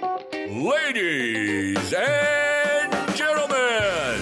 Ladies 0.00 1.92
and 1.92 2.92
gentlemen, 3.16 4.20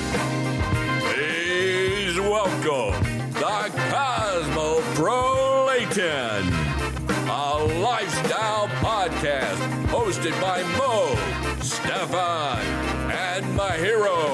please 1.01 2.19
welcome 2.19 2.95
the 3.35 3.71
Cosmopolitan, 3.91 6.51
a 7.29 7.59
lifestyle 7.83 8.69
podcast 8.81 9.61
hosted 9.89 10.33
by 10.41 10.63
Mo, 10.79 11.15
Stefan, 11.61 12.59
and 13.11 13.45
Mahiro. 13.55 14.31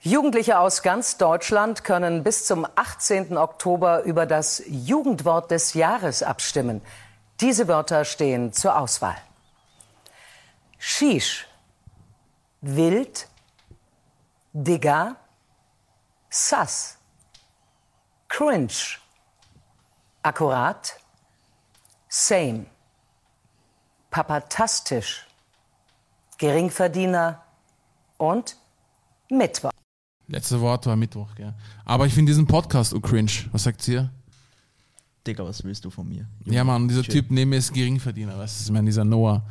Jugendliche 0.00 0.58
aus 0.58 0.82
ganz 0.82 1.16
Deutschland 1.16 1.84
können 1.84 2.24
bis 2.24 2.44
zum 2.44 2.66
18. 2.74 3.38
Oktober 3.38 4.02
über 4.02 4.26
das 4.26 4.62
Jugendwort 4.66 5.50
des 5.50 5.72
Jahres 5.74 6.22
abstimmen. 6.22 6.82
Diese 7.40 7.66
Wörter 7.68 8.04
stehen 8.04 8.52
zur 8.52 8.78
Auswahl. 8.78 9.16
Shish, 10.78 11.46
wild, 12.60 13.28
Digga, 14.52 15.16
sass, 16.30 16.98
cringe, 18.28 18.98
akkurat, 20.22 21.00
same, 22.08 22.66
papatastisch, 24.10 25.26
Geringverdiener 26.38 27.42
und 28.18 28.56
Mittwoch. 29.28 29.70
Letzte 30.26 30.60
Wort 30.60 30.86
war 30.86 30.96
Mittwoch, 30.96 31.34
gell. 31.34 31.54
Aber 31.84 32.06
ich 32.06 32.14
finde 32.14 32.30
diesen 32.30 32.46
Podcast 32.46 32.90
so 32.90 33.00
cringe. 33.00 33.30
Was 33.52 33.64
sagt 33.64 33.86
ihr? 33.88 34.10
Digga, 35.26 35.44
was 35.44 35.64
willst 35.64 35.84
du 35.84 35.90
von 35.90 36.08
mir? 36.08 36.26
Ja, 36.44 36.64
Mann, 36.64 36.86
dieser 36.88 37.02
Shit. 37.02 37.12
Typ 37.12 37.30
neben 37.30 37.50
mir 37.50 37.56
ist 37.56 37.72
Geringverdiener. 37.72 38.38
Weißt 38.38 38.60
du, 38.60 38.64
ich 38.64 38.72
meine, 38.72 38.86
dieser 38.86 39.04
Noah. 39.04 39.42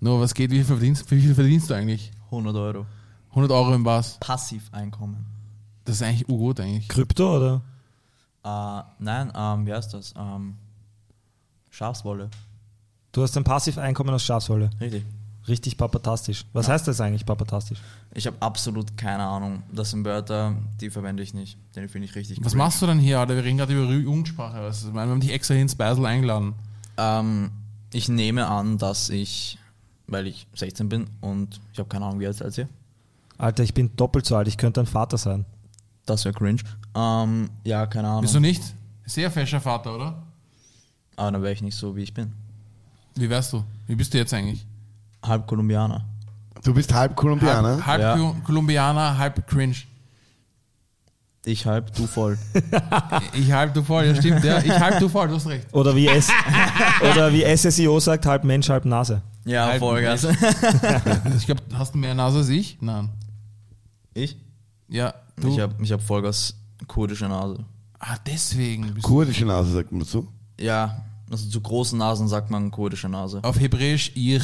Noah, 0.00 0.20
was 0.20 0.32
geht? 0.34 0.50
Wie 0.50 0.56
viel 0.56 0.64
verdienst, 0.64 1.10
wie 1.10 1.20
viel 1.20 1.34
verdienst 1.34 1.68
du 1.68 1.74
eigentlich? 1.74 2.10
100 2.26 2.54
Euro. 2.54 2.86
100 3.30 3.50
Euro 3.52 3.74
im 3.74 3.84
was? 3.84 4.18
Passiveinkommen. 4.20 5.26
Das 5.84 5.96
ist 5.96 6.02
eigentlich 6.02 6.28
urgut 6.28 6.60
eigentlich. 6.60 6.88
Krypto 6.88 7.36
oder? 7.36 7.62
Äh, 8.44 8.82
nein, 8.98 9.32
ähm, 9.34 9.66
wie 9.66 9.72
heißt 9.72 9.92
das? 9.94 10.14
Ähm, 10.16 10.56
Schafswolle. 11.70 12.30
Du 13.12 13.22
hast 13.22 13.36
ein 13.36 13.44
Passiveinkommen 13.44 14.14
aus 14.14 14.22
Schafswolle. 14.22 14.70
Richtig. 14.80 15.04
Richtig 15.48 15.76
papatastisch. 15.78 16.44
Was 16.52 16.68
heißt 16.68 16.86
das 16.86 17.00
eigentlich, 17.00 17.24
papatastisch? 17.24 17.78
Ich 18.14 18.26
habe 18.26 18.36
absolut 18.40 18.96
keine 18.96 19.22
Ahnung. 19.24 19.62
Das 19.72 19.90
sind 19.90 20.04
Wörter, 20.04 20.54
die 20.80 20.90
verwende 20.90 21.22
ich 21.22 21.32
nicht. 21.32 21.56
Den 21.74 21.88
finde 21.88 22.06
ich 22.06 22.14
richtig 22.14 22.38
Was 22.44 22.52
cringe. 22.52 22.64
machst 22.64 22.82
du 22.82 22.86
denn 22.86 22.98
hier, 22.98 23.18
Alter? 23.20 23.34
Wir 23.34 23.44
reden 23.44 23.56
gerade 23.58 23.72
über 23.72 23.90
Jugendsprache. 23.92 24.56
Du? 24.56 24.86
Meine, 24.92 25.08
Wir 25.08 25.12
haben 25.12 25.20
dich 25.20 25.32
extra 25.32 25.54
hier 25.54 25.62
ins 25.62 25.74
Beisel 25.74 26.04
eingeladen. 26.04 26.54
Ähm, 26.98 27.50
ich 27.92 28.08
nehme 28.08 28.46
an, 28.46 28.76
dass 28.78 29.08
ich, 29.08 29.58
weil 30.06 30.26
ich 30.26 30.46
16 30.54 30.88
bin 30.88 31.08
und 31.20 31.60
ich 31.72 31.78
habe 31.78 31.88
keine 31.88 32.04
Ahnung, 32.04 32.20
wie 32.20 32.26
alt 32.26 32.42
als 32.42 32.58
ihr. 32.58 32.68
Alter, 33.38 33.62
ich 33.62 33.72
bin 33.72 33.94
doppelt 33.96 34.26
so 34.26 34.36
alt, 34.36 34.48
ich 34.48 34.58
könnte 34.58 34.80
ein 34.80 34.86
Vater 34.86 35.16
sein. 35.16 35.46
Das 36.04 36.24
wäre 36.24 36.34
cringe. 36.34 36.60
Ähm, 36.94 37.50
ja, 37.64 37.86
keine 37.86 38.08
Ahnung. 38.08 38.24
Wieso 38.24 38.40
nicht? 38.40 38.62
Sehr 39.06 39.30
fescher 39.30 39.60
Vater, 39.60 39.94
oder? 39.94 40.22
Aber 41.16 41.32
dann 41.32 41.42
wäre 41.42 41.52
ich 41.52 41.62
nicht 41.62 41.76
so, 41.76 41.96
wie 41.96 42.02
ich 42.02 42.12
bin. 42.12 42.32
Wie 43.14 43.28
wärst 43.30 43.52
du? 43.52 43.64
Wie 43.86 43.94
bist 43.94 44.12
du 44.12 44.18
jetzt 44.18 44.32
eigentlich? 44.34 44.64
Halb 45.28 45.46
Kolumbianer. 45.46 46.04
Du 46.64 46.74
bist 46.74 46.92
halb 46.92 47.14
Kolumbianer. 47.16 47.76
Halb, 47.76 47.86
halb 47.86 48.00
Ja. 48.02 48.16
Ko- 48.16 48.36
Kolumbianer, 48.44 49.16
halb 49.18 49.46
cringe. 49.46 49.76
Ich 51.44 51.64
halb, 51.66 51.94
du 51.94 52.06
voll. 52.06 52.36
Ich 53.32 53.52
halb 53.52 53.72
du 53.72 53.82
voll, 53.82 54.04
ja 54.06 54.14
stimmt, 54.14 54.44
ja. 54.44 54.58
Ich 54.58 54.70
halb 54.78 54.98
du 54.98 55.08
voll, 55.08 55.28
du 55.28 55.34
hast 55.36 55.46
recht. 55.46 55.72
Oder 55.72 55.94
wie, 55.96 56.06
S 56.08 56.28
oder 57.10 57.32
wie 57.32 57.44
SSIO 57.56 58.00
sagt, 58.00 58.26
halb 58.26 58.44
Mensch, 58.44 58.68
halb 58.68 58.84
Nase. 58.84 59.22
ja, 59.44 59.66
Halb 59.66 59.78
Vollgas. 59.80 60.24
Ich 61.38 61.46
glaube, 61.46 61.62
hast 61.74 61.94
du 61.94 61.98
mehr 61.98 62.14
Nase 62.14 62.38
als 62.38 62.48
ich? 62.48 62.76
Nein. 62.80 63.10
Ich? 64.14 64.36
Ja, 64.88 65.14
du. 65.36 65.48
Ich 65.48 65.60
habe 65.60 65.74
ich 65.82 65.92
hab 65.92 66.02
Vollgas 66.02 66.54
kurdische 66.86 67.26
Nase. 67.28 67.64
ah, 68.00 68.16
deswegen. 68.26 68.82
Bist 68.94 69.06
du 69.06 69.08
Kurdische 69.08 69.44
Nase, 69.46 69.70
sagt 69.72 69.92
man 69.92 70.00
dazu. 70.00 70.28
Ja, 70.60 71.02
also 71.30 71.48
zu 71.48 71.60
großen 71.60 71.96
Nasen 71.98 72.26
sagt 72.28 72.50
man 72.50 72.70
kurdische 72.70 73.08
Nase. 73.08 73.40
auf 73.42 73.58
Hebräisch 73.60 74.12
ich. 74.14 74.42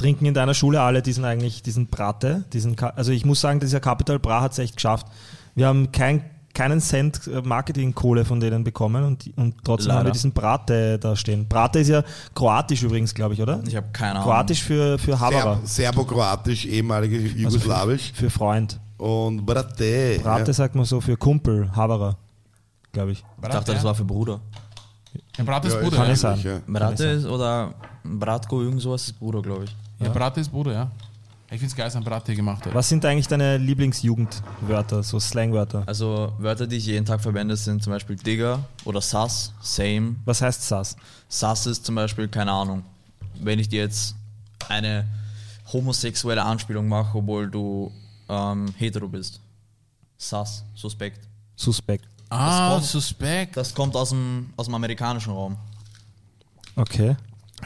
Trinken 0.00 0.24
in 0.26 0.34
deiner 0.34 0.54
Schule 0.54 0.80
alle 0.80 1.02
diesen 1.02 1.24
eigentlich, 1.26 1.62
diesen 1.62 1.86
Brate? 1.88 2.44
Diesen, 2.52 2.74
also 2.78 3.12
ich 3.12 3.24
muss 3.26 3.40
sagen, 3.40 3.60
dieser 3.60 3.80
Capital 3.80 4.18
Bra 4.18 4.40
hat 4.40 4.52
es 4.52 4.58
echt 4.58 4.76
geschafft. 4.76 5.06
Wir 5.54 5.66
haben 5.66 5.92
kein, 5.92 6.24
keinen 6.54 6.80
Cent 6.80 7.26
äh, 7.26 7.42
Marketingkohle 7.42 8.24
von 8.24 8.40
denen 8.40 8.64
bekommen 8.64 9.04
und, 9.04 9.30
und 9.36 9.56
trotzdem 9.62 9.92
haben 9.92 9.98
wir 9.98 10.04
Leider. 10.04 10.12
diesen 10.12 10.32
Brate 10.32 10.98
da 10.98 11.14
stehen. 11.16 11.46
Brate 11.46 11.80
ist 11.80 11.88
ja 11.88 12.02
kroatisch 12.34 12.82
übrigens, 12.82 13.12
glaube 13.14 13.34
ich, 13.34 13.42
oder? 13.42 13.60
Ich 13.66 13.76
habe 13.76 13.88
keine 13.92 14.12
Ahnung. 14.12 14.24
Kroatisch 14.24 14.62
für, 14.62 14.98
für 14.98 15.20
Havara, 15.20 15.56
Serb 15.64 15.94
Serbo-Kroatisch, 15.94 16.64
ehemalige 16.66 17.18
Jugoslawisch. 17.18 18.12
für 18.14 18.30
Freund. 18.30 18.80
Und 18.96 19.44
Brate. 19.44 20.18
Brate 20.22 20.46
ja. 20.46 20.52
sagt 20.54 20.74
man 20.74 20.84
so 20.86 21.00
für 21.00 21.16
Kumpel, 21.16 21.70
Havara, 21.76 22.16
glaube 22.92 23.12
ich. 23.12 23.22
Ich 23.42 23.48
dachte, 23.48 23.72
das 23.74 23.84
war 23.84 23.94
für 23.94 24.04
Bruder. 24.04 24.40
Ja, 25.36 25.44
Brat 25.44 25.64
ist 25.64 25.74
Ja, 25.74 25.80
Bruder. 25.80 25.96
kann 25.96 26.06
Ja, 26.06 26.12
es 26.12 26.20
sein. 26.20 26.40
Ja. 26.42 26.60
Brate 26.66 27.04
ist 27.04 27.26
oder 27.26 27.74
Bratko, 28.04 28.62
irgend 28.62 28.80
sowas 28.80 29.02
ist 29.04 29.18
Bruder, 29.18 29.42
glaube 29.42 29.64
ich. 29.64 29.76
Ja 30.00 30.08
Brat 30.10 30.36
ist 30.38 30.50
Bruder, 30.50 30.72
ja. 30.72 30.90
Ich 31.52 31.58
finde 31.58 31.66
es 31.66 31.74
geil, 31.76 31.86
dass 31.86 31.96
ein 31.96 32.04
Brat 32.04 32.26
hier 32.26 32.36
gemacht 32.36 32.64
hat. 32.64 32.72
Was 32.74 32.88
sind 32.88 33.04
eigentlich 33.04 33.26
deine 33.26 33.56
Lieblingsjugendwörter, 33.56 35.02
so 35.02 35.18
Slangwörter? 35.18 35.82
Also 35.86 36.32
Wörter, 36.38 36.66
die 36.66 36.76
ich 36.76 36.86
jeden 36.86 37.04
Tag 37.04 37.20
verwende, 37.20 37.56
sind 37.56 37.82
zum 37.82 37.92
Beispiel 37.92 38.14
Digger 38.16 38.60
oder 38.84 39.00
Sass, 39.00 39.52
Same. 39.60 40.14
Was 40.24 40.42
heißt 40.42 40.62
Sass? 40.68 40.96
Sass 41.28 41.66
ist 41.66 41.84
zum 41.84 41.96
Beispiel, 41.96 42.28
keine 42.28 42.52
Ahnung, 42.52 42.84
wenn 43.40 43.58
ich 43.58 43.68
dir 43.68 43.80
jetzt 43.80 44.14
eine 44.68 45.06
homosexuelle 45.72 46.42
Anspielung 46.44 46.86
mache, 46.88 47.18
obwohl 47.18 47.50
du 47.50 47.90
ähm, 48.28 48.66
hetero 48.76 49.08
bist. 49.08 49.40
Sass, 50.18 50.64
suspekt. 50.74 51.20
Suspekt. 51.56 52.04
ah, 52.28 52.74
kommt- 52.74 52.84
suspekt. 52.84 53.56
Das 53.56 53.74
kommt 53.74 53.96
aus 53.96 54.10
dem, 54.10 54.50
aus 54.56 54.66
dem 54.66 54.74
amerikanischen 54.76 55.32
Raum. 55.32 55.56
Okay. 56.76 57.16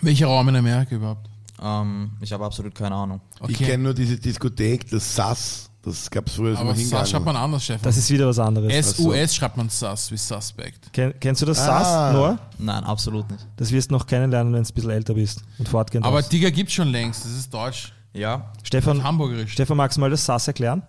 Welcher 0.00 0.26
Raum 0.26 0.48
in 0.48 0.56
Amerika 0.56 0.94
überhaupt? 0.94 1.28
Ähm, 1.62 2.10
ich 2.20 2.32
habe 2.32 2.44
absolut 2.44 2.74
keine 2.74 2.94
Ahnung. 2.94 3.20
Ich 3.48 3.56
Okay. 3.56 3.64
kenne 3.64 3.84
nur 3.84 3.94
diese 3.94 4.16
Diskothek, 4.16 4.88
das 4.90 5.14
SAS. 5.14 5.70
Das 5.82 6.10
gab 6.10 6.26
es 6.28 6.34
früher 6.36 6.54
so 6.54 6.60
Aber 6.60 6.70
mal 6.70 6.76
Sass 6.78 7.10
schreibt 7.10 7.26
man 7.26 7.36
anders, 7.36 7.62
Chef. 7.62 7.82
Das 7.82 7.96
ist 7.98 8.08
wieder 8.10 8.26
was 8.26 8.38
anderes. 8.38 8.72
S-U-S 8.72 9.34
schreibt 9.34 9.58
man 9.58 9.68
Sass 9.68 10.10
wie 10.10 10.16
Suspect. 10.16 10.90
Ken, 10.94 11.12
kennst 11.20 11.42
du 11.42 11.46
das 11.46 11.58
Ah. 11.60 11.66
Sass, 12.10 12.14
Noah? 12.14 12.38
Nein, 12.58 12.84
absolut 12.84 13.30
nicht. 13.30 13.46
Das 13.56 13.70
wirst 13.70 13.90
du 13.90 13.94
noch 13.94 14.06
kennenlernen, 14.06 14.54
wenn 14.54 14.62
du 14.62 14.68
ein 14.68 14.74
bisschen 14.74 14.90
älter 14.90 15.12
bist 15.12 15.42
und 15.58 15.68
fortgehend 15.68 16.06
Aber. 16.06 16.22
Digger 16.22 16.50
gibt's 16.50 16.72
schon 16.72 16.88
längst, 16.88 17.26
das 17.26 17.32
ist 17.32 17.52
deutsch. 17.52 17.92
Ja, 18.14 18.50
Stefan, 18.62 19.02
Hamburgerisch. 19.04 19.52
Stefan, 19.52 19.76
magst 19.76 19.96
du 19.98 20.00
mal 20.00 20.08
das 20.08 20.24
Sass 20.24 20.46
erklären? 20.48 20.82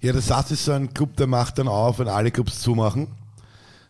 Ja, 0.00 0.12
das 0.12 0.26
SAS 0.28 0.50
ist 0.52 0.64
so 0.66 0.72
ein 0.72 0.94
Club, 0.94 1.16
der 1.16 1.26
macht 1.26 1.58
dann 1.58 1.66
auf, 1.66 1.98
wenn 1.98 2.06
alle 2.08 2.30
Clubs 2.30 2.60
zumachen. 2.60 3.08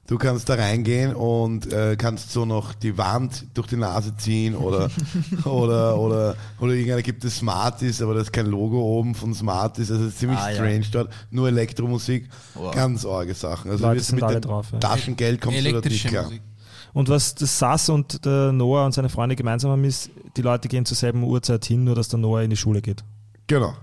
Du 0.06 0.18
kannst 0.18 0.50
da 0.50 0.54
reingehen 0.54 1.14
und 1.14 1.72
äh, 1.72 1.96
kannst 1.96 2.30
so 2.30 2.44
noch 2.44 2.74
die 2.74 2.98
Wand 2.98 3.46
durch 3.54 3.68
die 3.68 3.76
Nase 3.76 4.14
ziehen 4.16 4.54
oder 4.54 4.90
oder 5.46 5.98
oder 5.98 6.36
oder 6.60 6.72
irgendeiner 6.74 7.00
gibt 7.00 7.24
es 7.24 7.38
Smarties, 7.38 8.02
aber 8.02 8.12
da 8.14 8.20
ist 8.20 8.30
kein 8.32 8.44
Logo 8.46 8.82
oben 8.82 9.14
von 9.14 9.32
Smarties, 9.32 9.90
also 9.90 10.02
es 10.04 10.10
ist 10.10 10.18
ziemlich 10.18 10.38
Ah, 10.38 10.50
ja. 10.50 10.56
strange 10.56 10.84
dort. 10.92 11.10
Nur 11.30 11.48
Elektromusik, 11.48 12.28
Wow. 12.54 12.74
ganz 12.74 13.06
arge 13.06 13.32
Sachen. 13.34 13.70
Also 13.70 13.86
Leute 13.86 14.00
sind 14.02 14.16
mit 14.16 14.24
alle 14.24 14.40
drauf, 14.42 14.66
ja. 14.72 14.78
Taschengeld 14.78 15.40
kommst 15.40 15.64
du 15.64 15.72
dort 15.72 15.84
nicht 15.86 16.06
klar. 16.06 16.24
Musik. 16.24 16.42
Und 16.92 17.08
was 17.08 17.34
das 17.34 17.58
Sass 17.58 17.88
und 17.88 18.24
der 18.26 18.52
Noah 18.52 18.84
und 18.84 18.92
seine 18.92 19.08
Freunde 19.08 19.34
gemeinsam 19.36 19.70
haben, 19.70 19.84
ist, 19.84 20.10
die 20.36 20.42
Leute 20.42 20.68
gehen 20.68 20.84
zur 20.84 20.96
selben 20.98 21.24
Uhrzeit 21.24 21.64
hin, 21.64 21.82
nur 21.82 21.94
dass 21.94 22.08
der 22.08 22.18
Noah 22.18 22.42
in 22.42 22.50
die 22.50 22.56
Schule 22.56 22.82
geht. 22.82 23.02
Genau. 23.46 23.74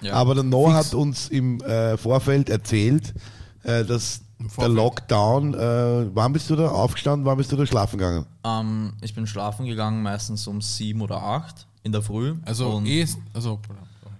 ja. 0.00 0.14
Aber 0.14 0.34
der 0.34 0.42
Noah 0.42 0.74
Fix. 0.78 0.86
hat 0.86 0.94
uns 0.94 1.28
im 1.28 1.60
äh, 1.60 1.96
Vorfeld 1.98 2.48
erzählt, 2.50 3.14
äh, 3.62 3.84
dass 3.84 4.22
der. 4.58 4.68
Lockdown, 4.68 5.54
äh, 5.54 6.14
wann 6.14 6.32
bist 6.32 6.50
du 6.50 6.56
da 6.56 6.68
aufgestanden, 6.68 7.26
wann 7.26 7.36
bist 7.36 7.52
du 7.52 7.56
da 7.56 7.66
schlafen 7.66 7.98
gegangen? 7.98 8.26
ähm, 8.44 8.92
ich 9.00 9.14
bin 9.14 9.26
schlafen 9.26 9.66
gegangen, 9.66 10.02
meistens 10.02 10.46
um 10.46 10.60
sieben 10.60 11.00
oder 11.00 11.22
acht 11.22 11.66
in 11.82 11.92
der 11.92 12.02
Früh. 12.02 12.36
Also 12.44 12.70
und 12.70 12.86
eh, 12.86 13.06
also 13.32 13.60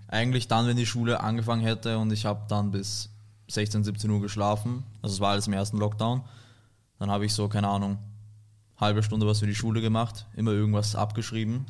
eigentlich 0.08 0.48
dann, 0.48 0.66
wenn 0.66 0.76
die 0.76 0.86
Schule 0.86 1.20
angefangen 1.20 1.62
hätte 1.62 1.98
und 1.98 2.12
ich 2.12 2.24
habe 2.24 2.42
dann 2.48 2.70
bis 2.70 3.10
16, 3.48 3.84
17 3.84 4.10
Uhr 4.10 4.20
geschlafen. 4.20 4.84
Also 5.02 5.14
es 5.14 5.20
war 5.20 5.30
alles 5.30 5.46
im 5.46 5.52
ersten 5.52 5.78
Lockdown. 5.78 6.22
Dann 6.98 7.10
habe 7.10 7.24
ich 7.24 7.32
so, 7.32 7.48
keine 7.48 7.68
Ahnung, 7.68 7.98
halbe 8.76 9.02
Stunde 9.02 9.26
was 9.26 9.40
für 9.40 9.46
die 9.46 9.54
Schule 9.54 9.80
gemacht, 9.80 10.26
immer 10.36 10.52
irgendwas 10.52 10.94
abgeschrieben. 10.94 11.66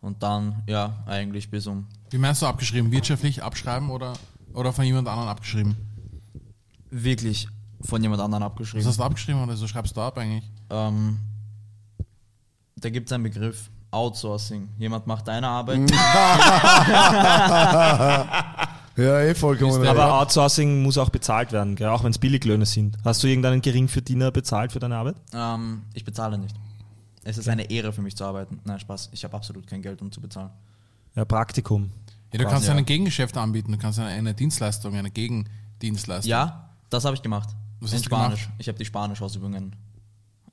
Und 0.00 0.22
dann, 0.22 0.62
ja, 0.66 1.02
eigentlich 1.06 1.50
bis 1.50 1.66
um 1.66 1.86
wie 2.14 2.18
meinst 2.18 2.42
du 2.42 2.46
abgeschrieben? 2.46 2.92
Wirtschaftlich 2.92 3.42
abschreiben 3.42 3.90
oder, 3.90 4.12
oder 4.52 4.72
von 4.72 4.84
jemand 4.84 5.08
anderem 5.08 5.28
abgeschrieben? 5.28 5.76
Wirklich 7.02 7.48
von 7.80 8.02
jemand 8.02 8.20
anderem 8.22 8.42
Was 8.42 8.50
abgeschrieben. 8.50 8.86
hast 8.86 8.98
du 8.98 9.02
abgeschrieben 9.02 9.42
oder 9.42 9.56
so 9.56 9.66
schreibst 9.66 9.96
du 9.96 10.00
ab 10.00 10.16
eigentlich? 10.18 10.44
Ähm, 10.70 11.18
da 12.76 12.90
gibt 12.90 13.08
es 13.08 13.12
einen 13.12 13.24
Begriff, 13.24 13.70
Outsourcing. 13.90 14.68
Jemand 14.78 15.06
macht 15.06 15.28
deine 15.28 15.48
Arbeit. 15.48 15.90
Ja, 18.96 19.20
eh 19.22 19.34
vollkommen. 19.34 19.84
Aber 19.88 20.20
Outsourcing 20.20 20.82
muss 20.82 20.98
auch 20.98 21.10
bezahlt 21.10 21.50
werden, 21.50 21.74
gell? 21.74 21.88
auch 21.88 22.04
wenn 22.04 22.12
es 22.12 22.18
Billiglöhne 22.18 22.64
sind. 22.64 22.96
Hast 23.04 23.24
du 23.24 23.26
irgendeinen 23.26 23.60
Geringverdiener 23.60 24.30
bezahlt 24.30 24.70
für 24.70 24.78
deine 24.78 24.96
Arbeit? 24.96 25.16
ähm, 25.32 25.82
ich 25.94 26.04
bezahle 26.04 26.38
nicht. 26.38 26.54
Es 27.24 27.36
ist 27.36 27.48
eine 27.48 27.68
Ehre 27.70 27.92
für 27.92 28.02
mich 28.02 28.16
zu 28.16 28.24
arbeiten. 28.24 28.60
Nein, 28.64 28.78
Spaß. 28.78 29.08
Ich 29.12 29.24
habe 29.24 29.36
absolut 29.36 29.66
kein 29.66 29.82
Geld, 29.82 30.00
um 30.00 30.12
zu 30.12 30.20
bezahlen. 30.20 30.50
Ja, 31.16 31.24
Praktikum. 31.24 31.90
Ja, 32.32 32.38
du 32.38 32.44
Quasi, 32.44 32.54
kannst 32.54 32.68
ja. 32.68 32.74
ein 32.74 32.84
Gegengeschäft 32.84 33.36
anbieten, 33.36 33.72
du 33.72 33.78
kannst 33.78 33.98
eine, 33.98 34.10
eine 34.10 34.32
Dienstleistung, 34.34 34.94
eine 34.94 35.10
Gegendienstleistung. 35.10 36.30
Ja, 36.30 36.68
das 36.94 37.04
habe 37.04 37.14
ich 37.16 37.22
gemacht. 37.22 37.50
Was 37.80 37.90
In 37.90 37.96
hast 37.96 38.04
du 38.04 38.08
Spanisch. 38.08 38.42
gemacht? 38.44 38.54
Ich 38.58 38.68
habe 38.68 38.78
die 38.78 38.84
Spanisch-Ausübungen. 38.84 39.76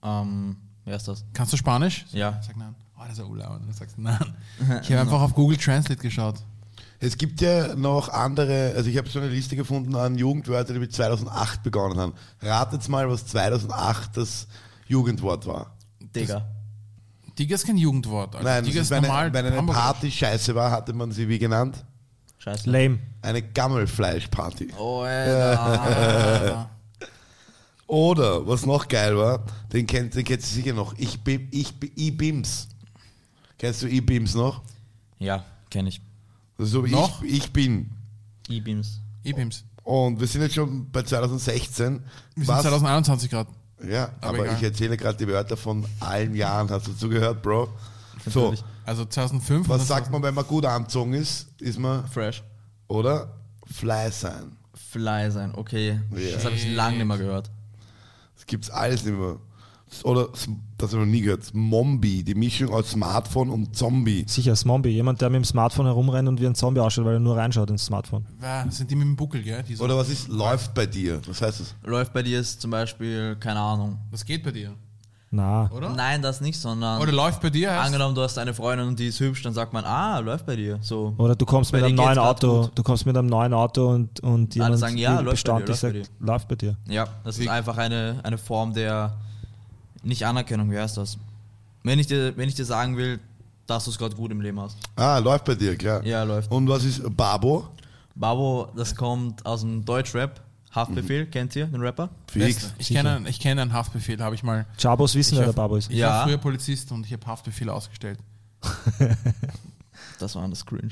Ähm, 0.04 0.58
wer 0.86 0.96
ist 0.96 1.08
das? 1.08 1.24
Kannst 1.34 1.54
du 1.54 1.58
Spanisch? 1.58 2.06
Ja. 2.12 2.42
Sag 2.42 2.58
nein. 2.58 2.76
Oh, 2.98 3.02
das 3.04 3.14
ist 3.14 3.20
ja 3.20 3.26
urlaub. 3.26 3.60
Du 3.66 3.72
sagst 3.74 3.98
nein. 3.98 4.18
Ich 4.82 4.92
habe 4.92 5.02
einfach 5.02 5.22
auf 5.22 5.34
Google 5.34 5.58
Translate 5.58 6.02
geschaut. 6.02 6.36
Es 7.00 7.18
gibt 7.18 7.42
ja 7.42 7.74
noch 7.76 8.10
andere, 8.10 8.74
also 8.76 8.90
ich 8.90 8.98
habe 8.98 9.10
so 9.10 9.20
eine 9.20 9.30
Liste 9.30 9.56
gefunden 9.56 9.96
an 9.96 10.18
Jugendwörtern, 10.18 10.76
die 10.76 10.80
mit 10.80 10.94
2008 10.94 11.64
begonnen 11.64 11.98
haben. 12.00 12.14
Ratet 12.42 12.88
mal, 12.90 13.10
was 13.10 13.26
2008 13.26 14.18
das 14.18 14.48
Jugendwort 14.88 15.48
war. 15.48 15.76
Digga. 16.00 16.46
Digga 17.40 17.56
ist 17.56 17.66
kein 17.66 17.78
Jugendwort. 17.78 18.36
Also 18.36 18.48
Nein, 18.48 18.64
Digga 18.66 18.82
ist 18.82 18.88
ist, 18.88 18.92
wenn, 18.92 19.02
normal. 19.04 19.26
eine, 19.26 19.34
wenn 19.34 19.46
eine. 19.48 19.64
Party 19.66 20.12
scheiße 20.12 20.54
war, 20.54 20.70
hatte 20.70 20.94
man 20.94 21.12
sie 21.12 21.28
wie 21.28 21.40
genannt? 21.40 21.84
Scheiße. 22.44 22.70
Lame. 22.70 23.00
Eine 23.22 23.42
Gammelfleischparty. 23.42 24.70
Oh, 24.78 25.02
Alter. 25.02 26.70
Oder, 27.88 28.48
was 28.48 28.66
noch 28.66 28.88
geil 28.88 29.18
war, 29.18 29.44
den 29.74 29.86
kennt, 29.86 30.16
den 30.16 30.24
kennt 30.24 30.42
ihr 30.42 30.48
sicher 30.48 30.74
noch, 30.74 30.94
ich 30.98 31.20
bin, 31.22 31.50
ich 31.52 31.78
bin, 31.78 31.92
I-Bims. 31.98 32.70
Kennst 33.58 33.82
du 33.84 33.88
I-Bims 33.88 34.34
noch? 34.34 34.62
ja, 35.20 35.44
kenne 35.70 35.90
ich. 35.90 36.02
Also 36.58 36.82
so 36.82 36.88
Noch? 36.88 37.22
Ich, 37.24 37.34
ich 37.46 37.54
bin. 37.54 37.90
E-Beams. 38.50 39.00
E-Beams. 39.24 39.64
Und 39.84 40.20
wir 40.20 40.28
sind 40.28 40.42
jetzt 40.42 40.56
schon 40.56 40.90
bei 40.92 41.04
2016. 41.04 42.04
Wir 42.36 42.46
sind 42.46 42.48
Was- 42.48 42.62
2021 42.62 43.30
gerade. 43.30 43.50
Ja, 43.88 44.10
Aber 44.22 44.40
aber, 44.40 44.56
ich 44.56 44.62
erzähle 44.64 44.96
gerade 44.96 45.18
die 45.18 45.28
Wörter 45.28 45.58
von 45.58 45.86
allen 46.00 46.36
Jahren. 46.36 46.70
Hast 46.70 46.88
du 46.88 46.94
zugehört, 46.94 47.42
Bro? 47.42 47.68
So, 48.28 48.52
Natürlich. 48.52 48.64
Also 48.86 49.06
2005. 49.06 49.68
was 49.70 49.88
sagt 49.88 50.12
man, 50.12 50.22
wenn 50.24 50.34
man 50.34 50.46
gut 50.46 50.66
angezogen 50.66 51.14
ist? 51.14 51.48
Ist 51.60 51.80
man, 51.80 52.08
Fresh. 52.08 52.44
oder? 52.88 53.34
Fly 53.66 54.12
sein. 54.12 54.58
Fly 54.74 55.32
sein, 55.32 55.54
okay. 55.56 56.00
Ja. 56.16 56.36
Das 56.36 56.46
habe 56.46 56.56
ich 56.56 56.68
lange 56.74 56.98
nicht 56.98 57.06
mehr 57.08 57.18
gehört. 57.18 57.50
Das 58.36 58.46
gibt's 58.46 58.70
alles 58.70 59.06
nicht 59.06 59.18
mehr. 59.18 59.38
Oder, 60.04 60.30
das 60.32 60.44
habe 60.48 60.58
ich 60.88 60.94
noch 60.94 61.06
nie 61.06 61.20
gehört, 61.22 61.54
Mombi, 61.54 62.24
die 62.24 62.34
Mischung 62.34 62.70
aus 62.74 62.92
Smartphone 62.92 63.50
und 63.50 63.76
Zombie. 63.76 64.24
Sicher, 64.26 64.56
Zombie. 64.56 64.90
Jemand, 64.90 65.20
der 65.22 65.30
mit 65.30 65.42
dem 65.42 65.44
Smartphone 65.46 65.86
herumrennt 65.86 66.30
und 66.30 66.40
wie 66.40 66.48
ein 66.48 66.56
Zombie 66.56 66.80
ausschaut, 66.80 67.04
weil 67.06 67.16
er 67.16 67.20
nur 67.20 67.36
reinschaut 67.36 67.70
ins 67.70 67.86
Smartphone. 67.86 68.26
Wer- 68.40 68.64
Das 68.66 68.78
sind 68.78 68.90
die 68.90 68.96
mit 68.96 69.06
dem 69.06 69.18
Buckel, 69.18 69.44
gell? 69.44 69.62
Die 69.64 69.76
so, 69.76 69.84
Oder 69.84 69.98
was 69.98 70.08
ist, 70.10 70.30
läuft 70.30 70.74
bei 70.74 70.86
dir? 70.86 71.22
Was 71.28 71.42
heißt 71.42 71.60
das? 71.60 71.76
Läuft 71.84 72.14
bei 72.14 72.24
dir 72.24 72.40
ist 72.40 72.62
zum 72.62 72.72
Beispiel, 72.72 73.36
keine 73.38 73.60
Ahnung. 73.60 74.00
das 74.12 74.24
geht 74.24 74.44
bei 74.44 74.52
dir, 74.52 74.74
Na. 75.34 75.70
oder? 75.72 75.90
Nein, 75.92 76.22
das 76.22 76.42
nicht, 76.42 76.60
sondern. 76.60 77.02
Oder 77.02 77.14
läuft 77.14 77.42
bei 77.42 77.50
dir 77.50 77.72
heißt, 77.72 77.86
Angenommen, 77.86 78.14
du 78.16 78.22
hast 78.22 78.38
eine 78.38 78.54
Freundin 78.54 78.86
und 78.90 79.00
die 79.00 79.08
ist 79.08 79.20
hübsch, 79.22 79.42
dann 79.44 79.54
sagt 79.54 79.72
man, 79.72 79.86
ah, 79.86 80.20
läuft 80.20 80.46
bei 80.46 80.58
dir. 80.58 80.78
So. 80.82 81.14
Oder 81.18 81.36
du 81.38 81.46
kommst 81.46 81.72
Bei 81.72 81.78
mit 81.78 81.86
einem 81.86 81.96
neuen 81.96 82.18
Auto, 82.18 82.64
gut. 82.64 82.72
du 82.76 82.84
kommst 82.84 83.06
mit 83.06 83.16
einem 83.16 83.28
neuen 83.30 83.54
Auto 83.54 83.92
und, 83.92 84.20
und 84.20 84.54
jemand 84.56 84.78
sagen, 84.80 84.98
ja, 84.98 85.22
läuft 85.22 85.48
bei 85.48 85.60
dir, 85.62 85.66
läuft 85.68 85.80
sagt, 85.80 86.12
läuft 86.20 86.48
bei 86.50 86.56
dir. 86.56 86.76
Ja, 86.88 87.08
das 87.24 87.40
Wie- 87.40 87.44
ist 87.44 87.50
einfach 87.50 87.78
eine, 87.78 88.20
eine 88.24 88.38
Form 88.38 88.74
der 88.74 89.14
nicht 90.04 90.26
Anerkennung, 90.26 90.70
wie 90.70 90.78
heißt 90.78 90.98
das? 90.98 91.18
Wenn 91.84 91.98
ich 91.98 92.08
dir, 92.08 92.36
wenn 92.36 92.50
ich 92.50 92.56
dir 92.56 92.66
sagen 92.66 92.98
will, 92.98 93.20
dass 93.68 93.86
du 93.86 93.92
es 93.92 93.98
gerade 93.98 94.16
gut 94.16 94.32
im 94.32 94.42
Leben 94.42 94.60
hast. 94.60 94.76
Ah, 94.98 95.18
läuft 95.20 95.46
bei 95.46 95.56
dir, 95.56 95.78
klar. 95.78 96.04
Ja, 96.06 96.24
läuft. 96.24 96.52
Und 96.52 96.68
was 96.68 96.84
ist 96.84 97.02
Babo? 97.16 97.68
Babo, 98.16 98.68
das 98.76 98.94
kommt 98.94 99.46
aus 99.46 99.62
dem 99.62 99.86
Deutschrap. 99.86 100.42
Haftbefehl, 100.72 101.26
kennt 101.26 101.56
ihr 101.56 101.68
den 101.68 101.82
Rapper? 101.82 102.10
Fix. 102.28 102.74
Ich 102.78 102.88
kenne 102.90 103.16
einen, 103.18 103.26
ich 103.26 103.40
kenne 103.40 103.62
einen 103.62 103.74
Haftbefehl, 103.74 104.20
habe 104.22 104.36
ich 104.36 104.44
mal. 104.44 104.66
Chabos 104.78 105.16
wissen, 105.16 105.38
wer 105.38 105.46
der 105.48 105.54
Babo 105.54 105.76
ist. 105.76 105.90
Ich 105.92 105.98
Ja. 105.98 106.10
war 106.10 106.24
früher 106.28 106.38
Polizist 106.38 106.92
und 106.92 107.06
ich 107.06 107.12
habe 107.14 107.26
Haftbefehle 107.28 107.74
ausgestellt. 107.74 108.20
Das 110.20 110.36
war 110.36 110.48
das 110.48 110.66
Cringe. 110.66 110.92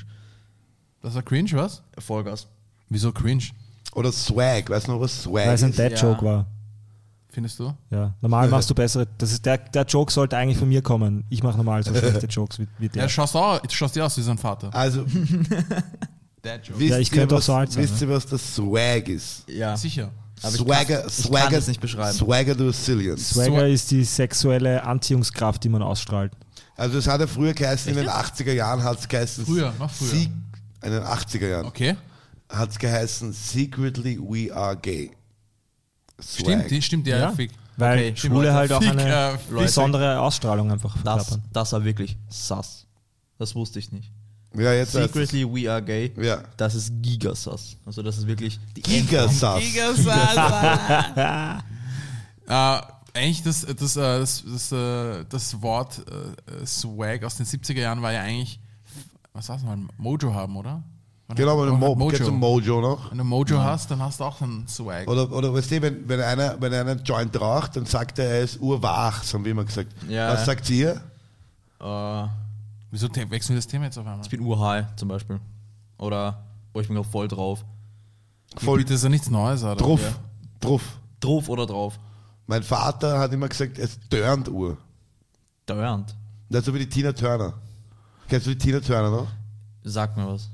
Das 1.02 1.14
war 1.14 1.22
cringe, 1.22 1.52
was? 1.52 1.82
Vollgas. 1.98 2.46
Wieso 2.88 3.10
cringe? 3.12 3.44
Oder 3.94 4.12
Swag, 4.12 4.68
weißt 4.68 4.86
du 4.88 4.92
noch, 4.92 5.00
was 5.00 5.22
Swag 5.22 5.46
Weil 5.46 5.54
es 5.54 5.62
ein 5.62 5.70
ist? 5.70 5.78
Dad-Joke 5.78 6.24
Ja. 6.24 6.30
war. 6.32 6.46
Findest 7.32 7.58
du? 7.60 7.72
Ja. 7.90 8.12
Normal 8.20 8.48
machst 8.48 8.68
du 8.68 8.74
bessere. 8.74 9.06
Das 9.18 9.30
ist 9.32 9.46
der, 9.46 9.56
der 9.58 9.84
Joke 9.84 10.12
sollte 10.12 10.36
eigentlich 10.36 10.58
von 10.58 10.68
mir 10.68 10.82
kommen. 10.82 11.24
Ich 11.30 11.42
mache 11.44 11.56
normal 11.56 11.82
so 11.84 11.94
schlechte 11.94 12.26
Jokes 12.26 12.58
wie, 12.58 12.66
wie 12.78 12.86
Ja, 12.86 12.92
der. 12.92 13.08
schaust 13.08 13.36
auch, 13.36 13.60
schaust 13.70 13.94
dir 13.96 14.04
aus 14.04 14.16
wie 14.18 14.22
sein 14.22 14.36
Vater. 14.36 14.74
Also, 14.74 15.06
Dad 16.58 16.66
Joke. 16.66 16.78
wisst, 16.80 16.90
Ja, 16.90 16.98
ich 16.98 17.10
ihr, 17.12 17.18
könnte 17.18 17.34
auch 17.34 17.38
was, 17.38 17.46
so 17.46 17.54
alt 17.54 17.72
sein, 17.72 17.82
wisst 17.82 18.00
ihr, 18.00 18.08
was 18.08 18.26
das 18.26 18.54
Swag 18.54 19.08
ist? 19.08 19.44
Ja. 19.48 19.76
Sicher. 19.76 20.10
Aber 20.42 20.54
ich 20.54 20.60
Swagger, 20.60 20.96
kann- 21.00 21.06
ich 21.08 21.12
Swagger, 21.14 21.44
kann 21.44 21.52
das 21.54 21.66
nicht 21.68 21.80
beschreiben. 21.80 22.16
Swagger 22.16 22.54
du 22.54 22.72
Zillion. 22.72 23.18
Swagger 23.18 23.66
ist 23.68 23.90
die 23.90 24.04
sexuelle 24.04 24.82
Anziehungskraft, 24.84 25.62
die 25.64 25.68
man 25.68 25.82
ausstrahlt. 25.82 26.32
Also 26.76 26.96
es 26.98 27.06
hat 27.06 27.20
ja 27.20 27.26
früher 27.26 27.52
geheißen, 27.52 27.90
in 27.90 27.96
den 27.98 28.08
80er 28.08 28.52
Jahren 28.52 28.82
hat 28.82 28.98
es 29.00 29.06
geheißen. 29.08 29.44
Früher, 29.44 29.72
noch 29.78 29.90
früher. 29.90 30.08
Sie- 30.08 30.30
in 30.82 30.90
den 30.92 31.02
80er 31.02 31.46
Jahren 31.46 31.66
Okay. 31.66 31.94
hat 32.48 32.70
es 32.70 32.78
geheißen, 32.78 33.32
secretly 33.34 34.18
we 34.18 34.54
are 34.54 34.74
gay. 34.76 35.10
Swag. 36.22 36.40
Stimmt, 36.46 36.70
die, 36.70 36.82
stimmt, 36.82 37.06
ja, 37.06 37.18
Ja. 37.18 37.32
Fick. 37.32 37.50
Weil 37.76 37.98
Okay, 37.98 38.16
Schwule 38.16 38.34
Leute, 38.48 38.54
halt 38.54 38.72
auch 38.72 38.82
Fick, 38.82 38.90
eine 38.90 39.32
äh, 39.34 39.36
besondere 39.54 40.20
Ausstrahlung 40.20 40.70
einfach 40.70 40.94
Das, 41.02 41.26
verkörpern. 41.26 41.48
das 41.52 41.72
war 41.72 41.84
wirklich 41.84 42.16
sass. 42.28 42.86
Das 43.38 43.54
wusste 43.54 43.78
ich 43.78 43.90
nicht. 43.92 44.10
Ja, 44.54 44.72
jetzt. 44.72 44.92
Secretly 44.92 45.44
we 45.44 45.70
are 45.70 45.82
gay. 45.82 46.12
Ja. 46.16 46.42
Das 46.56 46.74
ist 46.74 46.92
Gigasass. 47.00 47.76
Also 47.86 48.02
das 48.02 48.18
ist 48.18 48.26
wirklich 48.26 48.58
die 48.76 48.82
Gigasass. 48.82 49.62
Äh, 52.46 52.80
eigentlich 53.14 53.42
das, 53.42 53.64
das, 53.64 53.96
äh, 53.96 54.18
das, 54.18 54.44
das, 54.44 54.72
äh, 54.72 55.24
das 55.28 55.62
Wort 55.62 55.98
äh, 55.98 56.66
Swag 56.66 57.24
aus 57.24 57.36
den 57.36 57.46
70er 57.46 57.80
Jahren 57.80 58.02
war 58.02 58.12
ja 58.12 58.22
eigentlich, 58.22 58.58
was 59.32 59.46
sagst 59.46 59.64
du 59.64 59.68
mal, 59.68 59.78
Mojo 59.96 60.34
haben, 60.34 60.56
oder? 60.56 60.82
Man 61.28 61.36
Genau, 61.36 61.60
wenn 61.60 61.68
du 61.68 61.76
Mo 61.76 62.08
kennst 62.08 62.26
du 62.26 62.32
Mojo 62.32 62.80
noch? 62.80 63.10
Wenn 63.12 63.18
du 63.18 63.24
Mojo 63.24 63.58
hast, 63.58 63.88
dann 63.90 64.02
hast 64.02 64.18
du 64.18 64.24
auch 64.24 64.40
einen 64.40 64.66
Swag. 64.66 65.06
Oder, 65.06 65.30
oder 65.30 65.54
weißt 65.54 65.70
du, 65.70 65.82
wenn, 65.82 66.08
wenn, 66.08 66.20
einer, 66.20 66.60
wenn 66.60 66.74
einer 66.74 66.90
einen 66.90 67.04
Joint 67.04 67.40
raucht, 67.40 67.76
dann 67.76 67.86
sagt 67.86 68.18
er, 68.18 68.26
er 68.26 68.40
ist 68.42 68.60
urwach, 68.60 69.22
so 69.22 69.38
haben 69.38 69.44
wir 69.44 69.52
immer 69.52 69.64
gesagt. 69.64 69.92
Ja. 70.08 70.32
Was 70.32 70.44
sagt 70.44 70.68
ihr? 70.70 71.00
Äh, 71.80 72.26
Wieso 72.90 73.08
wechseln 73.14 73.54
wir 73.54 73.56
das 73.58 73.66
Thema 73.66 73.84
jetzt 73.84 73.98
auf 73.98 74.06
einmal? 74.06 74.24
ich 74.24 74.30
bin 74.30 74.40
urhigh 74.40 74.84
zum 74.96 75.08
Beispiel. 75.08 75.40
Oder, 75.98 76.44
oh, 76.74 76.80
ich 76.80 76.86
bin 76.88 76.96
gerade 76.96 77.08
voll 77.08 77.28
drauf. 77.28 77.64
Voll 78.56 78.78
Bitte 78.78 78.94
ist 78.94 79.04
ja 79.04 79.08
nichts 79.08 79.30
Neues, 79.30 79.62
oder? 79.62 79.76
drauf. 79.76 80.00
Ja. 80.02 80.12
Drauf. 80.60 80.82
Drauf 81.20 81.48
oder 81.48 81.66
drauf? 81.66 81.98
Mein 82.46 82.62
Vater 82.64 83.18
hat 83.20 83.32
immer 83.32 83.48
gesagt, 83.48 83.78
es 83.78 83.98
turnt 84.08 84.48
Uhr. 84.48 84.76
Dauernd. 85.66 86.16
Das 86.48 86.60
ist 86.60 86.66
so 86.66 86.74
wie 86.74 86.80
die 86.80 86.88
Tina 86.88 87.12
Turner. 87.12 87.54
Kennst 88.28 88.46
du 88.46 88.50
die 88.50 88.58
Tina 88.58 88.80
Turner 88.80 89.10
noch? 89.10 89.28
Sag 89.84 90.16
mir 90.16 90.26
was. 90.26 90.48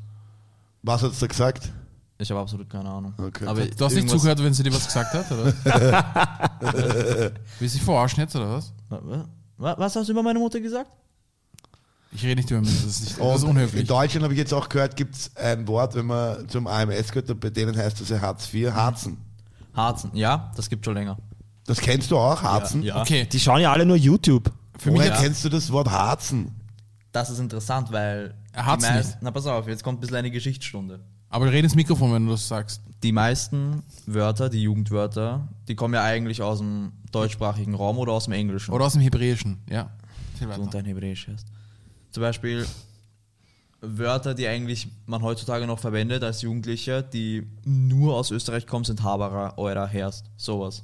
Was 0.82 1.02
hat 1.02 1.14
sie 1.14 1.20
da 1.20 1.26
gesagt? 1.26 1.72
Ich 2.18 2.30
habe 2.30 2.40
absolut 2.40 2.68
keine 2.68 2.88
Ahnung. 2.90 3.14
Okay. 3.18 3.46
Aber 3.46 3.64
Du 3.66 3.84
hast 3.84 3.94
nicht 3.94 4.08
zugehört, 4.10 4.42
wenn 4.42 4.52
sie 4.52 4.62
dir 4.62 4.72
was 4.74 4.86
gesagt 4.86 5.12
hat, 5.14 5.30
oder? 5.32 5.52
Will 7.58 7.68
sie 7.68 7.78
verarschen 7.80 8.20
jetzt, 8.20 8.34
oder 8.36 8.52
was? 8.52 8.72
Wa- 8.88 9.00
wa- 9.58 9.74
Was 9.78 9.96
hast 9.96 10.06
du 10.08 10.12
über 10.12 10.22
meine 10.22 10.38
Mutter 10.38 10.60
gesagt? 10.60 10.90
Ich 12.12 12.22
rede 12.24 12.36
nicht 12.40 12.50
über 12.50 12.60
mich, 12.60 12.70
das 12.70 12.84
ist, 12.84 13.00
nicht, 13.04 13.20
das 13.20 13.36
ist 13.38 13.44
unhöflich. 13.44 13.80
In 13.82 13.86
Deutschland 13.86 14.22
habe 14.24 14.32
ich 14.32 14.38
jetzt 14.38 14.54
auch 14.54 14.68
gehört, 14.68 14.96
gibt 14.96 15.14
es 15.16 15.36
ein 15.36 15.66
Wort, 15.68 15.94
wenn 15.94 16.06
man 16.06 16.48
zum 16.48 16.66
AMS 16.66 17.12
gehört, 17.12 17.38
bei 17.40 17.50
denen 17.50 17.76
heißt 17.76 18.00
das 18.00 18.08
ja 18.08 18.20
Hartz 18.20 18.52
IV, 18.54 18.70
Harzen. 18.72 19.18
Harzen. 19.74 20.10
Ja, 20.14 20.50
das 20.56 20.70
gibt 20.70 20.84
schon 20.84 20.94
länger. 20.94 21.18
Das 21.66 21.78
kennst 21.78 22.10
du 22.10 22.16
auch, 22.16 22.42
Harzen? 22.42 22.82
Ja. 22.82 23.02
Okay, 23.02 23.26
Die 23.30 23.40
schauen 23.40 23.60
ja 23.60 23.72
alle 23.72 23.84
nur 23.84 23.96
YouTube. 23.96 24.50
für 24.78 24.90
mich 24.90 25.00
Woher 25.00 25.10
jetzt, 25.10 25.20
kennst 25.22 25.44
du 25.44 25.48
das 25.48 25.70
Wort 25.72 25.90
Harzen? 25.90 26.54
Das 27.12 27.28
ist 27.28 27.38
interessant, 27.40 27.90
weil. 27.92 28.34
Er 28.52 28.64
hat's 28.66 28.84
die 28.86 28.90
meist- 28.92 29.08
nicht. 29.08 29.18
Na, 29.20 29.30
pass 29.30 29.46
auf, 29.46 29.66
jetzt 29.68 29.82
kommt 29.82 29.98
ein 29.98 30.00
bisschen 30.00 30.16
eine 30.16 30.30
Geschichtsstunde. 30.30 31.00
aber 31.28 31.50
red 31.52 31.64
ins 31.64 31.74
Mikrofon, 31.74 32.12
wenn 32.14 32.24
du 32.24 32.32
das 32.32 32.46
sagst. 32.48 32.80
Die 33.02 33.12
meisten 33.12 33.82
Wörter, 34.06 34.48
die 34.48 34.62
Jugendwörter, 34.62 35.48
die 35.68 35.74
kommen 35.74 35.92
ja 35.92 36.02
eigentlich 36.02 36.40
aus 36.40 36.58
dem 36.60 36.92
deutschsprachigen 37.12 37.74
Raum 37.74 37.98
oder 37.98 38.12
aus 38.12 38.24
dem 38.24 38.32
Englischen. 38.32 38.72
Oder 38.72 38.86
aus 38.86 38.94
dem 38.94 39.02
Hebräischen, 39.02 39.58
ja. 39.68 39.90
Und 40.58 40.72
dein 40.72 40.84
Hebräisch 40.86 41.28
heißt. 41.28 41.46
Zum 42.16 42.22
Beispiel 42.22 42.66
Wörter, 43.82 44.32
die 44.32 44.48
eigentlich 44.48 44.88
man 45.04 45.20
heutzutage 45.20 45.66
noch 45.66 45.78
verwendet 45.78 46.24
als 46.24 46.40
Jugendlicher, 46.40 47.02
die 47.02 47.46
nur 47.66 48.16
aus 48.16 48.30
Österreich 48.30 48.66
kommen, 48.66 48.86
sind 48.86 49.02
Haberer, 49.02 49.58
Eurer, 49.58 49.86
Herst, 49.86 50.24
sowas. 50.38 50.82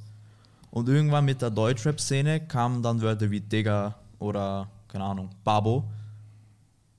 Und 0.69 0.87
irgendwann 0.89 1.25
mit 1.25 1.41
der 1.41 1.49
Deutschrap-Szene 1.49 2.41
kamen 2.41 2.83
dann 2.83 3.01
Wörter 3.01 3.31
wie 3.31 3.41
Digger 3.41 3.95
oder, 4.19 4.67
keine 4.87 5.05
Ahnung, 5.05 5.31
Babo. 5.43 5.85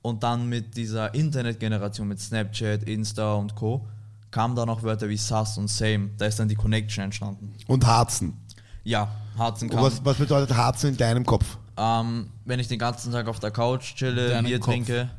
Und 0.02 0.24
dann 0.24 0.48
mit 0.48 0.76
dieser 0.76 1.14
Internetgeneration, 1.14 2.08
mit 2.08 2.18
Snapchat, 2.18 2.82
Insta 2.82 3.34
und 3.34 3.54
Co., 3.54 3.86
kamen 4.32 4.56
dann 4.56 4.68
auch 4.68 4.82
Wörter 4.82 5.08
wie 5.08 5.16
Sus 5.16 5.58
und 5.58 5.68
Same. 5.68 6.10
Da 6.18 6.26
ist 6.26 6.40
dann 6.40 6.48
die 6.48 6.56
Connection 6.56 7.04
entstanden. 7.04 7.54
Und 7.68 7.86
Harzen. 7.86 8.36
Ja, 8.82 9.12
Harzen 9.38 9.70
Und 9.70 9.76
kam. 9.76 9.84
was, 9.84 10.04
was 10.04 10.16
bedeutet 10.16 10.56
Harzen 10.56 10.90
in 10.90 10.96
deinem 10.96 11.24
Kopf? 11.24 11.56
Ähm, 11.76 12.30
wenn 12.44 12.60
ich 12.60 12.68
den 12.68 12.78
ganzen 12.78 13.12
Tag 13.12 13.26
auf 13.26 13.40
der 13.40 13.50
Couch 13.50 13.94
chille, 13.96 14.30
Deinen 14.30 14.46
Bier 14.46 14.60
Kopf. 14.60 14.72
trinke, 14.74 15.10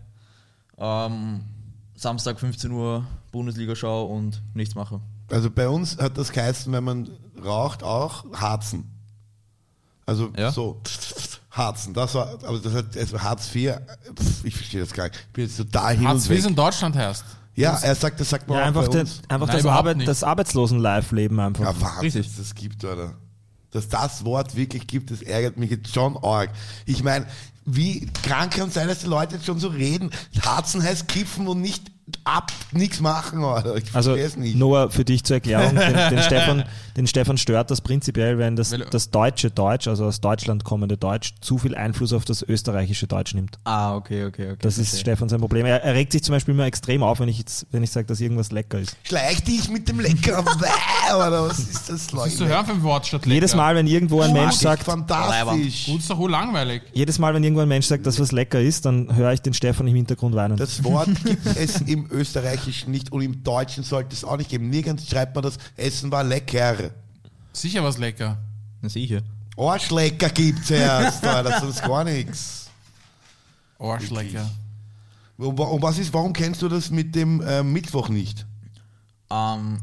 ähm, 0.77 1.41
Samstag 1.95 2.39
15 2.39 2.71
Uhr 2.71 3.05
Bundesliga 3.31 3.75
schaue 3.75 4.09
und 4.13 4.41
nichts 4.53 4.75
mache. 4.75 5.01
Also 5.29 5.49
bei 5.49 5.67
uns 5.67 5.97
hat 5.97 6.17
das 6.17 6.31
geheißen, 6.31 6.71
wenn 6.71 6.83
man 6.83 7.09
raucht, 7.43 7.83
auch 7.83 8.25
Harzen. 8.33 8.89
Also 10.05 10.29
Ja? 10.37 10.51
so 10.51 10.79
Harzen, 11.51 11.93
das 11.93 12.13
war, 12.15 12.29
aber 12.45 12.59
das 12.59 12.73
hat, 12.73 12.95
also 12.97 13.19
Hartz 13.21 13.53
IV, 13.55 13.77
pf, 14.15 14.45
ich 14.45 14.55
verstehe 14.55 14.81
das 14.81 14.93
gar 14.93 15.05
nicht. 15.07 15.15
Ich 15.27 15.33
bin 15.33 15.45
jetzt 15.45 15.57
total 15.57 15.95
hin 15.97 16.07
Hartz 16.07 16.23
es 16.23 16.29
weg. 16.29 16.45
in 16.45 16.55
Deutschland 16.55 16.95
heißt. 16.95 17.25
Ja, 17.55 17.77
er 17.77 17.95
sagt, 17.95 18.19
das 18.19 18.29
sagt 18.29 18.47
man 18.49 18.57
Ja, 18.57 18.63
auch 18.63 18.67
einfach, 18.67 18.83
bei 18.83 18.89
der, 18.89 19.01
uns. 19.01 19.21
einfach 19.29 19.47
Nein, 19.47 19.57
das, 19.57 19.65
Arbeit, 19.65 19.97
nicht. 19.97 20.07
das 20.09 20.23
Arbeitslosen-Live-Leben 20.23 21.39
einfach. 21.39 21.63
Ja, 21.63 21.81
Wahnsinn, 21.81 22.21
Richtig. 22.21 22.35
das 22.37 22.53
gibt, 22.53 22.83
Alter. 22.83 23.13
Dass 23.75 23.89
das 23.89 24.23
Wort 24.23 24.55
wirklich 24.55 24.87
gibt, 24.87 25.11
das 25.11 25.21
ärgert 25.21 25.57
mich 25.57 25.69
jetzt 25.69 25.93
schon 25.93 26.15
arg. 26.17 26.49
Ich 26.85 27.03
meine, 27.03 27.25
wie 27.65 28.07
krank 28.23 28.53
kann 28.55 28.67
es 28.69 28.75
sein, 28.75 28.87
dass 28.87 28.99
die 28.99 29.07
Leute 29.07 29.35
jetzt 29.35 29.45
schon 29.45 29.59
so 29.59 29.67
reden? 29.69 30.11
Harzen 30.41 30.83
heißt 30.83 31.07
kiffen 31.07 31.47
und 31.47 31.61
nicht 31.61 31.91
ab, 32.23 32.51
nichts 32.71 32.99
machen, 32.99 33.43
Alter. 33.43 33.77
Ich 33.77 33.85
Also 33.93 34.11
verstehe 34.11 34.27
es 34.27 34.37
nicht. 34.37 34.55
Noah, 34.55 34.91
für 34.91 35.03
dich 35.03 35.23
zur 35.23 35.37
Erklärung, 35.37 35.75
den, 35.75 35.93
den, 36.11 36.21
Stefan, 36.21 36.63
den 36.95 37.07
Stefan 37.07 37.37
stört 37.37 37.71
das 37.71 37.81
prinzipiell, 37.81 38.37
wenn 38.37 38.55
das, 38.55 38.75
das 38.91 39.09
deutsche 39.09 39.49
Deutsch, 39.49 39.87
also 39.87 40.05
aus 40.05 40.21
Deutschland 40.21 40.63
kommende 40.63 40.97
Deutsch, 40.97 41.33
zu 41.41 41.57
viel 41.57 41.73
Einfluss 41.75 42.13
auf 42.13 42.23
das 42.23 42.43
österreichische 42.43 43.07
Deutsch 43.07 43.33
nimmt. 43.33 43.57
Ah, 43.63 43.95
okay, 43.95 44.25
okay, 44.25 44.51
okay. 44.51 44.57
Das 44.61 44.77
ist 44.77 44.89
verstehe. 44.89 45.13
Stefan 45.13 45.29
sein 45.29 45.39
Problem. 45.39 45.65
Er, 45.65 45.83
er 45.83 45.95
regt 45.95 46.11
sich 46.11 46.23
zum 46.23 46.33
Beispiel 46.33 46.53
immer 46.53 46.65
extrem 46.65 47.01
auf, 47.01 47.19
wenn 47.19 47.29
ich, 47.29 47.39
jetzt, 47.39 47.65
wenn 47.71 47.81
ich 47.81 47.89
sage, 47.89 48.05
dass 48.05 48.21
irgendwas 48.21 48.51
lecker 48.51 48.79
ist. 48.79 48.95
Schleich 49.03 49.43
dich 49.43 49.67
mit 49.69 49.89
dem 49.89 49.99
Lecker. 49.99 50.43
Alter, 51.09 51.49
was 51.49 51.57
ist 51.59 51.89
das, 51.89 52.11
Leute? 52.11 52.29
Musst 52.29 52.39
du 52.39 52.45
hören 52.45 52.65
vom 52.67 52.83
Wort 52.83 53.07
statt 53.07 53.25
lecker. 53.25 53.33
Jedes 53.33 53.55
Mal, 53.55 53.75
wenn 53.75 53.87
irgendwo 53.87 54.21
ein 54.21 54.31
Mensch 54.33 54.55
sagt, 54.55 54.83
fantastisch. 54.83 55.87
Gut, 55.87 55.99
ist 55.99 56.09
doch 56.09 56.19
wohl 56.19 56.29
langweilig. 56.31 56.83
jedes 56.93 57.17
Mal, 57.17 57.33
wenn 57.33 57.43
irgendwo 57.43 57.54
ein 57.59 57.67
Mensch 57.67 57.85
sagt, 57.87 58.05
dass 58.05 58.19
was 58.19 58.31
lecker 58.31 58.61
ist, 58.61 58.85
dann 58.85 59.15
höre 59.15 59.33
ich 59.33 59.41
den 59.41 59.53
Stefan 59.53 59.87
im 59.87 59.95
Hintergrund 59.95 60.35
weinen. 60.35 60.57
Das 60.57 60.83
Wort 60.83 61.09
gibt 61.23 61.45
es 61.57 61.81
im 61.81 62.09
Österreichischen 62.11 62.91
nicht 62.91 63.11
und 63.11 63.21
im 63.21 63.43
Deutschen 63.43 63.83
sollte 63.83 64.13
es 64.13 64.23
auch 64.23 64.37
nicht 64.37 64.49
geben. 64.49 64.69
Nirgends 64.69 65.09
schreibt 65.09 65.35
man 65.35 65.43
das, 65.43 65.57
Essen 65.77 66.11
war 66.11 66.23
lecker. 66.23 66.91
Sicher 67.53 67.83
was 67.83 67.97
lecker. 67.97 68.37
Na, 68.81 68.89
sicher. 68.89 69.21
Arschlecker 69.57 70.29
gibt's 70.29 70.69
erst, 70.69 71.25
Alter, 71.25 71.59
sonst 71.61 71.81
gar 71.81 72.03
nichts. 72.03 72.69
Arschlecker. 73.79 74.49
Und, 75.37 75.59
und 75.59 75.81
was 75.81 75.97
ist, 75.97 76.13
warum 76.13 76.33
kennst 76.33 76.61
du 76.61 76.69
das 76.69 76.89
mit 76.89 77.15
dem 77.15 77.41
äh, 77.41 77.63
Mittwoch 77.63 78.09
nicht? 78.09 78.45
Ähm, 79.29 79.79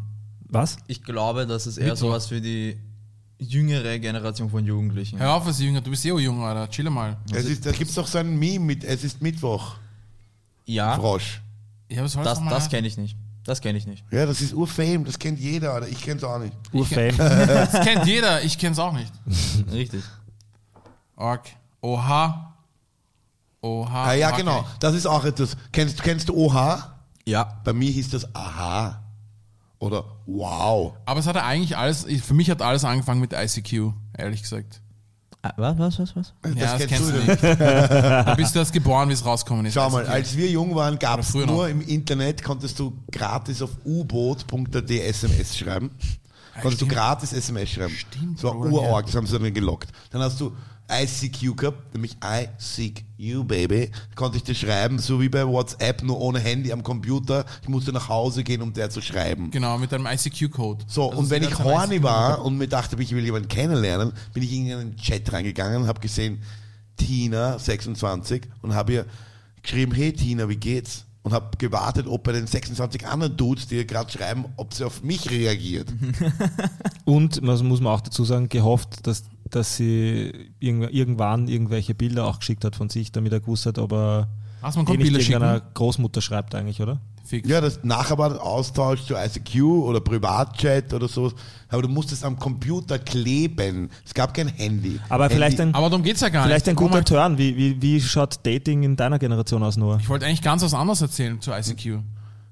was? 0.49 0.76
ich 0.87 1.02
glaube, 1.02 1.47
das 1.47 1.67
ist 1.67 1.79
eher 1.79 1.85
Mittwoch. 1.85 2.09
sowas 2.09 2.26
für 2.26 2.41
die 2.41 2.76
jüngere 3.43 3.99
Generation 3.99 4.51
von 4.51 4.65
Jugendlichen. 4.65 5.19
Hör 5.19 5.35
auf, 5.35 5.47
als 5.47 5.61
Jünger. 5.61 5.81
Du 5.81 5.91
bist 5.91 6.05
eh 6.05 6.13
auch 6.13 6.19
jung, 6.21 6.43
Alter. 6.43 6.69
Chill 6.71 6.89
mal. 6.91 7.17
Es 7.33 7.45
ist, 7.45 7.67
da 7.67 7.73
gibt's 7.73 7.95
doch 7.95 8.07
so 8.07 8.19
ein 8.19 8.39
Meme 8.39 8.65
mit, 8.65 8.85
es 8.85 9.05
ist 9.05 9.21
Mittwoch, 9.23 9.77
Ja, 10.67 10.97
Frosch. 10.97 11.43
Ja, 11.89 12.03
was 12.03 12.13
das, 12.13 12.39
noch 12.39 12.45
mal 12.45 12.51
das 12.51 12.69
kenne 12.71 12.87
ich 12.89 12.97
nicht. 12.97 13.17
Das 13.45 13.61
kenne 13.61 13.77
ich 13.77 13.87
nicht. 13.87 14.05
Ja, 14.11 14.25
das 14.25 14.41
ist 14.41 14.55
Urfame, 14.55 15.05
das 15.05 15.19
kennt 15.19 15.41
jeder, 15.41 15.75
Alter. 15.75 15.89
Ich 15.89 16.01
kenn's 16.01 16.23
auch 16.23 16.39
nicht. 16.39 16.55
Urfame. 16.73 17.13
Das 17.19 17.73
kennt 17.85 18.07
jeder. 18.07 18.43
Ich 18.43 18.57
kenn's 18.57 18.79
auch 18.79 18.93
nicht. 18.93 19.13
Richtig. 19.73 20.03
Org. 21.17 21.49
Oha. 21.81 22.55
Oha. 23.61 24.05
Ah 24.05 24.13
ja, 24.15 24.29
Oha, 24.29 24.37
genau. 24.37 24.63
kenn 24.63 24.71
Das 24.81 24.95
ist 24.95 25.07
auch 25.07 25.25
etwas. 25.25 25.57
Kennst, 25.73 26.03
kennst 26.03 26.29
du 26.29 26.35
OH? 26.35 26.79
Ja. 27.27 27.61
Bei 27.65 27.73
mir 27.73 27.91
hieß 27.91 28.11
das 28.11 28.35
Aha. 28.35 29.03
Oder 29.83 30.05
Wow. 30.27 30.95
Aber 31.07 31.19
es 31.19 31.27
hat 31.27 31.37
eigentlich 31.37 31.77
alles, 31.77 32.07
für 32.25 32.35
mich 32.35 32.49
hat 32.51 32.62
alles 32.62 32.85
angefangen 32.85 33.21
mit 33.21 33.33
ICQ, 33.33 33.93
ehrlich 34.17 34.43
gesagt. 34.43 34.81
Ah, 35.43 35.53
Was, 35.57 35.77
was, 35.77 35.99
was, 35.99 36.17
was? 36.17 36.35
Das, 36.43 36.55
ja, 36.55 36.79
das 36.79 36.87
kennst 36.87 36.89
kennst 36.89 37.09
du 37.09 37.12
du 37.12 37.49
nicht. 37.49 37.61
da 37.61 38.35
bist 38.37 38.55
du 38.55 38.61
erst 38.61 38.73
geboren, 38.73 39.09
wie 39.09 39.12
es 39.15 39.25
rausgekommen 39.27 39.67
ist. 39.67 39.75
Schau 39.75 39.91
mal, 39.91 40.03
ICQ. 40.05 40.12
als 40.12 40.37
wir 40.37 40.49
jung 40.49 40.73
waren, 40.77 40.97
gab 41.01 41.19
es 41.19 41.31
früher 41.33 41.47
nur 41.47 41.65
noch. 41.65 41.69
im 41.69 41.81
Internet, 41.81 42.45
konntest 42.45 42.79
du 42.79 42.93
gratis 43.11 43.61
auf 43.61 43.71
uboot.at 43.85 44.89
SMS 44.89 45.59
schreiben. 45.59 45.91
Konntest 46.61 46.83
du 46.83 46.85
stimmt. 46.85 46.93
gratis 46.93 47.33
SMS 47.33 47.71
schreiben. 47.71 47.93
Stimmt, 47.95 48.37
Das 48.37 48.45
war 48.45 48.55
urarg, 48.57 49.07
das 49.07 49.17
haben 49.17 49.27
sie 49.27 49.37
dann 49.37 49.53
gelockt. 49.53 49.89
Dann 50.11 50.23
hast 50.23 50.41
du 50.41 50.53
ICQ 50.93 51.57
gehabt, 51.57 51.95
nämlich 51.95 52.17
I 52.23 52.49
seek 52.59 53.05
you, 53.17 53.45
baby. 53.45 53.91
Konnte 54.15 54.37
ich 54.37 54.43
dir 54.45 54.55
schreiben, 54.55 54.99
so 54.99 55.21
wie 55.21 55.29
bei 55.29 55.47
WhatsApp, 55.47 56.03
nur 56.03 56.21
ohne 56.21 56.39
Handy 56.39 56.73
am 56.73 56.83
Computer. 56.83 57.45
Ich 57.63 57.69
musste 57.69 57.93
nach 57.93 58.09
Hause 58.09 58.45
gehen, 58.45 58.61
um 58.63 58.73
der 58.73 58.91
zu 58.91 59.01
schreiben. 59.01 59.51
Genau, 59.51 59.79
mit 59.79 59.93
einem 59.95 60.07
ICQ-Code. 60.07 60.85
So, 60.87 61.09
Also 61.09 61.19
und 61.19 61.31
wenn 61.31 61.43
ich 61.43 61.59
horny 61.59 62.03
war 62.03 62.45
und 62.45 62.59
mir 62.59 62.69
dachte, 62.69 63.01
ich 63.01 63.15
will 63.15 63.25
jemanden 63.25 63.49
kennenlernen, 63.49 64.13
bin 64.35 64.43
ich 64.43 64.53
in 64.53 64.73
einen 64.73 64.97
Chat 64.97 65.33
reingegangen 65.33 65.83
und 65.83 65.89
habe 65.89 66.01
gesehen, 66.01 66.43
Tina, 66.97 67.59
26, 67.59 68.43
und 68.61 68.75
habe 68.75 68.93
ihr 68.93 69.07
geschrieben, 69.63 69.93
hey 69.93 70.13
Tina, 70.13 70.49
wie 70.49 70.57
geht's? 70.57 71.05
Und 71.23 71.33
habe 71.33 71.57
gewartet, 71.57 72.09
ob 72.09 72.25
bei 72.25 72.33
den 72.33 72.49
26 72.49 73.07
anderen 73.07 73.37
Dudes, 73.37 73.69
die 73.69 73.77
ihr 73.77 73.85
gerade 73.85 74.11
schreiben, 74.11 74.47
ob 74.57 74.75
sie 74.75 74.85
auf 74.85 75.03
mich 75.05 75.31
reagiert. 75.31 75.89
Und 77.05 77.41
man 77.43 77.65
muss 77.67 77.81
man 77.81 77.93
auch 77.93 78.01
dazu 78.01 78.25
sagen, 78.25 78.49
gehofft, 78.49 79.07
dass, 79.07 79.23
dass 79.55 79.77
sie 79.77 80.33
irgendw- 80.61 80.91
irgendwann 80.91 81.49
irgendwelche 81.49 81.95
Bilder 81.95 82.27
auch 82.27 82.39
geschickt 82.41 82.65
hat 82.65 82.75
von 82.77 82.89
sich, 82.89 83.13
damit 83.13 83.33
er 83.33 83.41
gewusst 83.41 83.67
hat, 83.67 83.79
ob 83.79 83.93
er 83.93 84.29
Was, 84.61 84.77
man 84.77 84.85
kann 84.85 84.97
nicht 84.97 85.05
Bilder 85.05 85.21
schicken? 85.21 85.61
Großmutter 85.75 86.21
schreibt 86.21 86.55
eigentlich, 86.55 86.81
oder? 86.81 87.01
Fix. 87.25 87.49
Ja, 87.49 87.61
das 87.61 87.81
nachher 87.85 88.19
war 88.19 88.31
der 88.31 88.43
Austausch 88.43 89.05
zu 89.05 89.15
ICQ 89.15 89.63
oder 89.63 90.01
Privatchat 90.01 90.93
oder 90.93 91.07
sowas, 91.07 91.35
aber 91.69 91.83
du 91.83 91.89
musstest 91.89 92.25
am 92.25 92.37
Computer 92.37 92.99
kleben. 92.99 93.91
Es 94.05 94.13
gab 94.13 94.35
kein 94.35 94.49
Handy. 94.49 94.99
Aber 95.09 95.25
Handy, 95.25 95.37
vielleicht 95.37 95.61
ein, 95.61 95.73
Aber 95.75 95.89
darum 95.89 96.03
geht's 96.03 96.21
ja 96.21 96.31
gar 96.31 96.45
vielleicht 96.47 96.67
ein 96.67 96.73
nicht. 96.73 96.79
Guck 96.79 96.89
guter 96.89 96.99
mal, 96.99 97.05
Turn. 97.29 97.39
Wie, 97.39 97.57
wie, 97.57 97.81
wie 97.81 98.01
schaut 98.01 98.41
Dating 98.45 98.83
in 98.83 98.97
deiner 98.97 99.21
Generation 99.21 99.63
aus, 99.63 99.77
Noah? 99.77 99.99
Ich 100.01 100.09
wollte 100.09 100.27
eigentlich 100.27 100.43
ganz 100.43 100.63
was 100.63 100.75
anderes 100.75 101.01
erzählen 101.01 101.41
zu 101.41 101.53
ICQ. 101.53 102.01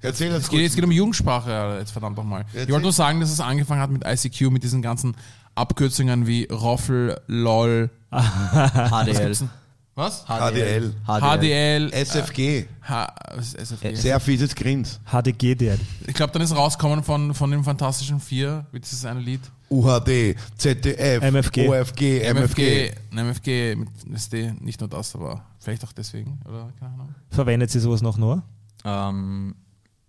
Erzähl 0.02 0.30
das 0.30 0.44
Es 0.44 0.48
geht, 0.48 0.66
es 0.66 0.74
geht 0.74 0.84
um 0.84 0.92
Jugendsprache, 0.92 1.52
Alter, 1.52 1.78
jetzt 1.80 1.90
verdammt 1.90 2.16
nochmal. 2.16 2.46
Ich 2.54 2.68
wollte 2.70 2.82
nur 2.84 2.92
sagen, 2.92 3.20
dass 3.20 3.30
es 3.30 3.40
angefangen 3.40 3.82
hat 3.82 3.90
mit 3.90 4.02
ICQ, 4.06 4.50
mit 4.50 4.62
diesen 4.62 4.80
ganzen 4.82 5.14
Abkürzungen 5.54 6.26
wie 6.26 6.44
Roffel, 6.44 7.20
LOL. 7.26 7.90
HDL. 8.10 9.48
Was? 9.94 10.24
HDL. 10.24 10.94
HDL. 11.06 11.92
SFG. 11.92 12.66
H 12.82 13.14
was 13.34 13.54
ist 13.54 13.72
SFG? 13.72 13.94
Sehr 13.96 14.18
fieses 14.20 14.54
Grins. 14.54 14.98
HDG, 15.04 15.54
der. 15.54 15.76
Ich 16.06 16.14
glaube, 16.14 16.32
dann 16.32 16.40
ist 16.40 16.56
rausgekommen 16.56 17.02
von, 17.02 17.34
von 17.34 17.50
dem 17.50 17.64
Fantastischen 17.64 18.18
Vier, 18.18 18.64
wie 18.72 18.80
dieses 18.80 19.04
eine 19.04 19.20
Lied. 19.20 19.40
UHD, 19.68 20.36
ZDF, 20.56 21.22
MFG. 21.22 21.68
OFG, 21.68 22.20
MFG. 22.32 22.32
MFG, 22.32 22.94
MFG 23.10 23.76
mit 23.76 23.88
SD, 24.14 24.52
nicht 24.60 24.80
nur 24.80 24.88
das, 24.88 25.14
aber 25.14 25.44
vielleicht 25.58 25.84
auch 25.84 25.92
deswegen, 25.92 26.40
oder? 26.48 26.72
Keine 26.78 26.94
Ahnung. 26.94 27.14
Verwendet 27.28 27.70
sie 27.70 27.78
sowas 27.78 28.00
noch, 28.00 28.16
Noah? 28.16 28.42
Ähm, 28.84 29.54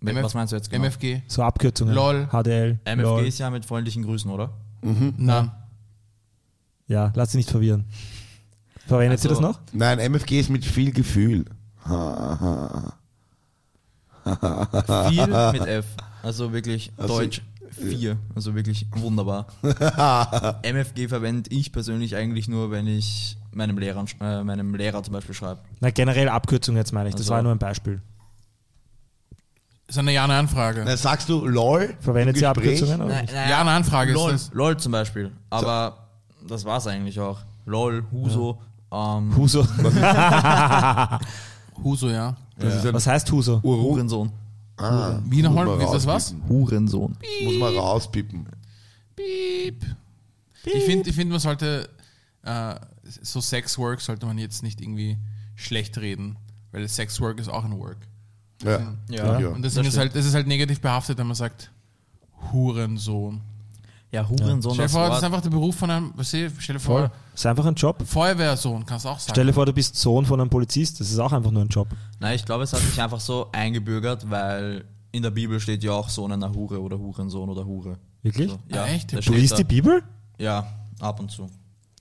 MF 0.00 0.22
was 0.22 0.34
meinst 0.34 0.52
du 0.52 0.56
jetzt 0.56 0.70
genau? 0.70 0.84
MFG. 0.84 1.22
So 1.28 1.42
Abkürzungen? 1.42 1.94
Lol. 1.94 2.28
HDL. 2.32 2.80
MFG 2.84 3.02
Lol. 3.02 3.26
ist 3.26 3.38
ja 3.38 3.50
mit 3.50 3.64
freundlichen 3.64 4.02
Grüßen, 4.02 4.30
oder? 4.30 4.50
Nein. 4.82 5.50
Ja, 6.88 7.12
lass 7.14 7.30
sie 7.32 7.38
nicht 7.38 7.50
verwirren. 7.50 7.84
Verwendet 8.86 9.20
sie 9.20 9.28
das 9.28 9.38
Also- 9.38 9.48
noch? 9.50 9.60
Nein, 9.72 9.98
MFG 9.98 10.40
ist 10.40 10.50
mit 10.50 10.64
viel 10.64 10.92
Gefühl. 10.92 11.44
Viel 14.24 15.26
mit 15.52 15.66
F. 15.66 15.86
Also 16.22 16.52
wirklich 16.52 16.92
Also- 16.96 17.18
Deutsch 17.18 17.42
4. 17.70 18.16
Also 18.34 18.54
wirklich 18.54 18.86
wunderbar. 18.94 19.46
MFG 20.62 21.08
verwende 21.08 21.48
ich 21.50 21.72
persönlich 21.72 22.14
eigentlich 22.16 22.46
nur, 22.48 22.70
wenn 22.70 22.86
ich 22.86 23.38
meinem 23.52 23.78
Lehrer, 23.78 24.04
äh, 24.20 24.44
meinem 24.44 24.74
Lehrer 24.74 25.02
zum 25.02 25.14
Beispiel 25.14 25.34
schreibe. 25.34 25.60
Na, 25.80 25.90
generell 25.90 26.28
Abkürzungen 26.28 26.76
jetzt 26.78 26.92
meine 26.92 27.08
ich. 27.08 27.14
Das 27.14 27.22
Also- 27.22 27.34
war 27.34 27.42
nur 27.42 27.52
ein 27.52 27.58
Beispiel. 27.58 28.00
Ist 29.88 29.98
eine 29.98 30.12
Ja-Nein-Frage. 30.12 30.84
Dann 30.84 30.96
sagst 30.96 31.28
du 31.28 31.44
LOL. 31.46 31.94
Verwendet 32.00 32.36
sie? 32.38 32.46
Abkürzungen? 32.46 33.02
Oder 33.02 33.22
nicht? 33.22 33.32
Ja-Nein-Frage 33.32 34.12
ist 34.12 34.16
LOL, 34.16 34.32
das. 34.32 34.50
LOL 34.52 34.76
zum 34.78 34.92
Beispiel. 34.92 35.30
Aber 35.50 36.08
das 36.48 36.64
war's 36.64 36.86
eigentlich 36.86 37.18
auch. 37.20 37.38
LOL, 37.66 38.04
Huso. 38.10 38.58
Ähm, 38.90 39.36
Huso. 39.36 39.62
Huso, 41.84 42.10
ja. 42.10 42.36
Das 42.58 42.76
ist 42.76 42.86
ein 42.86 42.94
Was 42.94 43.06
heißt 43.06 43.30
Huso? 43.32 43.62
Hurensohn. 43.62 44.32
Ah, 44.76 45.18
Wie 45.24 45.42
nochmal? 45.42 45.66
muss 45.66 45.76
man 45.76 45.86
Ist 45.86 45.92
das 45.94 46.06
was? 46.06 46.34
Hurensohn. 46.48 47.16
Muss 47.44 47.58
man 47.58 47.76
rauspippen. 47.76 48.46
Piep. 49.16 49.84
Ich 50.64 50.84
finde, 50.84 51.10
ich 51.10 51.16
find, 51.16 51.30
man 51.30 51.40
sollte 51.40 51.88
äh, 52.44 52.74
so 53.22 53.40
Sexwork 53.40 54.00
sollte 54.00 54.26
man 54.26 54.38
jetzt 54.38 54.62
nicht 54.62 54.80
irgendwie 54.80 55.18
schlecht 55.54 55.98
reden, 55.98 56.36
weil 56.70 56.86
Sexwork 56.88 57.40
ist 57.40 57.48
auch 57.48 57.64
ein 57.64 57.78
Work. 57.78 57.98
Ja. 58.62 58.80
Ja. 59.08 59.40
Ja. 59.40 59.48
Und 59.48 59.62
deswegen 59.62 59.84
das 59.84 59.94
ist 59.94 59.98
halt, 59.98 60.14
das 60.14 60.24
ist 60.26 60.34
halt 60.34 60.46
negativ 60.46 60.80
behaftet, 60.80 61.18
wenn 61.18 61.26
man 61.26 61.36
sagt 61.36 61.70
Hurensohn. 62.52 63.40
Ja, 64.10 64.28
Hurensohn, 64.28 64.74
Stell 64.74 64.86
dir 64.86 64.92
vor, 64.92 65.08
das 65.08 65.18
ist 65.18 65.24
einfach 65.24 65.40
der 65.40 65.48
Beruf 65.50 65.74
von 65.74 65.90
einem, 65.90 66.12
was 66.16 66.32
ich, 66.34 66.52
stell 66.58 66.74
dir 66.74 66.80
vor, 66.80 66.98
Voll. 67.00 67.10
Ist 67.34 67.46
einfach 67.46 67.64
ein 67.64 67.74
Job. 67.74 68.02
Feuerwehrsohn, 68.06 68.84
kannst 68.84 69.06
du 69.06 69.08
auch 69.08 69.18
sagen. 69.18 69.30
Stell 69.32 69.46
dir 69.46 69.54
vor, 69.54 69.64
du 69.64 69.72
bist 69.72 69.96
Sohn 69.96 70.26
von 70.26 70.38
einem 70.38 70.50
Polizist. 70.50 71.00
Das 71.00 71.10
ist 71.10 71.18
auch 71.18 71.32
einfach 71.32 71.50
nur 71.50 71.62
ein 71.62 71.68
Job. 71.68 71.88
Nein, 72.20 72.36
ich 72.36 72.44
glaube, 72.44 72.64
es 72.64 72.72
hat 72.74 72.80
sich 72.80 73.00
einfach 73.00 73.20
so 73.20 73.48
eingebürgert, 73.52 74.28
weil 74.28 74.84
in 75.12 75.22
der 75.22 75.30
Bibel 75.30 75.58
steht 75.60 75.82
ja 75.82 75.92
auch 75.92 76.10
Sohn 76.10 76.30
einer 76.30 76.52
Hure 76.52 76.80
oder 76.82 76.98
Hurensohn 76.98 77.48
oder 77.48 77.64
Hure. 77.64 77.98
Wirklich? 78.22 78.50
So, 78.50 78.58
ja, 78.68 78.82
Ah, 78.82 78.86
echt? 78.88 79.12
Du 79.12 79.32
liest 79.32 79.58
die 79.58 79.64
Bibel? 79.64 80.02
Ja, 80.38 80.66
ab 81.00 81.18
und 81.18 81.30
zu. 81.30 81.48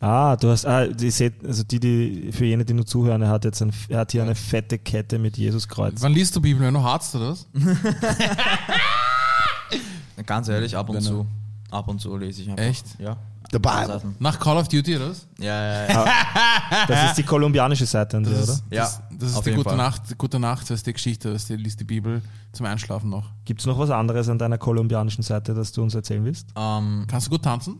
Ah, 0.01 0.35
du 0.35 0.49
hast, 0.49 0.65
ah, 0.65 0.87
die 0.87 1.11
seht, 1.11 1.45
also 1.45 1.63
die, 1.63 1.79
die, 1.79 2.31
für 2.31 2.45
jene, 2.45 2.65
die 2.65 2.73
nur 2.73 2.87
zuhören, 2.87 3.21
er 3.21 3.29
hat 3.29 3.45
jetzt 3.45 3.61
ein, 3.61 3.71
er 3.87 3.99
hat 3.99 4.11
hier 4.11 4.23
eine 4.23 4.33
fette 4.33 4.79
Kette 4.79 5.19
mit 5.19 5.37
Jesuskreuz. 5.37 6.01
Wann 6.01 6.13
liest 6.13 6.35
du 6.35 6.41
Bibel? 6.41 6.65
Wenn 6.65 6.73
du 6.73 6.81
harzt 6.81 7.13
oder 7.15 7.29
das? 7.29 7.47
Ganz 10.25 10.47
ehrlich, 10.47 10.75
ab 10.75 10.89
und 10.89 11.01
zu. 11.01 11.27
Ab 11.69 11.87
und 11.87 11.99
zu 12.01 12.15
lese 12.17 12.41
ich 12.41 12.49
einfach. 12.49 12.63
Echt? 12.63 12.85
Ja. 12.99 13.17
Seiten. 13.51 14.15
Nach 14.19 14.39
Call 14.39 14.57
of 14.57 14.69
Duty, 14.69 14.95
oder 14.95 15.09
was? 15.09 15.27
Ja, 15.37 15.61
ja, 15.61 15.87
ja. 15.89 16.05
Das 16.87 17.09
ist 17.09 17.17
die 17.17 17.23
kolumbianische 17.23 17.85
Seite 17.85 18.21
Das 18.21 18.31
oder? 18.31 18.41
ist, 18.41 18.63
Ja, 18.71 18.83
das, 18.83 19.01
das 19.19 19.29
ist 19.31 19.35
auf 19.37 19.43
die 19.43 19.49
jeden 19.49 19.63
gute 19.63 19.75
Fall. 19.75 19.77
Nacht, 19.77 20.17
gute 20.17 20.39
Nacht, 20.39 20.61
das 20.63 20.71
ist 20.79 20.87
die 20.87 20.93
Geschichte, 20.93 21.33
das 21.33 21.47
die 21.47 21.57
liest 21.57 21.79
die 21.79 21.83
Bibel 21.83 22.21
zum 22.53 22.65
Einschlafen 22.65 23.09
noch. 23.09 23.29
Gibt 23.43 23.59
es 23.59 23.65
noch 23.65 23.77
was 23.77 23.89
anderes 23.89 24.29
an 24.29 24.39
deiner 24.39 24.57
kolumbianischen 24.57 25.23
Seite, 25.23 25.53
das 25.53 25.73
du 25.73 25.83
uns 25.83 25.93
erzählen 25.95 26.23
willst? 26.23 26.47
ähm, 26.55 27.05
Kannst 27.07 27.27
du 27.27 27.31
gut 27.31 27.43
tanzen? 27.43 27.79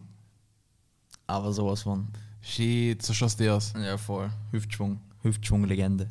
Aber 1.32 1.52
sowas 1.54 1.82
von. 1.84 2.08
Shit, 2.42 3.02
so 3.02 3.14
schaust 3.14 3.40
du 3.40 3.54
aus. 3.54 3.74
Ja, 3.76 3.98
voll. 3.98 4.30
Hüftschwung. 4.52 5.00
Hüftschwung-Legende. 5.24 6.08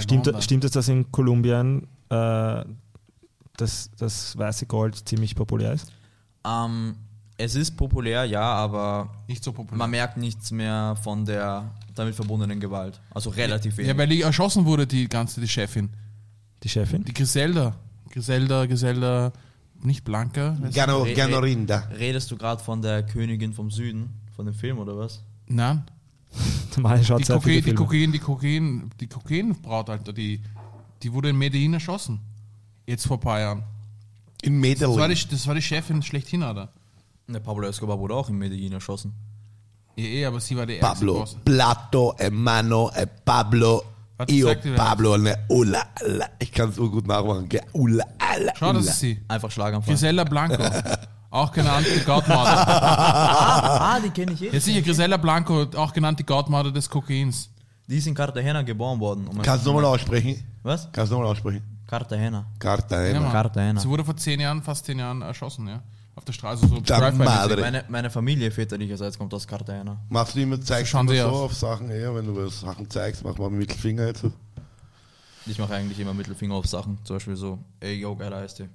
Stimmt, 0.00 0.32
stimmt 0.40 0.64
es, 0.64 0.70
dass 0.70 0.88
in 0.88 1.10
Kolumbien 1.12 1.86
äh, 2.08 2.64
das, 3.56 3.90
das 3.98 4.36
weiße 4.38 4.64
Gold 4.66 5.06
ziemlich 5.06 5.34
populär 5.34 5.74
ist? 5.74 5.92
Ähm, 6.46 6.94
es 7.36 7.54
ist 7.54 7.76
populär, 7.76 8.24
ja, 8.24 8.40
aber 8.42 9.10
Nicht 9.28 9.44
so 9.44 9.52
populär. 9.52 9.76
man 9.78 9.90
merkt 9.90 10.16
nichts 10.16 10.50
mehr 10.50 10.96
von 11.02 11.24
der 11.26 11.70
damit 11.94 12.14
verbundenen 12.14 12.60
Gewalt. 12.60 13.00
Also 13.10 13.28
relativ 13.30 13.76
wenig. 13.76 13.88
ja, 13.90 13.96
weil 13.98 14.08
die 14.08 14.22
erschossen 14.22 14.64
wurde, 14.64 14.86
die 14.86 15.08
ganze, 15.08 15.40
die 15.40 15.48
Chefin. 15.48 15.90
Die 16.62 16.68
Chefin? 16.68 17.04
Die 17.04 17.12
Griselda. 17.12 17.76
Griselda, 18.10 18.64
Griselda, 18.66 19.32
nicht 19.82 20.02
Blanca. 20.04 20.56
Gano, 20.72 21.02
Re- 21.02 21.12
Ganorinda. 21.14 21.88
Redest 21.98 22.30
du 22.30 22.36
gerade 22.38 22.62
von 22.64 22.80
der 22.80 23.02
Königin 23.04 23.52
vom 23.52 23.70
Süden, 23.70 24.14
von 24.34 24.46
dem 24.46 24.54
Film 24.54 24.78
oder 24.78 24.96
was? 24.96 25.22
Nein. 25.46 25.84
Mann 26.78 27.04
schaut 27.04 27.20
Die 27.20 27.24
Kokain, 27.32 27.62
die. 27.62 27.74
Kokain, 27.74 28.12
die 28.12 28.18
Kokain, 28.18 28.90
die 29.00 29.06
Kokainbraut, 29.06 29.88
Alter, 29.90 30.12
die, 30.12 30.40
die 31.02 31.12
wurde 31.12 31.28
in 31.30 31.38
Medellin 31.38 31.74
erschossen. 31.74 32.20
Jetzt 32.86 33.06
vor 33.06 33.16
ein 33.18 33.20
paar 33.20 33.40
Jahren. 33.40 33.62
In 34.42 34.60
Das 34.60 34.80
war 34.82 34.88
Medellin. 35.08 35.16
die, 35.16 35.28
das 35.30 35.46
war 35.46 35.54
die 35.54 35.62
Chefin 35.62 36.02
schlechthin, 36.02 36.42
oder? 36.42 36.68
Der 37.28 37.40
Pablo 37.40 37.66
Escobar 37.68 37.98
wurde 37.98 38.14
auch 38.14 38.28
in 38.28 38.36
Medellin 38.36 38.72
erschossen. 38.72 39.14
Ja, 39.96 40.04
eh, 40.04 40.24
aber 40.26 40.40
sie 40.40 40.56
war 40.56 40.66
die 40.66 40.78
Pablo, 40.78 41.20
Boss. 41.20 41.36
Plato, 41.44 42.14
Hermano, 42.18 42.90
eh, 42.94 43.06
Pablo, 43.24 43.82
Warte, 44.16 44.34
io 44.34 44.52
das. 44.52 44.64
Pablo, 44.76 45.16
ne, 45.16 45.38
ula, 45.48 45.82
la. 46.04 46.26
Ich 46.40 46.50
kann 46.52 46.70
es 46.70 46.76
so 46.76 46.90
gut 46.90 47.06
nachmachen? 47.06 47.48
Ula, 47.72 48.04
la, 48.44 48.52
Schau, 48.58 48.72
das 48.72 48.82
ula. 48.82 48.90
ist 48.90 49.00
sie. 49.00 49.20
Einfach 49.28 49.50
Schlaganfall. 49.50 49.94
Grisella 49.94 50.24
Blanco. 50.24 50.62
auch 51.34 51.50
genannt 51.50 51.86
die 51.94 52.04
Godmother. 52.04 52.68
ah, 52.68 54.00
die 54.00 54.10
kenne 54.10 54.32
ich 54.32 54.42
eh. 54.42 54.50
Ja, 54.50 54.60
sicher, 54.60 54.82
Grisella 54.82 55.16
Blanco, 55.16 55.66
auch 55.76 55.92
genannt 55.92 56.18
die 56.20 56.24
Godmother 56.24 56.70
des 56.70 56.88
Kokains. 56.88 57.50
Die 57.88 57.98
ist 57.98 58.06
in 58.06 58.14
Cartagena 58.14 58.62
geboren 58.62 59.00
worden. 59.00 59.26
Um 59.26 59.42
Kannst 59.42 59.66
du 59.66 59.70
nochmal 59.72 59.84
aussprechen? 59.86 60.42
Was? 60.62 60.88
Kannst 60.92 61.10
du 61.10 61.16
nochmal 61.16 61.32
aussprechen? 61.32 61.62
Cartagena. 61.86 62.46
Carta, 62.58 63.04
Ja. 63.04 63.20
Cartagena. 63.30 63.80
Sie 63.80 63.88
wurde 63.88 64.04
vor 64.04 64.16
zehn 64.16 64.40
Jahren, 64.40 64.62
fast 64.62 64.86
zehn 64.86 64.98
Jahren 64.98 65.22
erschossen, 65.22 65.66
ja. 65.68 65.82
Auf 66.16 66.24
der 66.24 66.32
Straße, 66.32 66.68
so 66.68 66.80
Da. 66.80 67.10
Madre. 67.10 67.60
Meine, 67.60 67.84
meine 67.88 68.08
Familie 68.10 68.50
väterlicherseits 68.50 69.18
kommt 69.18 69.34
aus 69.34 69.46
Cartagena. 69.46 69.98
Machst 70.08 70.36
du 70.36 70.40
immer, 70.40 70.60
zeigst 70.60 70.94
du 70.94 70.98
immer 71.00 71.14
so 71.14 71.28
auf 71.28 71.54
Sachen, 71.54 71.90
ja, 71.90 72.14
wenn 72.14 72.26
du 72.26 72.48
Sachen 72.48 72.88
zeigst, 72.88 73.24
mach 73.24 73.36
mal 73.36 73.50
mit 73.50 73.58
Mittelfinger 73.60 74.06
jetzt. 74.06 74.24
Ich 75.46 75.58
mache 75.58 75.74
eigentlich 75.74 75.98
immer 75.98 76.14
Mittelfinger 76.14 76.54
auf 76.54 76.66
Sachen. 76.66 76.98
Zum 77.04 77.16
Beispiel 77.16 77.34
so, 77.36 77.58
ey 77.80 77.94
yo, 77.94 78.14
geiler 78.14 78.36
Eistee. 78.36 78.68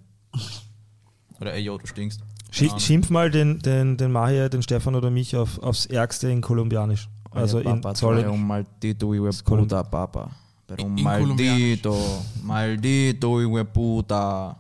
Oder 1.40 1.54
ey 1.54 1.62
yo, 1.62 1.78
du 1.78 1.88
stinkst. 1.88 2.20
Schi 2.52 2.70
schimpf 2.78 3.10
mal 3.10 3.30
den, 3.30 3.60
den, 3.60 3.96
den 3.98 4.12
Mahir, 4.12 4.50
den 4.50 4.62
Stefan 4.64 4.96
oder 4.96 5.10
mich 5.12 5.36
auf, 5.36 5.60
aufs 5.60 5.86
Ärgste 5.86 6.30
in 6.30 6.42
Kolumbianisch. 6.42 7.08
Also 7.32 7.60
in 7.60 7.82
Zoll. 7.94 8.24
maldito 8.38 9.14
hijo 9.14 9.30
puta, 9.46 9.84
papa. 9.84 10.32
Pero 10.66 10.82
In- 10.84 11.04
maldito, 11.04 11.96
maldito 12.44 13.40
hijo 13.40 13.58
de 13.58 13.66
puta. 13.66 14.56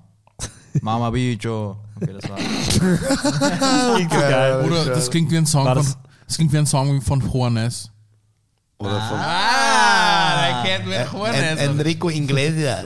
Mama 0.82 1.10
bicho. 1.10 1.78
Okay, 2.00 2.14
das 2.14 2.30
war. 2.30 2.38
Geil. 4.08 4.66
Oder 4.66 4.86
das 4.86 5.10
klingt 5.10 5.32
wie 5.32 5.38
ein 5.38 5.46
Song 5.48 5.66
War 5.66 5.76
von, 5.76 5.84
das- 5.84 5.98
das 6.28 6.36
klingt 6.38 6.54
wie 6.54 6.58
ein 6.60 6.66
Song 6.68 7.02
von 7.02 7.22
Juanes. 7.22 7.90
Oder 8.78 8.92
von 9.02 9.18
Ah, 9.20 10.64
der 10.64 10.64
kennt 10.64 10.86
wie 10.88 11.26
En- 11.26 11.58
Enrico 11.58 12.10
Iglesias. 12.10 12.86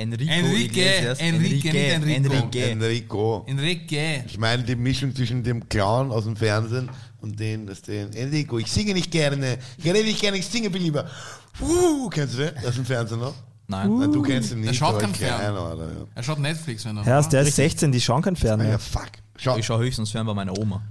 Enrico 0.00 0.32
Enrique, 0.32 0.64
Iglesias. 0.64 1.18
Enrique, 1.20 1.64
nicht 1.64 1.74
Enrico. 1.74 2.24
Enrique. 2.32 2.70
Enrico. 2.70 3.44
Enrique. 3.46 4.24
Ich 4.26 4.38
meine 4.38 4.62
die 4.62 4.76
Mischung 4.76 5.14
zwischen 5.14 5.42
dem 5.42 5.68
Clown 5.68 6.10
aus 6.10 6.24
dem 6.24 6.36
Fernsehen 6.36 6.88
und 7.20 7.38
den, 7.38 7.66
das 7.66 7.82
den 7.82 8.12
Enrico. 8.14 8.58
Ich 8.58 8.70
singe 8.72 8.94
nicht 8.94 9.10
gerne. 9.10 9.58
Ich 9.76 9.84
rede 9.84 10.02
nicht 10.04 10.20
gerne, 10.20 10.38
ich 10.38 10.46
singe 10.46 10.70
viel 10.70 10.80
lieber. 10.82 11.04
Uh, 11.60 12.08
kennst 12.08 12.34
du 12.34 12.38
den? 12.38 12.56
Aus 12.66 12.74
dem 12.76 12.86
Fernsehen 12.86 13.20
noch? 13.20 13.34
Nein. 13.68 13.98
Nein, 13.98 14.10
du 14.12 14.22
kennst 14.22 14.52
ihn 14.52 14.60
nicht. 14.60 14.68
Er 14.70 14.74
schaut 14.74 14.98
kein 14.98 15.10
ich 15.10 15.18
kenn 15.18 15.28
Fern. 15.28 15.54
ihn, 15.54 15.58
Alter, 15.58 15.84
ja. 15.92 16.06
Er 16.14 16.22
schaut 16.22 16.38
Netflix, 16.40 16.84
wenn 16.86 16.96
er. 16.96 17.04
Herr, 17.04 17.22
der 17.22 17.42
ist 17.42 17.56
16, 17.56 17.92
die 17.92 18.00
schauen 18.00 18.22
kein 18.22 18.34
Ah, 18.34 18.38
Fern 18.38 18.66
ja, 18.66 18.78
fuck. 18.78 19.10
Schau, 19.36 19.56
Ich 19.58 19.66
schaue 19.66 19.84
höchstens 19.84 20.10
fern 20.10 20.26
bei 20.26 20.34
meiner 20.34 20.58
Oma. 20.58 20.82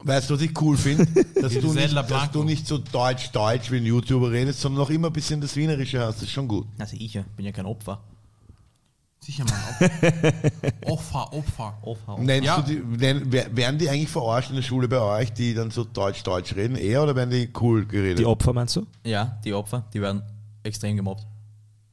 weißt 0.00 0.28
du, 0.28 0.34
was 0.34 0.42
ich 0.42 0.60
cool 0.60 0.76
finde? 0.76 1.06
Dass, 1.40 1.52
du 1.54 1.72
nicht, 1.72 1.84
Gisela 1.84 2.02
dass 2.02 2.30
du 2.32 2.42
nicht 2.44 2.66
so 2.66 2.78
deutsch-deutsch 2.78 3.70
wie 3.70 3.76
ein 3.78 3.86
YouTuber 3.86 4.30
redest, 4.30 4.60
sondern 4.60 4.80
noch 4.82 4.90
immer 4.90 5.08
ein 5.08 5.12
bisschen 5.12 5.40
das 5.40 5.54
Wienerische 5.56 6.00
hast. 6.00 6.16
Das 6.16 6.22
ist 6.24 6.30
schon 6.32 6.46
gut. 6.48 6.66
Also 6.78 6.96
ich 6.98 7.14
ja, 7.14 7.24
bin 7.36 7.46
ja 7.46 7.52
kein 7.52 7.66
Opfer. 7.66 8.02
Sicher, 9.26 9.44
Mann. 9.44 9.90
Opfer, 10.86 11.32
Opfer. 11.32 11.74
Opfer. 11.82 12.16
Nennst 12.20 12.44
Ja. 12.46 12.60
du 12.60 12.62
die, 12.62 12.76
nenn, 12.96 13.22
wer- 13.26 13.56
werden 13.56 13.76
die 13.78 13.88
eigentlich 13.90 14.08
verarscht 14.08 14.50
in 14.50 14.56
der 14.56 14.62
Schule 14.62 14.86
bei 14.86 15.00
euch, 15.00 15.32
die 15.32 15.52
dann 15.52 15.72
so 15.72 15.82
deutsch-deutsch 15.82 16.54
reden? 16.54 16.76
Eher 16.76 17.02
oder 17.02 17.16
werden 17.16 17.30
die 17.30 17.50
cool 17.60 17.84
geredet? 17.86 18.20
Die 18.20 18.24
Opfer 18.24 18.52
meinst 18.52 18.76
du? 18.76 18.86
Ja, 19.04 19.36
die 19.44 19.52
Opfer, 19.52 19.84
die 19.92 20.00
werden 20.00 20.22
extrem 20.62 20.96
gemobbt. 20.96 21.26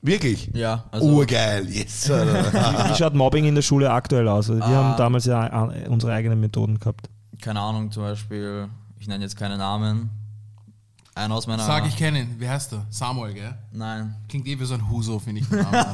Wirklich? 0.03 0.51
Ja, 0.53 0.83
also 0.91 1.07
Urgeil, 1.07 1.67
yes. 1.69 2.07
Wie 2.09 2.95
schaut 2.95 3.15
Mobbing 3.15 3.45
in 3.45 3.55
der 3.55 3.61
Schule 3.63 3.89
aktuell 3.89 4.27
aus? 4.27 4.49
Wir 4.49 4.61
Ah. 4.61 4.67
haben 4.67 4.97
damals 4.97 5.25
ja 5.25 5.69
äh, 5.71 5.87
unsere 5.87 6.13
eigenen 6.13 6.39
Methoden 6.39 6.79
gehabt. 6.79 7.09
keine 7.41 7.61
Ahnung, 7.61 7.89
zum 7.89 8.03
Beispiel, 8.03 8.67
ich 8.99 9.07
nenne 9.07 9.23
jetzt 9.23 9.37
keine 9.37 9.57
Namen. 9.57 10.11
Einer 11.15 11.35
aus 11.35 11.47
meiner. 11.47 11.63
Sag, 11.63 11.87
ich 11.87 11.95
kenne 11.95 12.21
ihn. 12.21 12.35
Wie 12.39 12.47
heißt 12.49 12.73
er? 12.73 12.85
Samuel, 12.89 13.33
gell? 13.33 13.53
Nein. 13.71 14.15
Klingt 14.27 14.45
eh 14.47 14.59
wie 14.59 14.65
so 14.65 14.73
ein 14.75 14.89
Huso, 14.89 15.19
finde 15.19 15.41
ich. 15.41 15.47
den 15.49 15.59
Namen. 15.61 15.85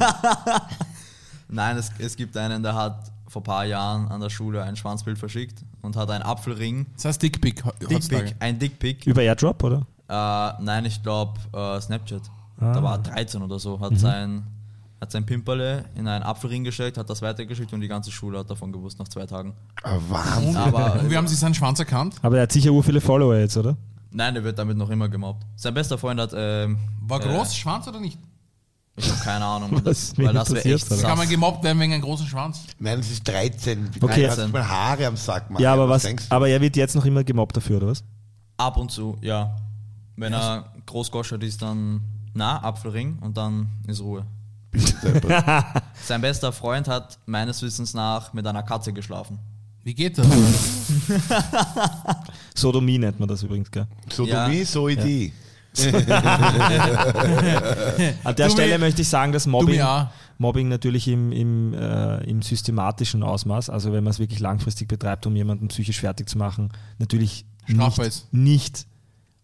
Nein, 1.50 1.76
es, 1.76 1.90
es 1.98 2.16
gibt 2.16 2.36
einen, 2.36 2.62
der 2.62 2.74
hat 2.74 3.10
vor 3.28 3.42
ein 3.42 3.44
paar 3.44 3.64
Jahren 3.64 4.08
an 4.08 4.20
der 4.20 4.30
Schule 4.30 4.62
ein 4.62 4.76
Schwanzbild 4.76 5.18
verschickt 5.18 5.64
und 5.82 5.96
hat 5.96 6.10
einen 6.10 6.22
Apfelring. 6.22 6.86
Das 6.96 7.04
heißt 7.06 7.22
Dickpick. 7.22 7.62
Dickpick, 7.88 8.34
ein 8.40 8.58
Dickpick. 8.58 9.06
Über 9.06 9.22
Airdrop, 9.22 9.62
oder? 9.62 9.86
Äh, 10.08 10.62
nein, 10.62 10.84
ich 10.84 11.02
glaube 11.02 11.38
äh, 11.52 11.80
Snapchat. 11.80 12.22
Ah. 12.60 12.72
Da 12.72 12.82
war 12.82 12.92
er 12.94 12.98
13 12.98 13.42
oder 13.42 13.58
so, 13.58 13.76
Mhm. 13.78 13.80
hat 13.82 13.98
sein 13.98 14.42
hat 15.00 15.10
sein 15.12 15.24
Pimperle 15.24 15.86
in 15.94 16.06
einen 16.06 16.22
Apfelring 16.22 16.62
gesteckt, 16.62 16.98
hat 16.98 17.08
das 17.08 17.22
weitergeschickt 17.22 17.72
und 17.72 17.80
die 17.80 17.88
ganze 17.88 18.10
Schule 18.10 18.38
hat 18.40 18.50
davon 18.50 18.70
gewusst 18.70 18.98
nach 18.98 19.08
zwei 19.08 19.24
Tagen. 19.24 19.54
Ah, 19.82 19.96
Wahnsinn. 20.10 20.56
Aber 20.58 21.00
Und 21.00 21.10
wie 21.10 21.16
haben 21.16 21.26
sie 21.26 21.36
seinen 21.36 21.54
Schwanz 21.54 21.78
erkannt? 21.78 22.16
Aber 22.20 22.36
er 22.36 22.42
hat 22.42 22.52
sicher 22.52 22.70
ur 22.70 22.82
viele 22.82 23.00
Follower 23.00 23.34
jetzt, 23.36 23.56
oder? 23.56 23.78
nein, 24.12 24.34
der 24.34 24.44
wird 24.44 24.58
damit 24.58 24.76
noch 24.76 24.90
immer 24.90 25.08
gemobbt. 25.08 25.46
Sein 25.56 25.72
bester 25.72 25.96
Freund 25.96 26.20
hat 26.20 26.32
ähm, 26.34 26.76
War 27.00 27.18
äh, 27.24 27.28
groß, 27.28 27.56
Schwanz 27.56 27.88
oder 27.88 27.98
nicht? 27.98 28.18
Ich 29.00 29.10
habe 29.10 29.20
keine 29.20 29.44
Ahnung, 29.44 29.70
Was 29.84 29.92
das, 30.14 30.18
weil 30.18 30.32
das 30.32 30.50
wäre 30.50 30.64
echt 30.64 30.90
hat. 30.90 31.00
Kann 31.00 31.18
man 31.18 31.28
gemobbt 31.28 31.64
werden 31.64 31.80
wegen 31.80 31.92
einem 31.92 32.02
großen 32.02 32.26
Schwanz? 32.26 32.60
Nein, 32.78 33.00
es 33.00 33.10
ist 33.10 33.26
13. 33.26 33.90
Okay. 34.00 34.28
Hast 34.28 34.38
nicht 34.38 34.52
mal 34.52 34.68
Haare 34.68 35.06
am 35.06 35.16
Sack 35.16 35.50
machen. 35.50 35.62
Ja, 35.62 35.72
aber 35.72 35.88
was? 35.88 36.02
denkst 36.02 36.28
du? 36.28 36.34
Aber 36.34 36.48
er 36.48 36.60
wird 36.60 36.76
jetzt 36.76 36.94
noch 36.94 37.04
immer 37.04 37.24
gemobbt 37.24 37.56
dafür, 37.56 37.78
oder 37.78 37.88
was? 37.88 38.04
Ab 38.56 38.76
und 38.76 38.90
zu, 38.90 39.16
ja. 39.22 39.56
Wenn 40.16 40.34
er 40.34 40.72
großgoschert 40.86 41.42
ist, 41.42 41.62
dann 41.62 42.02
na, 42.34 42.62
Apfelring 42.62 43.18
und 43.20 43.36
dann 43.36 43.68
ist 43.86 44.00
Ruhe. 44.00 44.24
Sein 46.04 46.20
bester 46.20 46.52
Freund 46.52 46.86
hat 46.86 47.18
meines 47.26 47.60
Wissens 47.62 47.94
nach 47.94 48.32
mit 48.32 48.46
einer 48.46 48.62
Katze 48.62 48.92
geschlafen. 48.92 49.38
Wie 49.82 49.94
geht 49.94 50.18
das? 50.18 50.26
Sodomie 52.54 52.98
nennt 52.98 53.18
man 53.18 53.28
das 53.28 53.42
übrigens, 53.42 53.70
gell? 53.70 53.86
Sodomie, 54.12 54.58
Ja. 54.58 54.64
so 54.66 54.88
Idee. 54.88 55.32
An 58.24 58.36
der 58.36 58.46
Du 58.46 58.52
Stelle 58.52 58.78
möchte 58.78 59.02
ich 59.02 59.08
sagen, 59.08 59.32
dass 59.32 59.46
Mobbing. 59.46 59.82
Mobbing 60.38 60.68
natürlich 60.68 61.06
im, 61.06 61.32
im, 61.32 61.74
äh, 61.74 62.24
im 62.24 62.40
systematischen 62.40 63.22
Ausmaß, 63.22 63.68
also 63.68 63.92
wenn 63.92 64.02
man 64.02 64.10
es 64.12 64.18
wirklich 64.18 64.40
langfristig 64.40 64.88
betreibt, 64.88 65.26
um 65.26 65.36
jemanden 65.36 65.68
psychisch 65.68 66.00
fertig 66.00 66.30
zu 66.30 66.38
machen, 66.38 66.70
natürlich 66.98 67.44
Strafbar 67.68 68.06
nicht, 68.06 68.16
ist. 68.16 68.32
nicht 68.32 68.86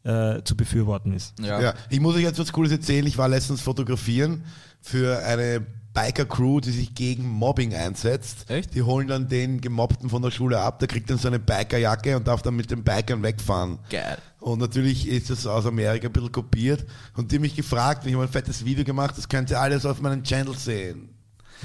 äh, 0.05 0.43
zu 0.43 0.57
befürworten 0.57 1.13
ist. 1.13 1.35
Ja. 1.41 1.61
Ja, 1.61 1.75
ich 1.91 2.01
muss 2.01 2.15
euch 2.15 2.23
jetzt 2.23 2.39
was 2.39 2.51
Cooles 2.51 2.73
erzählen. 2.73 3.07
Ich 3.07 3.19
war 3.19 3.29
letztens 3.29 3.61
fotografieren 3.61 4.45
für 4.81 5.19
eine 5.25 5.67
Biker-Crew, 5.93 6.61
die 6.61 6.71
sich 6.71 6.95
gegen 6.95 7.27
Mobbing 7.29 7.75
einsetzt. 7.75 8.51
Echt? 8.51 8.75
Die 8.75 8.83
holen 8.83 9.09
dann 9.09 9.29
den 9.29 9.61
Gemobbten 9.61 10.11
von 10.11 10.23
der 10.23 10.31
Schule 10.31 10.61
ab, 10.61 10.79
der 10.79 10.89
kriegt 10.89 11.09
dann 11.11 11.19
so 11.19 11.29
eine 11.29 11.39
Bikerjacke 11.39 12.17
und 12.17 12.29
darf 12.29 12.43
dann 12.43 12.55
mit 12.55 12.71
den 12.71 12.85
Bikern 12.85 13.23
wegfahren. 13.23 13.79
Geil. 13.91 14.19
Und 14.47 14.61
natürlich 14.61 15.09
ist 15.09 15.29
das 15.29 15.45
aus 15.45 15.67
Amerika 15.67 16.07
ein 16.07 16.13
bisschen 16.13 16.31
kopiert. 16.31 16.87
Und 17.17 17.33
die 17.33 17.35
haben 17.35 17.43
mich 17.43 17.57
gefragt, 17.57 18.05
und 18.05 18.11
ich 18.11 18.15
habe 18.15 18.27
ein 18.27 18.31
fettes 18.31 18.65
Video 18.65 18.85
gemacht, 18.85 19.19
das 19.19 19.29
könnt 19.29 19.51
ihr 19.51 19.61
alles 19.61 19.85
auf 19.85 20.01
meinem 20.01 20.23
Channel 20.23 20.57
sehen. 20.57 21.09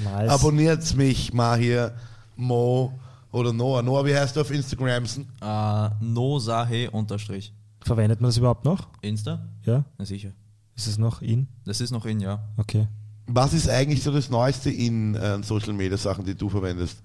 Nice. 0.02 0.28
Abonniert 0.28 0.96
mich 0.96 1.32
mal 1.32 1.56
hier, 1.56 1.94
Mo 2.34 2.98
oder 3.30 3.52
Noah. 3.52 3.84
Noah, 3.84 4.04
wie 4.04 4.16
heißt 4.16 4.34
du 4.34 4.40
auf 4.40 4.50
Instagram? 4.50 5.04
Äh, 5.04 5.90
no 6.00 6.40
Sahe 6.40 6.90
unterstrich. 6.90 7.52
Verwendet 7.82 8.20
man 8.20 8.30
das 8.30 8.38
überhaupt 8.38 8.64
noch? 8.64 8.88
Insta? 9.00 9.46
Ja? 9.64 9.84
Na 9.96 10.04
sicher. 10.04 10.32
Ist 10.74 10.88
es 10.88 10.98
noch 10.98 11.22
in? 11.22 11.46
Das 11.64 11.80
ist 11.80 11.92
noch 11.92 12.04
in, 12.04 12.18
ja. 12.18 12.42
Okay. 12.56 12.88
Was 13.28 13.52
ist 13.52 13.68
eigentlich 13.68 14.02
so 14.02 14.10
das 14.10 14.28
Neueste 14.28 14.70
in 14.70 15.14
äh, 15.14 15.40
Social 15.44 15.72
Media 15.72 15.96
Sachen, 15.96 16.24
die 16.24 16.34
du 16.34 16.48
verwendest? 16.48 17.00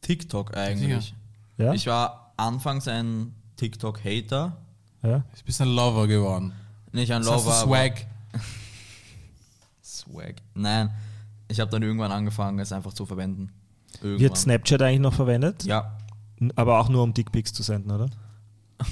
TikTok 0.00 0.56
eigentlich. 0.56 1.12
Ja? 1.56 1.72
Ich 1.72 1.88
war 1.88 2.34
anfangs 2.36 2.86
ein 2.86 3.34
TikTok-Hater. 3.58 4.56
Ja? 5.02 5.18
Du 5.18 5.44
bist 5.44 5.60
ein 5.60 5.68
Lover 5.68 6.06
geworden. 6.08 6.52
Nicht 6.92 7.12
ein 7.12 7.20
Das 7.22 7.30
Lover, 7.30 7.42
du 7.44 7.50
aber- 7.50 7.66
Swag. 7.66 8.06
Swag. 9.82 10.34
Nein, 10.54 10.90
ich 11.48 11.60
habe 11.60 11.70
dann 11.70 11.82
irgendwann 11.82 12.12
angefangen, 12.12 12.58
es 12.58 12.72
einfach 12.72 12.92
zu 12.92 13.04
verwenden. 13.06 13.50
Irgendwann. 14.00 14.20
Wird 14.20 14.36
Snapchat 14.38 14.82
eigentlich 14.82 15.00
noch 15.00 15.14
verwendet? 15.14 15.64
Ja. 15.64 15.96
Aber 16.56 16.78
auch 16.80 16.88
nur 16.88 17.02
um 17.02 17.12
Dickpics 17.14 17.52
zu 17.52 17.62
senden, 17.62 17.90
oder? 17.90 18.08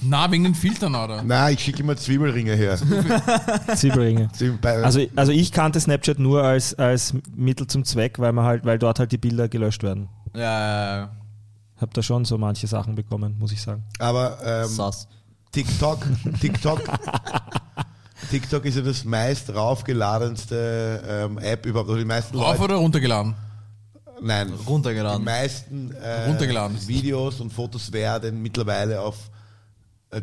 Na, 0.00 0.30
wegen 0.30 0.44
den 0.44 0.54
Filtern, 0.54 0.94
oder? 0.94 1.22
Nein, 1.22 1.54
ich 1.54 1.60
schicke 1.60 1.82
immer 1.82 1.96
Zwiebelringe 1.96 2.54
her. 2.54 2.76
Zwiebelringe. 3.74 4.30
Also, 4.62 5.04
also 5.16 5.32
ich 5.32 5.50
kannte 5.50 5.80
Snapchat 5.80 6.18
nur 6.20 6.44
als, 6.44 6.74
als 6.74 7.14
Mittel 7.34 7.66
zum 7.66 7.84
Zweck, 7.84 8.18
weil 8.20 8.32
man 8.32 8.44
halt, 8.44 8.64
weil 8.64 8.78
dort 8.78 9.00
halt 9.00 9.10
die 9.10 9.18
Bilder 9.18 9.48
gelöscht 9.48 9.82
werden. 9.82 10.08
Ja, 10.34 10.40
ja, 10.42 10.96
ja. 10.98 11.10
Hab 11.80 11.94
da 11.94 12.02
schon 12.02 12.24
so 12.24 12.38
manche 12.38 12.66
Sachen 12.66 12.94
bekommen, 12.94 13.36
muss 13.38 13.52
ich 13.52 13.60
sagen. 13.62 13.84
aber 13.98 14.38
ähm. 14.44 14.92
TikTok, 15.50 16.06
TikTok, 16.40 16.80
TikTok 18.30 18.64
ist 18.66 18.76
ja 18.76 18.82
das 18.82 19.04
meist 19.04 19.54
raufgeladenste 19.54 21.02
ähm, 21.08 21.38
App 21.38 21.64
überhaupt. 21.64 21.88
Oder 21.88 22.00
die 22.00 22.04
meisten 22.04 22.36
Rauf 22.36 22.58
Leute, 22.58 22.64
oder 22.64 22.74
runtergeladen? 22.76 23.34
nein, 24.20 24.52
Runtergeladen. 24.66 25.20
die 25.20 25.24
meisten 25.24 25.92
äh, 25.92 26.26
Runtergeladen. 26.26 26.86
Videos 26.86 27.40
und 27.40 27.52
Fotos 27.52 27.92
werden 27.92 28.42
mittlerweile 28.42 29.00
auf 29.00 29.16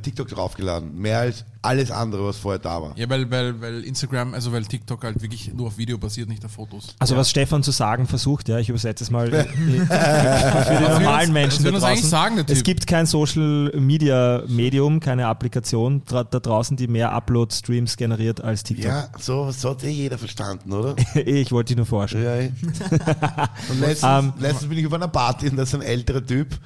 TikTok 0.01 0.27
draufgeladen. 0.29 0.97
Mehr 0.99 1.19
als 1.19 1.45
alles 1.61 1.91
andere, 1.91 2.25
was 2.25 2.37
vorher 2.37 2.59
da 2.59 2.81
war. 2.81 2.97
Ja, 2.97 3.07
weil, 3.09 3.29
weil, 3.29 3.59
weil 3.61 3.83
Instagram, 3.83 4.33
also 4.33 4.51
weil 4.51 4.63
TikTok 4.65 5.03
halt 5.03 5.21
wirklich 5.21 5.53
nur 5.53 5.67
auf 5.67 5.77
Video 5.77 5.97
basiert, 5.97 6.27
nicht 6.29 6.43
auf 6.43 6.51
Fotos. 6.51 6.95
Also 6.99 7.15
was 7.15 7.29
Stefan 7.29 7.61
zu 7.63 7.71
sagen 7.71 8.07
versucht, 8.07 8.49
ja, 8.49 8.57
ich 8.59 8.69
übersetze 8.69 9.03
es 9.03 9.11
mal 9.11 9.29
für 9.31 9.43
die 9.43 10.83
normalen 10.83 11.29
uns- 11.29 11.33
Menschen 11.33 11.65
was 11.65 11.73
will 11.73 11.79
da 11.79 11.79
draußen. 11.79 12.09
sagen, 12.09 12.35
der 12.37 12.45
Typ? 12.45 12.55
Es 12.57 12.63
gibt 12.63 12.87
kein 12.87 13.05
Social 13.05 13.71
Media 13.79 14.43
Medium, 14.47 14.99
keine 14.99 15.27
Applikation 15.27 16.01
da 16.05 16.23
draußen, 16.23 16.77
die 16.77 16.87
mehr 16.87 17.11
Upload-Streams 17.11 17.97
generiert 17.97 18.41
als 18.41 18.63
TikTok. 18.63 18.85
Ja, 18.85 19.09
so, 19.19 19.51
so 19.51 19.71
hat 19.71 19.83
eh 19.83 19.89
jeder 19.89 20.17
verstanden, 20.17 20.71
oder? 20.73 20.95
ich 21.15 21.51
wollte 21.51 21.69
dich 21.69 21.77
nur 21.77 21.85
forschen. 21.85 22.23
Ja. 22.23 22.35
eh. 22.37 22.51
Und 23.69 23.79
letztens, 23.81 24.03
Ähm, 24.23 24.33
letztens 24.39 24.69
bin 24.69 24.77
ich 24.79 24.87
auf 24.87 24.93
einer 24.93 25.07
Party 25.07 25.49
und 25.49 25.55
da 25.57 25.63
ist 25.63 25.73
ein 25.75 25.81
älterer 25.81 26.25
Typ. 26.25 26.57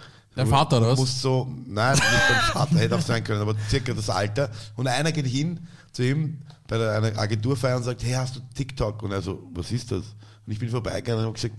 Der 0.46 0.48
Vater, 0.48 0.78
oder 0.78 0.90
was? 0.90 1.00
Muss 1.00 1.22
so, 1.22 1.48
nein, 1.68 1.94
nicht 1.94 2.04
der 2.04 2.36
Vater, 2.54 2.76
hätte 2.80 2.96
auch 2.96 3.02
sein 3.02 3.24
können, 3.24 3.42
aber 3.42 3.56
circa 3.70 3.94
das 3.94 4.10
Alter. 4.10 4.50
Und 4.76 4.88
einer 4.88 5.12
geht 5.12 5.26
hin 5.28 5.68
zu 5.92 6.04
ihm 6.04 6.40
bei 6.68 6.78
der, 6.78 6.92
einer 6.98 7.18
Agenturfeier 7.18 7.78
und 7.78 7.84
sagt, 7.84 8.04
hey, 8.04 8.14
hast 8.14 8.36
du 8.36 8.40
TikTok? 8.56 9.02
Und 9.04 9.12
er 9.12 9.22
so, 9.22 9.48
was 9.54 9.72
ist 9.72 9.92
das? 9.92 10.04
Und 10.46 10.54
ich 10.54 10.60
bin 10.60 10.70
vorbeigegangen 10.70 11.20
und 11.20 11.26
habe 11.28 11.34
gesagt, 11.34 11.56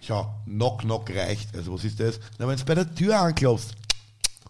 schau, 0.00 0.34
Knock 0.46 0.80
Knock 0.80 1.10
reicht. 1.10 1.54
Also 1.56 1.72
was 1.74 1.84
ist 1.84 1.98
das? 2.00 2.20
Na, 2.38 2.46
wenn 2.48 2.56
du 2.58 2.64
bei 2.64 2.74
der 2.74 2.94
Tür 2.94 3.18
anklopfst, 3.20 3.74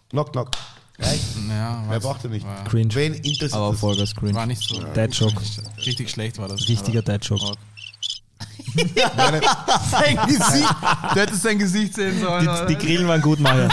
Knock 0.09 0.31
Knock, 0.31 0.51
reicht. 0.99 1.23
Ja, 1.49 1.83
Mehr 1.87 1.97
weiß- 1.97 2.01
braucht 2.01 2.23
er 2.23 2.29
nicht. 2.29 2.45
War, 2.45 2.63
Cringe. 2.65 2.93
Wen 2.95 3.13
interessiert 3.13 3.53
Aber? 3.53 3.73
Vollgas 3.73 4.09
Screen. 4.09 4.33
war 4.35 4.45
nicht 4.45 4.61
so. 4.67 4.81
Dead 4.81 5.13
Joke. 5.13 5.35
Richtig 5.85 6.09
schlecht 6.09 6.37
war 6.37 6.47
das. 6.47 6.67
Richtiger 6.67 7.01
Dead-Joke. 7.01 7.53
Meine, 9.15 9.41
Sein 9.89 10.19
Gesicht. 10.27 10.69
Du 11.13 11.19
hättest 11.19 11.41
sein 11.41 11.57
Gesicht 11.57 11.95
sehen 11.95 12.19
sollen. 12.21 12.47
Die, 12.67 12.75
die 12.75 12.85
Grillen 12.85 13.07
waren 13.07 13.21
gut, 13.21 13.39
Maja. 13.39 13.67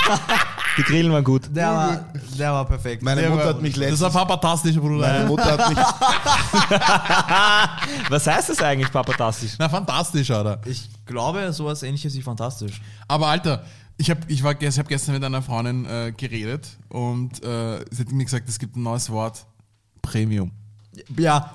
Die 0.79 0.83
Grillen 0.83 1.13
waren 1.13 1.25
gut. 1.25 1.43
Der 1.55 1.69
war, 1.69 2.05
der 2.39 2.53
war 2.53 2.65
perfekt. 2.65 3.03
meine 3.03 3.29
Mutter 3.29 3.47
hat 3.49 3.61
mich 3.63 3.75
Das 3.75 3.81
letztens, 3.81 4.15
war 4.15 4.27
fantastisch, 4.29 4.77
Bruder. 4.77 5.07
meine 5.07 5.27
Mutter 5.27 5.45
hat 5.59 5.69
mich, 5.69 5.79
Was 8.11 8.27
heißt 8.27 8.51
das 8.51 8.63
eigentlich, 8.63 8.91
papatastisch? 8.91 9.53
Na, 9.59 9.69
fantastisch, 9.69 10.31
Alter. 10.31 10.61
ich 10.65 10.89
glaube, 11.07 11.53
sowas 11.53 11.83
ähnliches 11.83 12.15
wie 12.15 12.23
fantastisch. 12.23 12.81
Aber 13.07 13.29
Alter, 13.29 13.65
ich 13.97 14.11
habe 14.11 14.21
ich 14.27 14.43
war, 14.43 14.61
ich 14.61 14.79
hab 14.79 14.89
gestern 14.89 15.15
mit 15.15 15.25
einer 15.25 15.43
Freundin 15.43 15.85
äh, 15.87 16.13
geredet 16.17 16.67
und 16.89 17.43
äh, 17.45 17.85
sie 17.91 18.03
hat 18.03 18.11
mir 18.13 18.25
gesagt, 18.25 18.49
es 18.49 18.59
gibt 18.59 18.77
ein 18.77 18.83
neues 18.83 19.11
Wort. 19.11 19.47
Premium. 20.03 20.51
Ja. 21.17 21.55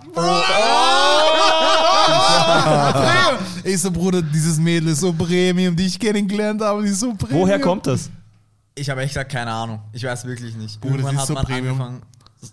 Ich 3.64 3.80
so, 3.82 3.92
Bruder, 3.92 4.22
dieses 4.22 4.58
Mädel 4.58 4.90
ist 4.90 5.02
so 5.02 5.14
Premium, 5.14 5.76
die 5.76 5.86
ich 5.86 6.00
kennengelernt 6.00 6.62
habe, 6.62 6.84
die 6.84 6.90
ist 6.90 7.00
so 7.00 7.14
Premium. 7.14 7.42
Woher 7.42 7.60
kommt 7.60 7.86
das? 7.88 8.10
Ich 8.76 8.90
habe 8.90 9.02
echt 9.02 9.12
gesagt, 9.12 9.32
keine 9.32 9.52
Ahnung. 9.52 9.80
Ich 9.92 10.04
weiß 10.04 10.26
wirklich 10.26 10.56
nicht. 10.56 10.80
Bruder, 10.80 10.96
Irgendwann 10.96 11.16
das 11.16 11.24
hat 11.24 11.24
ist 11.24 11.28
so 11.28 11.34
man 11.36 11.46
Premium. 11.46 11.82
angefangen 11.82 12.02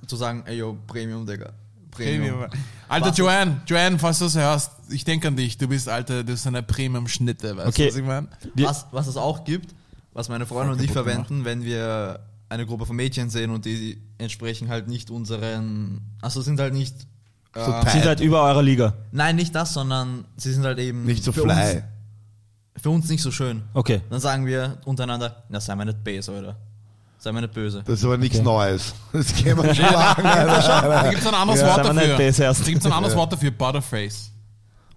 zu 0.06 0.16
sagen, 0.16 0.42
ey 0.46 0.56
yo, 0.58 0.76
Premium, 0.86 1.24
Digga. 1.26 1.50
Premium. 1.90 2.44
Alter, 2.88 3.08
Was- 3.10 3.16
Joanne, 3.18 3.60
Joanne, 3.66 3.98
falls 3.98 4.18
du 4.18 4.24
das 4.24 4.34
hörst, 4.36 4.70
ich 4.90 5.04
denke 5.04 5.28
an 5.28 5.36
dich. 5.36 5.56
Du 5.56 5.68
bist, 5.68 5.88
Alter, 5.88 6.24
du 6.24 6.32
bist 6.32 6.46
eine 6.46 6.62
Premium-Schnitte, 6.62 7.56
weißt 7.56 7.68
Okay. 7.68 7.84
du, 7.84 7.88
was 7.90 7.96
ich 7.96 8.04
meine? 8.04 8.28
Was, 8.56 8.86
was 8.90 9.06
es 9.06 9.16
auch 9.16 9.44
gibt, 9.44 9.74
was 10.12 10.28
meine 10.28 10.44
Freunde 10.46 10.72
und 10.74 10.82
ich 10.82 10.90
verwenden, 10.90 11.44
wenn 11.44 11.64
wir 11.64 12.20
eine 12.48 12.66
Gruppe 12.66 12.86
von 12.86 12.96
Mädchen 12.96 13.30
sehen 13.30 13.50
und 13.50 13.64
die 13.64 14.00
entsprechen 14.18 14.68
halt 14.68 14.88
nicht 14.88 15.10
unseren, 15.10 16.00
also 16.20 16.42
sind 16.42 16.60
halt 16.60 16.74
nicht, 16.74 16.94
So 17.64 17.90
Sind 17.90 18.04
halt 18.04 18.20
über 18.20 18.42
eurer 18.42 18.62
Liga. 18.62 18.92
nein, 19.12 19.36
nicht 19.36 19.54
das, 19.54 19.72
sondern 19.72 20.24
sie 20.36 20.52
sind 20.52 20.64
halt 20.64 20.78
eben 20.78 21.04
nicht 21.04 21.24
so 21.24 21.32
für 21.32 21.42
fly. 21.42 21.76
Uns, 21.76 21.82
für 22.82 22.90
uns 22.90 23.08
nicht 23.08 23.22
so 23.22 23.30
schön. 23.30 23.62
Okay. 23.72 24.02
Dann 24.10 24.20
sagen 24.20 24.44
wir 24.46 24.78
untereinander, 24.84 25.44
na 25.48 25.58
sei 25.60 25.74
mal 25.74 25.84
nicht 25.86 26.04
base, 26.04 26.30
oder? 26.30 26.56
Sei 27.18 27.32
mal 27.32 27.40
nicht 27.40 27.54
böse. 27.54 27.82
Das 27.86 27.98
ist 27.98 28.04
aber 28.04 28.18
nichts 28.18 28.36
Okay. 28.38 28.44
Neues. 28.44 28.94
Das 29.12 29.34
kann 29.34 29.56
man 29.56 29.74
schon 29.74 29.84
sagen. 29.88 30.22
Da 30.22 31.08
gibt 31.10 31.22
es 31.22 31.26
ein 31.26 31.34
anderes 31.34 31.60
Ja. 31.60 31.66
Wort 31.68 31.78
dafür. 31.86 32.16
Da 32.18 32.52
gibt 32.64 32.78
es 32.78 32.86
ein 32.86 32.92
anderes 32.92 33.16
Wort 33.16 33.32
dafür, 33.32 33.50
Butterface. 33.50 34.30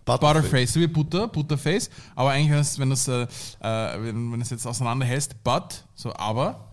Butterface, 0.06 0.74
so 0.74 0.80
wie 0.80 0.88
Butter, 0.88 1.28
Butterface. 1.28 1.89
Aber 2.15 2.32
eigentlich, 2.32 2.52
wenn 2.52 2.60
es, 2.60 2.80
wenn 2.80 2.91
es, 2.91 3.08
äh, 3.08 3.22
äh, 3.62 4.04
wenn, 4.04 4.32
wenn 4.32 4.41
jetzt 4.41 4.65
auseinanderhältst, 4.67 5.43
but, 5.43 5.84
so 5.95 6.13
aber, 6.15 6.68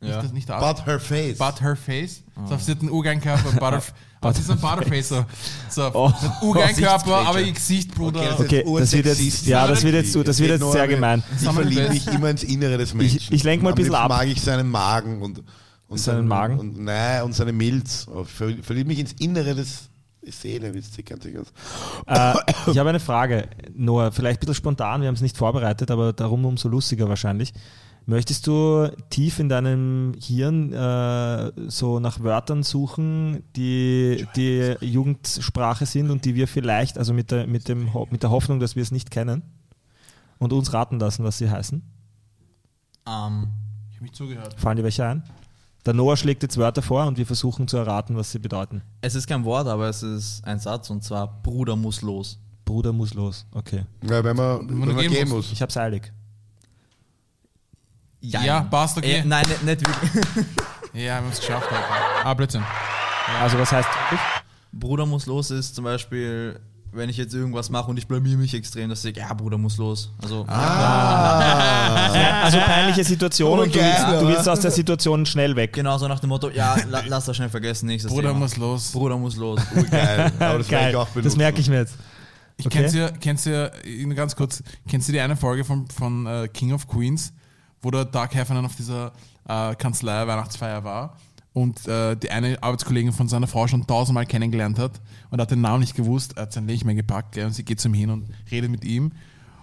Ja. 0.00 0.08
nicht, 0.08 0.22
das- 0.24 0.32
nicht 0.32 0.50
aber, 0.50 0.74
But 0.74 0.86
her 0.86 1.00
face. 1.00 1.38
but 1.38 1.60
her 1.60 1.76
face. 1.76 2.22
So 2.48 2.54
auf 2.54 2.64
den 2.64 2.88
Urgeinkörper, 2.90 3.50
Butter, 3.52 3.82
aber 4.20 4.30
es 4.30 4.38
ist 4.38 4.50
ein 4.50 4.58
Butterface, 4.60 5.08
so, 5.08 5.24
so 5.70 5.90
Oh. 5.92 6.12
Urgeinkörper, 6.42 7.14
aber 7.26 7.40
ihr 7.40 7.52
Gesicht, 7.52 7.94
Bruder. 7.94 8.20
Okay, 8.20 8.28
das 8.30 8.40
Okay, 8.40 8.60
ist 8.60 8.80
das 8.80 8.92
wird 8.92 9.06
jetzt, 9.06 9.46
ja, 9.46 9.66
das 9.66 9.82
wird 9.82 9.94
jetzt, 9.94 10.14
das 10.14 10.38
wird 10.38 10.50
jetzt 10.60 10.72
sehr 10.72 10.86
gemein. 10.88 11.22
Ich 11.40 11.48
verliebe 11.48 11.88
mich 11.88 12.06
immer 12.08 12.30
ins 12.30 12.44
Innere 12.44 12.78
des 12.78 12.94
Menschen. 12.94 13.34
ich 13.34 13.42
lenk 13.42 13.62
mal 13.62 13.70
ein 13.70 13.74
bisschen 13.74 13.94
ab. 13.96 14.08
mag 14.08 14.26
ich 14.28 14.40
seinen 14.40 14.68
Magen 14.70 15.20
und, 15.22 15.42
und 15.88 15.98
Seinen 15.98 16.28
Magen? 16.28 16.58
Und, 16.58 16.78
nein, 16.78 17.22
und 17.22 17.32
seine 17.34 17.52
Milz. 17.52 18.06
Ich 18.22 18.30
ver- 18.30 18.54
verliebe 18.62 18.88
mich 18.88 18.98
ins 19.00 19.14
Innere 19.14 19.54
des 19.56 19.88
Seele, 20.22 20.72
sich 20.80 21.04
ganz 21.06 21.24
ganz. 21.24 21.52
Äh, 22.06 22.34
ich 22.70 22.78
habe 22.78 22.90
eine 22.90 23.00
Frage, 23.00 23.48
Noah, 23.74 24.12
vielleicht 24.12 24.38
ein 24.38 24.40
bisschen 24.40 24.54
spontan, 24.54 25.00
wir 25.00 25.08
haben 25.08 25.14
es 25.14 25.22
nicht 25.22 25.36
vorbereitet, 25.38 25.90
aber 25.90 26.12
darum 26.12 26.44
umso 26.44 26.68
lustiger 26.68 27.08
wahrscheinlich. 27.08 27.52
Möchtest 28.10 28.46
du 28.46 28.90
tief 29.10 29.38
in 29.38 29.50
deinem 29.50 30.14
Hirn 30.18 30.72
äh, 30.72 31.52
so 31.68 32.00
nach 32.00 32.20
Wörtern 32.20 32.62
suchen, 32.62 33.42
die, 33.54 34.26
die 34.34 34.76
Jugendsprache 34.80 35.84
sind 35.84 36.10
und 36.10 36.24
die 36.24 36.34
wir 36.34 36.48
vielleicht, 36.48 36.96
also 36.96 37.12
mit 37.12 37.30
der, 37.30 37.46
mit, 37.46 37.68
dem, 37.68 37.90
mit 38.10 38.22
der 38.22 38.30
Hoffnung, 38.30 38.60
dass 38.60 38.76
wir 38.76 38.82
es 38.82 38.92
nicht 38.92 39.10
kennen 39.10 39.42
und 40.38 40.54
uns 40.54 40.72
raten 40.72 40.98
lassen, 40.98 41.22
was 41.22 41.36
sie 41.36 41.50
heißen? 41.50 41.82
Ähm, 43.06 43.48
Ich 43.90 43.96
habe 43.96 44.02
mich 44.04 44.12
zugehört. 44.14 44.54
Fallen 44.58 44.78
dir 44.78 44.84
welche 44.84 45.04
ein? 45.04 45.22
Der 45.84 45.92
Noah 45.92 46.16
schlägt 46.16 46.42
jetzt 46.42 46.56
Wörter 46.56 46.80
vor 46.80 47.04
und 47.06 47.18
wir 47.18 47.26
versuchen 47.26 47.68
zu 47.68 47.76
erraten, 47.76 48.16
was 48.16 48.32
sie 48.32 48.38
bedeuten. 48.38 48.80
es 49.02 49.16
ist 49.16 49.26
kein 49.26 49.44
Wort, 49.44 49.66
aber 49.68 49.86
es 49.86 50.02
ist 50.02 50.42
ein 50.46 50.58
Satz 50.58 50.88
und 50.88 51.04
zwar 51.04 51.42
Bruder 51.42 51.76
muss 51.76 52.00
los. 52.00 52.38
Bruder 52.64 52.94
muss 52.94 53.12
los. 53.12 53.44
Okay. 53.52 53.84
Ja, 54.02 54.24
wenn 54.24 54.34
man, 54.34 54.66
wenn 54.66 54.78
man 54.78 54.96
gehen 54.96 55.12
gehen 55.12 55.28
muss. 55.28 55.36
muss. 55.48 55.52
Ich 55.52 55.60
hab's 55.60 55.76
eilig. 55.76 56.10
Ja, 58.20 58.62
passt, 58.62 58.98
okay. 58.98 59.18
Äh, 59.18 59.24
nein, 59.24 59.44
nicht, 59.48 59.62
nicht 59.64 59.86
wirklich. 59.86 60.46
Ja, 60.94 61.00
wir 61.02 61.14
haben 61.16 61.28
es 61.30 61.38
geschafft. 61.38 61.68
Alter. 61.70 61.84
Ah, 62.24 62.34
Blödsinn. 62.34 62.62
Also 63.40 63.58
was 63.58 63.70
heißt 63.70 63.88
Bruder 64.72 65.04
muss 65.06 65.26
los 65.26 65.50
ist 65.50 65.74
zum 65.76 65.84
Beispiel, 65.84 66.58
wenn 66.92 67.08
ich 67.10 67.16
jetzt 67.18 67.34
irgendwas 67.34 67.68
mache 67.70 67.90
und 67.90 67.98
ich 67.98 68.08
blamier 68.08 68.36
mich 68.38 68.54
extrem, 68.54 68.88
dass 68.88 69.04
ich, 69.04 69.16
ja, 69.16 69.32
Bruder 69.34 69.58
muss 69.58 69.76
los. 69.76 70.10
Also, 70.22 70.44
Also 70.48 72.58
peinliche 72.58 73.04
Situation 73.04 73.58
Oh, 73.58 73.62
und 73.62 73.74
du 73.74 73.78
willst, 73.80 74.08
du 74.22 74.28
willst 74.28 74.48
aus 74.48 74.60
der 74.60 74.70
Situation 74.70 75.26
schnell 75.26 75.54
weg. 75.56 75.72
genau 75.72 75.98
so 75.98 76.08
nach 76.08 76.20
dem 76.20 76.30
Motto, 76.30 76.50
ja, 76.50 76.76
la, 76.88 77.02
lass 77.06 77.26
das 77.26 77.36
schnell 77.36 77.50
vergessen, 77.50 77.86
nächstes 77.86 78.10
Bruder 78.12 78.28
Thema. 78.28 78.40
muss 78.40 78.56
los. 78.56 78.90
Bruder 78.92 79.16
muss 79.18 79.36
los. 79.36 79.60
Geil. 79.90 80.32
Aber 80.38 80.58
das 80.58 80.68
Geil, 80.68 80.90
ich 80.90 80.96
auch 80.96 81.08
das 81.22 81.36
merke 81.36 81.60
ich 81.60 81.68
mir 81.68 81.78
jetzt. 81.80 81.96
Ich 82.56 82.66
Okay. 82.66 82.78
kennst 82.80 82.94
du, 82.94 83.12
kennst 83.20 83.46
du, 83.46 83.70
ganz 84.16 84.34
kurz, 84.34 84.62
kennst 84.88 85.08
du 85.08 85.12
die 85.12 85.20
eine 85.20 85.36
Folge 85.36 85.64
von, 85.64 85.86
von 85.88 86.26
äh, 86.26 86.48
King 86.48 86.72
of 86.72 86.88
Queens, 86.88 87.32
wo 87.82 87.90
der 87.90 88.04
Doug 88.04 88.28
Heffernan 88.32 88.66
auf 88.66 88.76
dieser 88.76 89.12
äh, 89.48 89.74
Kanzlei 89.74 90.26
Weihnachtsfeier 90.26 90.84
war 90.84 91.16
und 91.52 91.86
äh, 91.88 92.16
die 92.16 92.30
eine 92.30 92.62
Arbeitskollegin 92.62 93.12
von 93.12 93.28
seiner 93.28 93.46
Frau 93.46 93.66
schon 93.66 93.86
tausendmal 93.86 94.26
kennengelernt 94.26 94.78
hat 94.78 95.00
und 95.30 95.40
hat 95.40 95.50
den 95.50 95.60
Namen 95.60 95.80
nicht 95.80 95.94
gewusst, 95.94 96.36
er 96.36 96.42
hat 96.42 96.52
sein 96.52 96.66
Leben 96.66 96.94
gepackt 96.96 97.32
gell, 97.32 97.46
und 97.46 97.52
sie 97.52 97.64
geht 97.64 97.80
zu 97.80 97.88
ihm 97.88 97.94
hin 97.94 98.10
und 98.10 98.30
redet 98.50 98.70
mit 98.70 98.84
ihm 98.84 99.12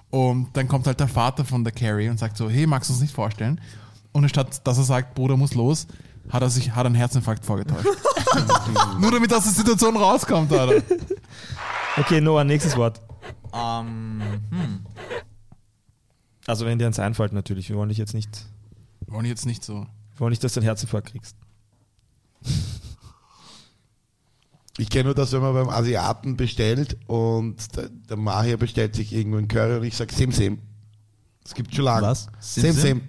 und 0.09 0.47
dann 0.53 0.67
kommt 0.67 0.87
halt 0.87 0.99
der 0.99 1.07
Vater 1.07 1.43
von 1.45 1.63
der 1.63 1.73
Carrie 1.73 2.09
und 2.09 2.17
sagt 2.17 2.37
so, 2.37 2.49
hey, 2.49 2.65
magst 2.67 2.89
du 2.89 2.93
uns 2.93 3.01
nicht 3.01 3.13
vorstellen? 3.13 3.59
Und 4.11 4.23
anstatt, 4.23 4.65
dass 4.65 4.77
er 4.77 4.85
sagt, 4.85 5.13
Bruder 5.13 5.35
muss 5.35 5.55
los, 5.55 5.87
hat 6.29 6.41
er 6.41 6.49
sich 6.49 6.73
hat 6.73 6.85
einen 6.85 6.95
Herzinfarkt 6.95 7.45
vorgetäuscht. 7.45 7.85
Nur 8.99 9.11
damit 9.11 9.33
aus 9.33 9.43
der 9.43 9.51
Situation 9.51 9.97
rauskommt, 9.97 10.53
Alter. 10.53 10.81
Okay, 11.97 12.21
Noah, 12.21 12.43
nächstes 12.43 12.75
Wort. 12.77 13.01
ähm, 13.53 14.21
hm. 14.49 14.85
Also 16.47 16.65
wenn 16.65 16.77
dir 16.79 16.87
eins 16.87 16.99
einfällt 16.99 17.33
natürlich, 17.33 17.69
wir 17.69 17.75
wollen 17.77 17.89
dich 17.89 17.97
jetzt 17.97 18.13
nicht... 18.13 18.45
Wollen 19.07 19.25
jetzt 19.25 19.45
nicht 19.45 19.63
so. 19.63 19.87
Wollen 20.17 20.29
nicht, 20.31 20.43
dass 20.43 20.53
du 20.53 20.59
einen 20.59 20.65
Herzinfarkt 20.65 21.11
kriegst. 21.11 21.35
Ich 24.77 24.89
kenne 24.89 25.05
nur 25.05 25.13
das, 25.15 25.31
wenn 25.31 25.39
man 25.41 25.53
beim 25.53 25.69
Asiaten 25.69 26.35
bestellt 26.35 26.97
und 27.07 27.77
der, 27.77 27.87
der 27.87 28.17
Mahir 28.17 28.57
bestellt 28.57 28.93
sich 28.93 29.13
irgendwo 29.13 29.37
einen 29.37 29.47
Curry 29.47 29.77
und 29.77 29.83
ich 29.85 29.95
sage 29.95 30.13
Sim 30.13 30.33
Sim. 30.33 30.59
Es 31.45 31.53
gibt 31.53 31.73
schon 31.73 31.85
lange. 31.85 32.01
Was? 32.01 32.27
Sim 32.39 32.73
Sim. 32.73 33.01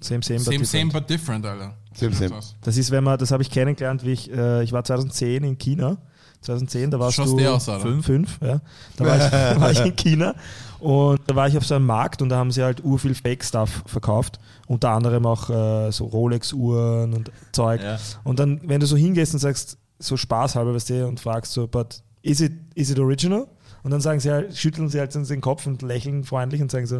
Same, 0.00 0.22
same, 0.22 0.38
but 0.38 0.44
Same, 0.46 0.58
different. 0.58 0.66
same, 0.66 0.90
but 0.90 1.10
different, 1.10 1.44
Alter. 1.44 1.76
Same, 1.92 2.14
same. 2.14 2.30
Das. 2.30 2.56
Das 2.62 2.76
ist, 2.78 2.90
wenn 2.90 3.04
man, 3.04 3.18
das 3.18 3.32
habe 3.32 3.42
ich 3.42 3.50
kennengelernt, 3.50 4.02
wie 4.02 4.12
ich, 4.12 4.32
äh, 4.32 4.62
ich 4.62 4.72
war 4.72 4.82
2010 4.82 5.44
in 5.44 5.58
China. 5.58 5.98
2010, 6.42 6.90
da 6.90 6.98
warst 6.98 7.16
Schaust 7.16 7.32
du 7.32 7.36
der 7.36 7.52
aus, 7.54 7.68
oder? 7.68 7.80
fünf, 7.80 8.06
fünf, 8.06 8.38
ja. 8.42 8.60
Da 8.96 9.04
war 9.04 9.16
ich, 9.16 9.32
war 9.60 9.70
ich 9.70 9.80
in 9.80 9.96
China 9.96 10.34
und 10.78 11.20
da 11.26 11.36
war 11.36 11.48
ich 11.48 11.56
auf 11.56 11.66
so 11.66 11.74
einem 11.74 11.86
Markt 11.86 12.22
und 12.22 12.30
da 12.30 12.36
haben 12.38 12.50
sie 12.50 12.62
halt 12.62 12.82
urviel 12.82 13.14
Fake-Stuff 13.14 13.82
verkauft. 13.86 14.38
Unter 14.66 14.90
anderem 14.90 15.26
auch 15.26 15.50
äh, 15.50 15.90
so 15.90 16.04
Rolex-Uhren 16.06 17.12
und 17.12 17.30
Zeug. 17.52 17.82
Ja. 17.82 17.98
Und 18.24 18.38
dann, 18.38 18.60
wenn 18.64 18.80
du 18.80 18.86
so 18.86 18.96
hingehst 18.96 19.34
und 19.34 19.40
sagst, 19.40 19.76
so 19.98 20.16
spaßhalber, 20.16 20.74
weißt 20.74 20.90
du, 20.90 21.06
und 21.06 21.20
fragst 21.20 21.52
so, 21.52 21.66
but 21.68 22.02
is 22.22 22.40
it, 22.40 22.52
is 22.74 22.90
it 22.90 22.98
original? 22.98 23.46
Und 23.82 23.90
dann 23.90 24.00
sagen 24.00 24.20
sie 24.20 24.30
halt, 24.30 24.56
schütteln 24.56 24.88
sie 24.88 24.98
halt 24.98 25.12
so 25.12 25.22
den 25.22 25.40
Kopf 25.40 25.66
und 25.66 25.82
lächeln 25.82 26.24
freundlich 26.24 26.60
und 26.62 26.70
sagen 26.70 26.86
so, 26.86 26.98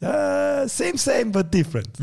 äh, 0.00 0.66
same, 0.68 0.96
same, 0.96 1.26
but 1.26 1.52
different. 1.52 1.88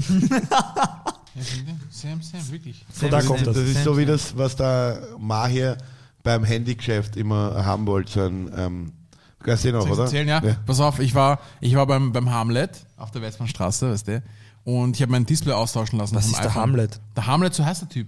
Ja, 1.36 1.42
Same, 1.90 2.24
same, 2.24 2.50
wirklich. 2.50 2.86
Von 2.90 3.12
da 3.12 3.22
kommt 3.22 3.46
Das 3.46 3.56
das. 3.58 3.66
ist 3.68 3.84
so 3.84 3.98
wie 3.98 4.06
das, 4.06 4.38
was 4.38 4.56
der 4.56 5.02
Mahir 5.20 5.78
beim 6.26 6.44
Handygeschäft 6.44 7.16
immer 7.16 7.66
haben 7.66 7.88
wollte. 7.88 8.12
So 8.12 8.22
ein, 8.22 8.52
ähm, 8.58 8.92
du 9.40 9.46
kannst 9.46 9.66
auch, 9.66 9.72
Soll 9.72 9.82
ich's 9.84 9.92
oder? 9.92 10.04
erzählen, 10.04 10.28
ja? 10.28 10.42
Pass 10.66 10.82
auf, 10.82 11.00
ich 11.00 11.16
war, 11.16 11.40
ich 11.62 11.76
war 11.76 11.88
beim, 11.88 12.12
beim 12.12 12.30
Hamlet 12.30 12.86
auf 12.98 13.12
der 13.12 13.22
Westbahnstraße, 13.22 13.92
weißt 13.92 14.08
du, 14.10 14.24
und 14.66 14.96
ich 14.96 15.02
habe 15.02 15.12
mein 15.12 15.26
Display 15.26 15.54
austauschen 15.54 15.98
lassen. 16.00 16.16
Was 16.16 16.26
ist 16.26 16.44
der. 16.44 16.54
Hamlet? 16.54 17.00
Der 17.16 17.28
Hamlet, 17.28 17.54
so 17.54 17.64
heißt 17.64 17.84
der 17.84 17.90
Typ. 17.90 18.08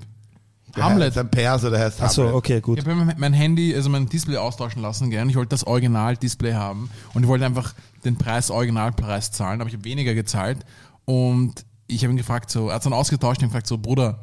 Der 0.76 0.84
Hamlet. 0.84 1.10
Heißt 1.10 1.18
ein 1.20 1.30
Perser, 1.30 1.70
der 1.70 1.80
heißt 1.80 2.02
Achso, 2.02 2.24
Hamlet. 2.24 2.36
okay, 2.36 2.62
gut. 2.62 2.80
Ich 2.80 2.86
habe 2.86 2.96
mein, 2.96 3.16
mein 3.18 3.34
Handy, 3.34 3.74
also 3.74 3.90
mein 3.90 4.10
Display 4.10 4.38
austauschen 4.38 4.82
lassen, 4.82 5.10
gern. 5.12 5.30
Ich 5.30 5.36
wollte 5.36 5.50
das 5.50 5.66
Original-Display 5.66 6.54
haben 6.54 6.90
und 7.14 7.24
ich 7.24 7.30
wollte 7.30 7.46
einfach 7.46 7.74
den 8.04 8.18
Preis, 8.18 8.50
Originalpreis 8.50 9.32
zahlen, 9.32 9.62
aber 9.62 9.70
ich 9.70 9.76
habe 9.76 9.86
weniger 9.86 10.14
gezahlt 10.16 10.66
und 11.06 11.64
ich 11.86 12.04
habe 12.04 12.14
ihn 12.14 12.18
gefragt, 12.18 12.50
so, 12.50 12.70
er 12.70 12.76
hat 12.76 12.86
dann 12.86 12.94
ausgetauscht 12.94 13.42
und 13.42 13.50
gefragt, 13.50 13.68
so, 13.68 13.78
Bruder, 13.78 14.20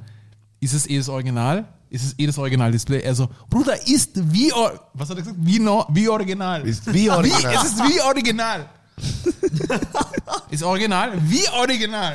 ist 0.61 0.75
es 0.75 0.89
eh 0.89 0.99
das 0.99 1.09
Original? 1.09 1.67
Ist 1.91 2.05
es 2.05 2.19
eh 2.19 2.27
das 2.27 2.39
Original-Display? 2.39 3.03
Er 3.03 3.15
so, 3.15 3.29
Bruder, 3.49 3.75
ist 3.87 4.11
wie, 4.15 4.53
or 4.53 4.89
was 4.95 5.11
hat 5.11 5.19
er 5.19 5.23
gesagt? 5.23 5.39
Wie, 5.41 5.59
no, 5.59 5.87
wie 5.91 6.09
Original. 6.09 6.67
Ist 6.67 6.93
wie 6.93 7.09
original. 7.11 7.53
Wie, 7.53 7.57
es 7.57 7.65
ist 7.65 7.79
wie 7.79 8.01
Original. 8.01 8.69
ist 10.51 10.63
Original? 10.63 11.13
Wie 11.23 11.49
Original. 11.49 12.15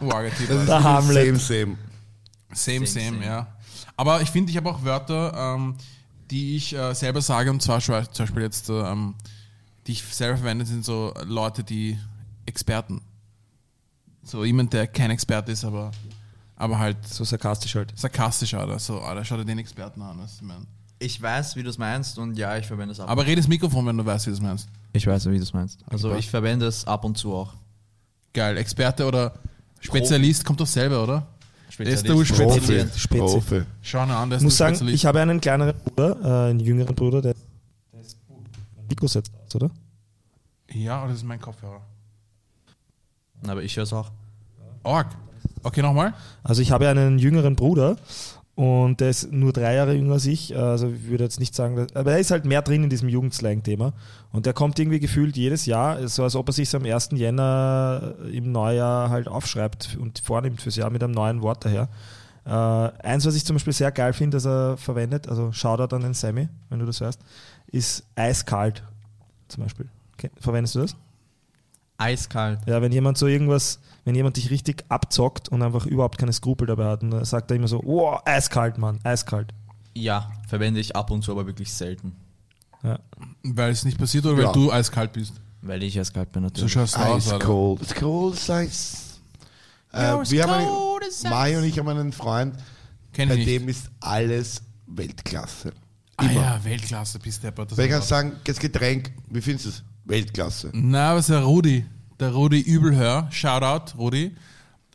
Wow, 0.00 0.24
Das 0.24 0.40
ist 0.40 0.68
Der 0.68 0.82
Hamlet. 0.82 1.38
Same, 1.38 1.38
same. 1.38 1.76
Same, 2.52 2.86
same, 2.86 3.24
ja. 3.24 3.46
Aber 3.96 4.20
ich 4.20 4.30
finde, 4.30 4.50
ich 4.50 4.56
habe 4.56 4.68
auch 4.70 4.84
Wörter, 4.84 5.32
ähm, 5.34 5.76
die 6.30 6.56
ich 6.56 6.74
äh, 6.74 6.94
selber 6.94 7.22
sage, 7.22 7.50
und 7.50 7.62
zwar 7.62 7.80
zum 7.80 7.94
Beispiel 7.94 8.42
jetzt, 8.42 8.68
äh, 8.68 8.72
ähm, 8.80 9.14
die 9.86 9.92
ich 9.92 10.02
selber 10.04 10.36
verwende, 10.38 10.66
sind 10.66 10.84
so 10.84 11.14
Leute, 11.24 11.64
die 11.64 11.98
Experten. 12.44 13.00
So 14.22 14.44
jemand, 14.44 14.72
der 14.72 14.86
kein 14.86 15.10
Experte 15.10 15.52
ist, 15.52 15.64
aber, 15.64 15.92
aber 16.56 16.78
halt 16.78 16.96
So 17.06 17.24
sarkastisch 17.24 17.74
halt. 17.74 17.92
sarkastisch, 17.96 18.54
oder 18.54 18.78
so, 18.78 19.00
Alter, 19.00 19.24
schau 19.24 19.36
dir 19.36 19.44
den 19.44 19.58
Experten 19.58 20.02
an, 20.02 20.18
was 20.18 20.36
ich 20.36 20.42
meine. 20.42 20.66
Ich 20.98 21.20
weiß, 21.20 21.56
wie 21.56 21.62
du 21.62 21.68
es 21.70 21.76
meinst 21.78 22.18
und 22.18 22.38
ja, 22.38 22.56
ich 22.56 22.66
verwende 22.66 22.92
es 22.92 23.00
ab. 23.00 23.08
Aber 23.10 23.26
red 23.26 23.36
ins 23.36 23.48
Mikrofon, 23.48 23.84
wenn 23.86 23.98
du 23.98 24.04
weißt, 24.06 24.26
wie 24.26 24.30
du 24.30 24.36
es 24.36 24.42
meinst. 24.42 24.68
ich 24.94 25.06
weiß, 25.06 25.26
wie 25.30 25.36
du 25.36 25.42
es 25.42 25.52
meinst. 25.52 25.80
Also 25.86 26.08
Okay. 26.10 26.18
ich 26.20 26.30
verwende 26.30 26.66
es 26.66 26.86
ab 26.86 27.04
und 27.04 27.18
zu 27.18 27.34
auch. 27.34 27.52
Geil, 28.32 28.56
Experte 28.56 29.04
oder 29.06 29.34
Spezialist, 29.80 30.44
kommt 30.44 30.60
doch 30.60 30.66
selber, 30.66 31.02
oder? 31.02 31.26
Der 31.78 31.86
ist 31.88 32.06
der 32.06 32.12
Spezialist. 32.24 32.34
Profi. 32.42 32.58
Spezialist. 32.60 32.98
Spezi. 33.00 33.18
Profi. 33.20 33.62
Schau 33.82 33.98
an, 34.00 34.30
der 34.30 34.36
ist 34.38 34.42
Ich 34.42 34.44
muss 34.44 34.56
sagen, 34.56 34.74
Spezialist. 34.74 34.94
ich 35.02 35.06
habe 35.06 35.20
einen 35.20 35.40
kleineren 35.40 35.74
Bruder, 35.84 36.46
äh, 36.46 36.50
einen 36.50 36.60
jüngeren 36.60 36.94
Bruder, 36.94 37.20
der, 37.20 37.34
der 37.92 38.00
ist 38.00 38.16
Mikro 38.88 39.06
setzt 39.06 39.32
aus, 39.44 39.54
oder? 39.56 39.70
ja, 40.72 41.00
oder 41.00 41.08
das 41.10 41.18
ist 41.18 41.24
mein 41.24 41.40
Kopfhörer. 41.40 41.82
Aber 43.46 43.62
ich 43.62 43.76
höre 43.76 43.84
es 43.84 43.92
auch. 43.92 44.10
Org. 44.82 45.08
Okay, 45.62 45.82
nochmal. 45.82 46.14
Also 46.42 46.62
ich 46.62 46.70
habe 46.70 46.88
einen 46.88 47.18
jüngeren 47.18 47.56
Bruder 47.56 47.96
und 48.56 49.00
der 49.00 49.10
ist 49.10 49.30
nur 49.32 49.52
drei 49.52 49.74
Jahre 49.74 49.94
jünger 49.94 50.14
als 50.14 50.24
ich. 50.26 50.56
Also 50.56 50.88
ich 50.88 51.08
würde 51.08 51.24
jetzt 51.24 51.40
nicht 51.40 51.54
sagen, 51.54 51.76
dass, 51.76 51.94
aber 51.94 52.12
er 52.12 52.18
ist 52.18 52.30
halt 52.30 52.46
mehr 52.46 52.62
drin 52.62 52.84
in 52.84 52.90
diesem 52.90 53.08
Jugendslang-Thema. 53.08 53.92
Und 54.32 54.46
der 54.46 54.54
kommt 54.54 54.78
irgendwie 54.78 54.98
gefühlt 54.98 55.36
jedes 55.36 55.66
Jahr, 55.66 56.08
so 56.08 56.22
als 56.22 56.34
ob 56.34 56.48
er 56.48 56.52
sich 56.52 56.74
am 56.74 56.84
1. 56.84 57.10
Jänner 57.12 58.14
im 58.32 58.52
Neujahr 58.52 59.10
halt 59.10 59.28
aufschreibt 59.28 59.98
und 60.00 60.20
vornimmt 60.20 60.62
fürs 60.62 60.76
Jahr 60.76 60.88
mit 60.90 61.04
einem 61.04 61.12
neuen 61.12 61.42
Wort 61.42 61.66
daher. 61.66 61.88
Äh, 62.46 62.50
eins, 63.06 63.26
was 63.26 63.34
ich 63.34 63.44
zum 63.44 63.56
Beispiel 63.56 63.72
sehr 63.72 63.92
geil 63.92 64.14
finde, 64.14 64.36
dass 64.36 64.46
er 64.46 64.76
verwendet, 64.76 65.28
also 65.28 65.52
Shoutout 65.52 65.94
an 65.94 66.02
den 66.02 66.14
Sammy, 66.14 66.48
wenn 66.70 66.78
du 66.78 66.86
das 66.86 67.00
hörst, 67.00 67.20
ist 67.66 68.04
eiskalt 68.14 68.82
zum 69.48 69.64
Beispiel. 69.64 69.88
Okay. 70.14 70.30
Verwendest 70.40 70.76
du 70.76 70.78
das? 70.78 70.96
Eiskalt. 71.98 72.60
Ja, 72.66 72.82
wenn 72.82 72.92
jemand 72.92 73.16
so 73.18 73.26
irgendwas, 73.26 73.80
wenn 74.04 74.14
jemand 74.14 74.36
dich 74.36 74.50
richtig 74.50 74.84
abzockt 74.88 75.48
und 75.48 75.62
einfach 75.62 75.86
überhaupt 75.86 76.18
keine 76.18 76.32
Skrupel 76.32 76.66
dabei 76.66 76.86
hat, 76.86 77.02
dann 77.02 77.24
sagt 77.24 77.50
er 77.50 77.56
immer 77.56 77.68
so, 77.68 77.80
oh, 77.82 78.16
eiskalt, 78.24 78.78
Mann, 78.78 78.98
eiskalt. 79.02 79.52
Ja, 79.94 80.30
verwende 80.46 80.78
ich 80.80 80.94
ab 80.94 81.10
und 81.10 81.22
zu, 81.22 81.32
aber 81.32 81.46
wirklich 81.46 81.72
selten. 81.72 82.14
Ja. 82.82 82.98
Weil 83.42 83.72
es 83.72 83.84
nicht 83.84 83.98
passiert 83.98 84.26
oder 84.26 84.40
Ja. 84.40 84.46
weil 84.48 84.52
du 84.54 84.70
eiskalt 84.72 85.12
bist. 85.12 85.34
Weil 85.62 85.82
ich 85.82 85.98
eiskalt 85.98 86.30
bin 86.32 86.42
So 86.42 86.48
natürlich. 86.48 86.72
schaust 86.72 86.96
du 86.96 87.00
aus, 87.00 87.32
Alter. 87.32 87.44
cold. 87.44 87.82
It's 87.82 87.94
cold 87.94 88.34
as 88.34 88.48
ice. 88.48 88.96
Äh, 89.92 90.30
wir 90.30 90.42
haben 90.42 90.52
einen, 90.52 91.30
Mai 91.30 91.56
und 91.58 91.64
ich 91.64 91.78
haben 91.78 91.88
einen 91.88 92.12
Freund, 92.12 92.56
Kenn 93.12 93.30
bei 93.30 93.36
dem 93.42 93.68
ist 93.68 93.88
alles 94.00 94.60
Weltklasse. 94.86 95.72
Ah 96.18 96.30
ja, 96.30 96.60
Weltklasse, 96.62 97.18
bist 97.18 97.42
Weil 97.42 97.86
ich 97.86 97.90
kann 97.90 98.02
sagen, 98.02 98.32
das 98.44 98.58
Getränk, 98.58 99.12
wie 99.30 99.40
findest 99.40 99.64
du 99.66 99.70
es? 99.70 99.84
Weltklasse. 100.06 100.70
Na, 100.72 101.10
aber 101.10 101.18
es 101.18 101.28
ist 101.28 101.34
der 101.34 101.42
Rudi. 101.42 101.84
Der 102.18 102.32
Rudi 102.32 102.60
Übelhör. 102.60 103.28
Shoutout, 103.30 103.98
Rudi. 103.98 104.34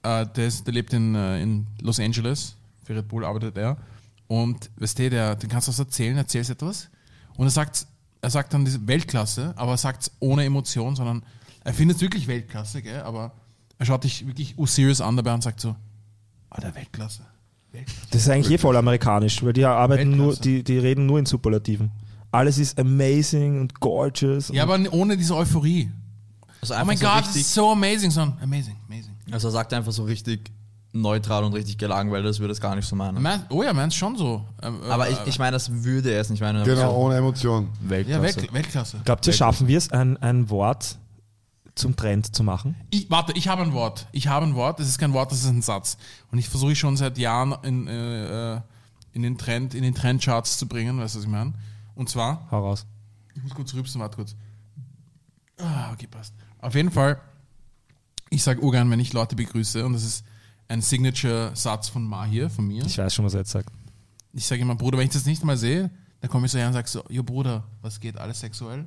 Äh, 0.04 0.26
der, 0.36 0.48
ist, 0.48 0.66
der 0.66 0.74
lebt 0.74 0.94
in, 0.94 1.16
äh, 1.16 1.42
in 1.42 1.68
Los 1.82 2.00
Angeles. 2.00 2.56
Für 2.84 2.96
Red 2.96 3.08
Bull 3.08 3.24
arbeitet 3.24 3.58
er. 3.58 3.78
Und 4.28 4.72
weißt 4.78 4.98
du, 4.98 5.10
der, 5.10 5.36
den 5.36 5.50
kannst 5.50 5.68
du 5.68 5.72
was 5.72 5.80
erzählen, 5.80 6.18
erzählst 6.18 6.50
etwas. 6.50 6.90
Und 7.36 7.48
er 7.48 7.52
sagt, 7.52 7.86
er 8.22 8.30
sagt 8.30 8.54
dann 8.54 8.66
diese 8.66 8.88
Weltklasse, 8.88 9.54
aber 9.58 9.72
er 9.72 9.78
sagt 9.78 10.04
es 10.04 10.12
ohne 10.20 10.46
Emotion, 10.46 10.96
sondern 10.96 11.24
er 11.64 11.74
findet 11.74 11.98
es 11.98 12.02
wirklich 12.02 12.28
Weltklasse, 12.28 12.82
gell? 12.82 13.02
aber 13.02 13.34
er 13.78 13.86
schaut 13.86 14.04
dich 14.04 14.26
wirklich 14.26 14.56
serious 14.66 15.02
an 15.02 15.18
dabei 15.18 15.34
und 15.34 15.44
sagt 15.44 15.60
so, 15.60 15.76
ah, 16.50 16.62
der 16.62 16.74
Weltklasse. 16.76 17.24
Weltklasse. 17.72 18.08
Das 18.12 18.22
ist 18.22 18.30
eigentlich 18.30 18.54
eh 18.54 18.58
voll 18.58 18.78
amerikanisch, 18.78 19.44
weil 19.44 19.54
die 19.54 19.66
arbeiten 19.66 20.12
nur, 20.12 20.28
Weltklasse. 20.28 20.42
die, 20.42 20.64
die 20.64 20.78
reden 20.78 21.06
nur 21.06 21.20
in 21.20 21.26
Superlativen. 21.26 21.92
Alles 22.32 22.58
ist 22.58 22.80
amazing 22.80 23.60
und 23.60 23.80
gorgeous. 23.80 24.50
Ja, 24.50 24.64
und 24.64 24.88
aber 24.88 24.94
ohne 24.94 25.18
diese 25.18 25.36
Euphorie. 25.36 25.92
Also 26.62 26.76
Oh 26.76 26.86
mein 26.86 26.98
so 26.98 27.06
Gott, 27.06 27.20
das 27.20 27.28
richtig, 27.28 27.42
ist 27.42 27.54
so 27.54 27.72
amazing, 27.72 28.12
sondern 28.12 28.38
amazing, 28.42 28.76
amazing. 28.88 29.16
Also 29.32 29.48
er 29.48 29.52
sagt 29.52 29.74
einfach 29.74 29.92
so 29.92 30.04
richtig 30.04 30.52
neutral 30.94 31.44
und 31.44 31.54
richtig 31.54 31.78
gelangweilt, 31.78 32.26
das 32.26 32.40
würde 32.40 32.52
es 32.52 32.62
gar 32.62 32.76
nicht 32.76 32.88
so 32.88 32.96
meinen. 32.96 33.22
Mein, 33.22 33.46
oh 33.50 33.64
ja, 33.64 33.74
meinst 33.74 33.98
schon 33.98 34.16
so. 34.18 34.46
Ähm, 34.62 34.80
Aber 34.90 35.08
äh, 35.08 35.14
ich, 35.14 35.20
ich 35.26 35.40
meine, 35.40 35.52
das 35.54 35.84
würde 35.84 36.12
er 36.12 36.22
es 36.22 36.30
nicht 36.30 36.42
meinen. 36.42 36.64
Genau, 36.64 36.96
ohne 36.96 37.16
Emotion. 37.16 37.70
Ja, 37.84 37.90
Weltklasse. 37.90 38.22
Welt, 38.22 38.54
Weltklasse. 38.54 38.98
Glaubt 39.06 39.26
ihr, 39.28 39.34
schaffen 39.34 39.68
wir 39.68 39.78
es, 39.78 39.92
ein, 39.92 40.18
ein 40.18 40.50
Wort 40.50 40.98
zum 41.76 41.96
Trend 41.96 42.36
zu 42.36 42.44
machen? 42.44 42.76
Ich, 42.90 43.10
warte, 43.10 43.34
ich 43.34 43.48
habe 43.48 43.62
ein 43.62 43.74
Wort. 43.74 44.08
Ich 44.12 44.28
habe 44.28 44.46
ein 44.46 44.56
Wort. 44.56 44.80
Das 44.80 44.88
ist 44.88 44.98
kein 44.98 45.14
Wort, 45.14 45.32
das 45.32 45.40
ist 45.40 45.50
ein 45.50 45.62
Satz. 45.62 45.98
Und 46.32 46.38
ich 46.38 46.50
versuche 46.50 46.76
schon 46.76 46.98
seit 46.98 47.18
Jahren 47.18 47.56
in, 47.64 47.88
äh, 47.88 48.56
äh, 48.56 48.62
in 49.14 49.22
den 49.24 49.38
Trend, 49.38 49.74
in 49.74 49.84
den 49.84 49.96
Trendcharts 49.96 50.58
zu 50.58 50.68
bringen, 50.68 51.00
weißt 51.00 51.16
du, 51.16 51.20
was 51.20 51.26
ich 51.26 51.32
meine? 51.32 51.54
Und 51.96 52.10
zwar, 52.10 52.48
Hau 52.52 52.60
raus. 52.68 52.86
ich 53.36 53.44
muss 53.44 53.54
kurz 53.54 53.74
rübsen, 53.74 54.00
warte 54.02 54.16
kurz. 54.16 54.36
Ah, 55.58 55.92
okay, 55.94 56.08
passt. 56.08 56.34
Auf 56.60 56.76
jeden 56.76 56.92
Fall, 56.92 57.20
ich 58.30 58.44
sage 58.44 58.62
urgern, 58.62 58.90
wenn 58.90 59.00
ich 59.00 59.14
Leute 59.14 59.36
begrüße, 59.36 59.86
und 59.86 59.94
das 59.94 60.04
ist 60.04 60.26
ein 60.68 60.82
Signature-Satz 60.82 61.90
von 61.90 62.06
Mahir, 62.06 62.50
von 62.50 62.66
mir. 62.68 62.86
Ich 62.86 62.98
weiß 62.98 63.14
schon, 63.14 63.26
was 63.26 63.34
er 63.34 63.42
jetzt 63.42 63.52
sagt. 63.52 63.70
Ich 64.34 64.46
sage 64.46 64.62
immer, 64.62 64.76
Bruder, 64.76 64.98
wenn 64.98 65.06
ich 65.08 65.14
das 65.14 65.26
nicht 65.26 65.44
mal 65.44 65.58
sehe, 65.58 65.92
dann 66.22 66.30
komme 66.30 66.46
ich 66.46 66.52
so 66.52 66.58
her 66.58 66.68
und 66.68 66.74
sage 66.74 66.88
so, 66.88 67.04
jo 67.10 67.24
Bruder, 67.24 67.64
was 67.82 68.00
geht, 68.00 68.18
alles 68.18 68.40
sexuell? 68.40 68.86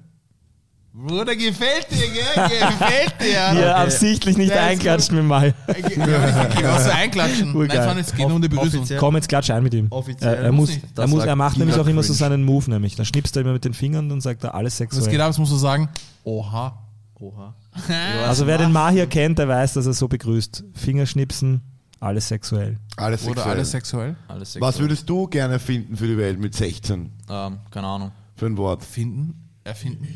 Bruder, 0.96 1.34
gefällt 1.34 1.88
dir, 1.90 2.08
gell? 2.08 2.44
Gefällt 2.48 3.14
dir. 3.20 3.60
Ja, 3.60 3.74
absichtlich 3.82 4.36
nicht 4.36 4.52
einklatschen 4.52 5.16
mit 5.16 5.24
Mai. 5.24 5.52
Was 5.66 6.88
einklatschen. 6.88 7.52
Nein, 7.52 7.96
geht 8.16 8.18
nur 8.28 8.36
um 8.36 8.42
die 8.42 8.48
Begrüßung. 8.48 8.86
Komm, 8.98 9.16
jetzt 9.16 9.28
klatsch 9.28 9.50
ein 9.50 9.64
mit 9.64 9.74
ihm. 9.74 9.88
Offiziell 9.90 10.34
er, 10.34 10.40
er 10.44 10.52
muss, 10.52 10.70
er, 10.70 10.76
Das 10.94 11.10
muss, 11.10 11.24
er 11.24 11.34
macht 11.34 11.58
nämlich 11.58 11.76
auch 11.76 11.86
immer 11.88 12.04
so 12.04 12.12
seinen 12.12 12.44
Move, 12.44 12.70
nämlich. 12.70 12.94
Dann 12.94 13.06
schnipst 13.06 13.34
er 13.36 13.42
immer 13.42 13.54
mit 13.54 13.64
den 13.64 13.74
Fingern 13.74 14.12
und 14.12 14.20
sagt 14.20 14.44
er 14.44 14.54
alles 14.54 14.78
Das 14.78 14.88
geht 14.88 14.92
sexuell. 14.92 15.20
ab, 15.20 15.28
jetzt 15.30 15.38
musst 15.38 15.50
du 15.50 15.56
sagen, 15.56 15.88
oha. 16.22 16.78
Oha. 17.18 17.54
Also 18.28 18.46
wer 18.46 18.58
den 18.58 18.70
Mahir 18.70 19.08
kennt, 19.08 19.40
der 19.40 19.48
weiß, 19.48 19.72
dass 19.72 19.86
er 19.86 19.94
so 19.94 20.06
begrüßt. 20.06 20.62
Fingerschnipsen, 20.74 21.60
alles 21.98 22.28
sexuell. 22.28 22.78
Alles 22.96 23.24
Oder 23.24 23.34
sexuell. 23.34 23.50
alles 23.56 23.70
sexuell. 23.72 24.16
Alles 24.28 24.52
sexuell. 24.52 24.68
Was 24.68 24.78
würdest 24.78 25.10
du 25.10 25.26
gerne 25.26 25.58
finden 25.58 25.96
für 25.96 26.06
die 26.06 26.16
Welt 26.16 26.38
mit 26.38 26.54
16? 26.54 27.10
Ähm, 27.28 27.58
keine 27.72 27.86
Ahnung. 27.88 28.12
Für 28.36 28.46
ein 28.46 28.56
Wort. 28.56 28.84
Finden, 28.84 29.50
erfinden. 29.64 30.06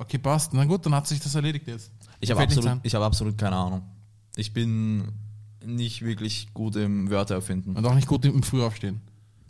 Okay, 0.00 0.16
passt. 0.18 0.54
Na 0.54 0.64
gut, 0.64 0.86
dann 0.86 0.94
hat 0.94 1.06
sich 1.06 1.20
das 1.20 1.34
erledigt 1.34 1.66
jetzt. 1.68 1.92
Ich 2.20 2.30
habe 2.30 2.40
absolut, 2.42 2.80
ich 2.82 2.94
hab 2.94 3.02
absolut 3.02 3.36
keine 3.36 3.56
Ahnung. 3.56 3.82
Ich 4.34 4.52
bin 4.54 5.12
nicht 5.64 6.00
wirklich 6.02 6.48
gut 6.54 6.76
im 6.76 7.10
Wörter 7.10 7.34
erfinden. 7.34 7.76
Und 7.76 7.84
auch 7.84 7.94
nicht 7.94 8.08
gut 8.08 8.24
im 8.24 8.42
Frühaufstehen. 8.42 9.02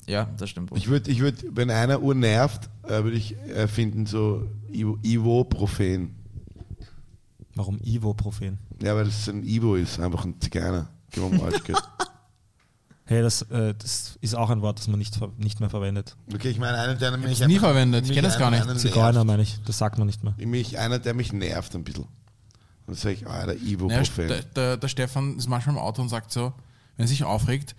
Ja, 0.07 0.25
das 0.39 0.51
stimmt. 0.51 0.73
Ich 0.75 0.89
würde, 0.89 1.09
ich 1.09 1.21
würd, 1.21 1.45
wenn 1.53 1.71
einer 1.71 2.03
Uhr 2.03 2.17
nervt, 2.17 2.69
äh, 2.83 3.05
würde 3.05 3.17
ich 3.17 3.37
erfinden 3.37 4.07
so 4.07 4.49
Ivo- 4.73 4.99
Ivo-Profen. 5.05 6.17
Warum 7.55 7.79
Ivo-Profen? 7.85 8.59
Ja, 8.83 8.97
weil 8.97 9.05
das 9.05 9.29
ein 9.29 9.45
Ivo 9.45 9.77
ist, 9.77 10.01
einfach 10.01 10.25
ein 10.25 10.41
Zigeuner. 10.41 10.89
Mal. 11.17 11.53
Hey, 13.11 13.23
das, 13.23 13.43
äh, 13.43 13.75
das 13.77 14.17
ist 14.21 14.37
auch 14.37 14.51
ein 14.51 14.63
Wort, 14.63 14.79
das 14.79 14.87
man 14.87 14.99
nicht, 15.01 15.19
nicht 15.39 15.59
mehr 15.59 15.69
verwendet. 15.69 16.15
Okay, 16.33 16.51
ich 16.51 16.59
meine 16.61 16.79
einer, 16.79 16.95
der 16.95 17.17
mich 17.17 17.41
hab's 17.41 17.49
nie 17.49 17.59
verwendet. 17.59 18.03
Ich 18.05 18.11
mich 18.11 18.15
kenn 18.17 18.25
das 18.25 18.39
gar 18.39 18.53
nicht. 18.53 18.63
einer 18.63 18.77
Zigeuner 18.77 19.25
meine 19.25 19.43
ich, 19.43 19.59
das 19.67 19.79
sagt 19.79 19.99
man 19.99 20.07
nicht 20.07 20.23
mehr. 20.23 20.33
Mich, 20.39 20.79
einer, 20.79 21.01
der 21.01 21.13
mich 21.15 21.33
nervt 21.33 21.75
ein 21.75 21.83
bisschen. 21.83 22.07
Dann 22.87 22.95
sage 22.95 23.15
ich, 23.17 23.27
ah, 23.27 23.47
der 23.47 23.57
Ja, 23.57 23.63
Ivo-Profen. 23.67 24.29
der, 24.29 24.43
der, 24.55 24.77
der 24.77 24.89
Stefan 24.89 25.37
ist 25.39 25.49
manchmal 25.49 25.75
im 25.75 25.81
Auto 25.83 26.01
und 26.03 26.09
sagt 26.09 26.31
so, 26.33 26.53
wenn 26.97 27.05
er 27.05 27.09
sich 27.09 27.25
aufregt, 27.25 27.75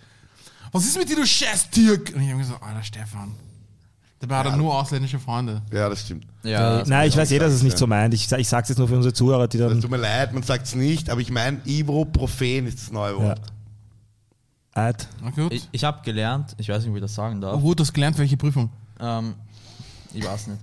was 0.70 0.84
ist 0.84 0.98
mit 0.98 1.08
dir, 1.08 1.16
du 1.16 1.24
scheiß 1.26 1.70
Türk? 1.70 2.12
Und 2.14 2.20
ich 2.20 2.28
habe 2.28 2.36
mir 2.36 2.44
gesagt, 2.44 2.62
Alter 2.62 2.82
Stefan. 2.82 3.32
Dabei 4.20 4.36
hat 4.36 4.46
er 4.46 4.56
nur 4.58 4.78
ausländische 4.78 5.18
Freunde. 5.18 5.62
ja, 5.72 5.88
das 5.88 6.02
stimmt. 6.02 6.26
ja, 6.42 6.80
das 6.80 6.88
Nein, 6.88 7.08
ich 7.08 7.16
weiß 7.16 7.30
eh, 7.32 7.38
dass 7.38 7.52
es 7.54 7.62
nicht 7.62 7.72
ja. 7.72 7.78
so 7.78 7.86
meint. 7.86 8.12
Ich, 8.12 8.30
ich 8.30 8.48
sage 8.48 8.62
es 8.64 8.68
jetzt 8.68 8.78
nur 8.78 8.86
für 8.86 8.96
unsere 8.96 9.14
Zuhörer, 9.14 9.48
die 9.48 9.56
Es 9.58 9.66
dann. 9.68 9.80
tut 9.80 9.90
mir 9.90 9.96
leid, 9.96 10.32
man 10.34 10.42
sagt 10.42 10.66
es 10.66 10.74
nicht, 10.74 11.08
aber 11.10 11.20
ich 11.22 11.30
meine, 11.30 11.58
Ibuprofen 11.64 12.66
ist 12.66 12.78
das 12.82 12.92
neue 12.92 13.12
Ja. 13.14 13.18
Wort. 13.18 13.38
Alt. 13.40 13.52
Gut. 15.34 15.52
ich 15.52 15.68
ich 15.70 15.84
habe 15.84 16.02
gelernt, 16.02 16.54
ich 16.58 16.68
weiß 16.68 16.82
nicht, 16.82 16.90
ob 16.90 16.96
ich 16.96 17.02
das 17.02 17.14
sagen 17.14 17.40
darf. 17.40 17.56
oh, 17.56 17.60
gut, 17.60 17.78
du 17.78 17.82
hast 17.82 17.92
gelernt, 17.92 18.16
welche 18.18 18.36
Prüfung. 18.36 18.70
Ähm, 19.00 19.34
ich 20.14 20.24
weiß 20.24 20.46
nicht. 20.48 20.60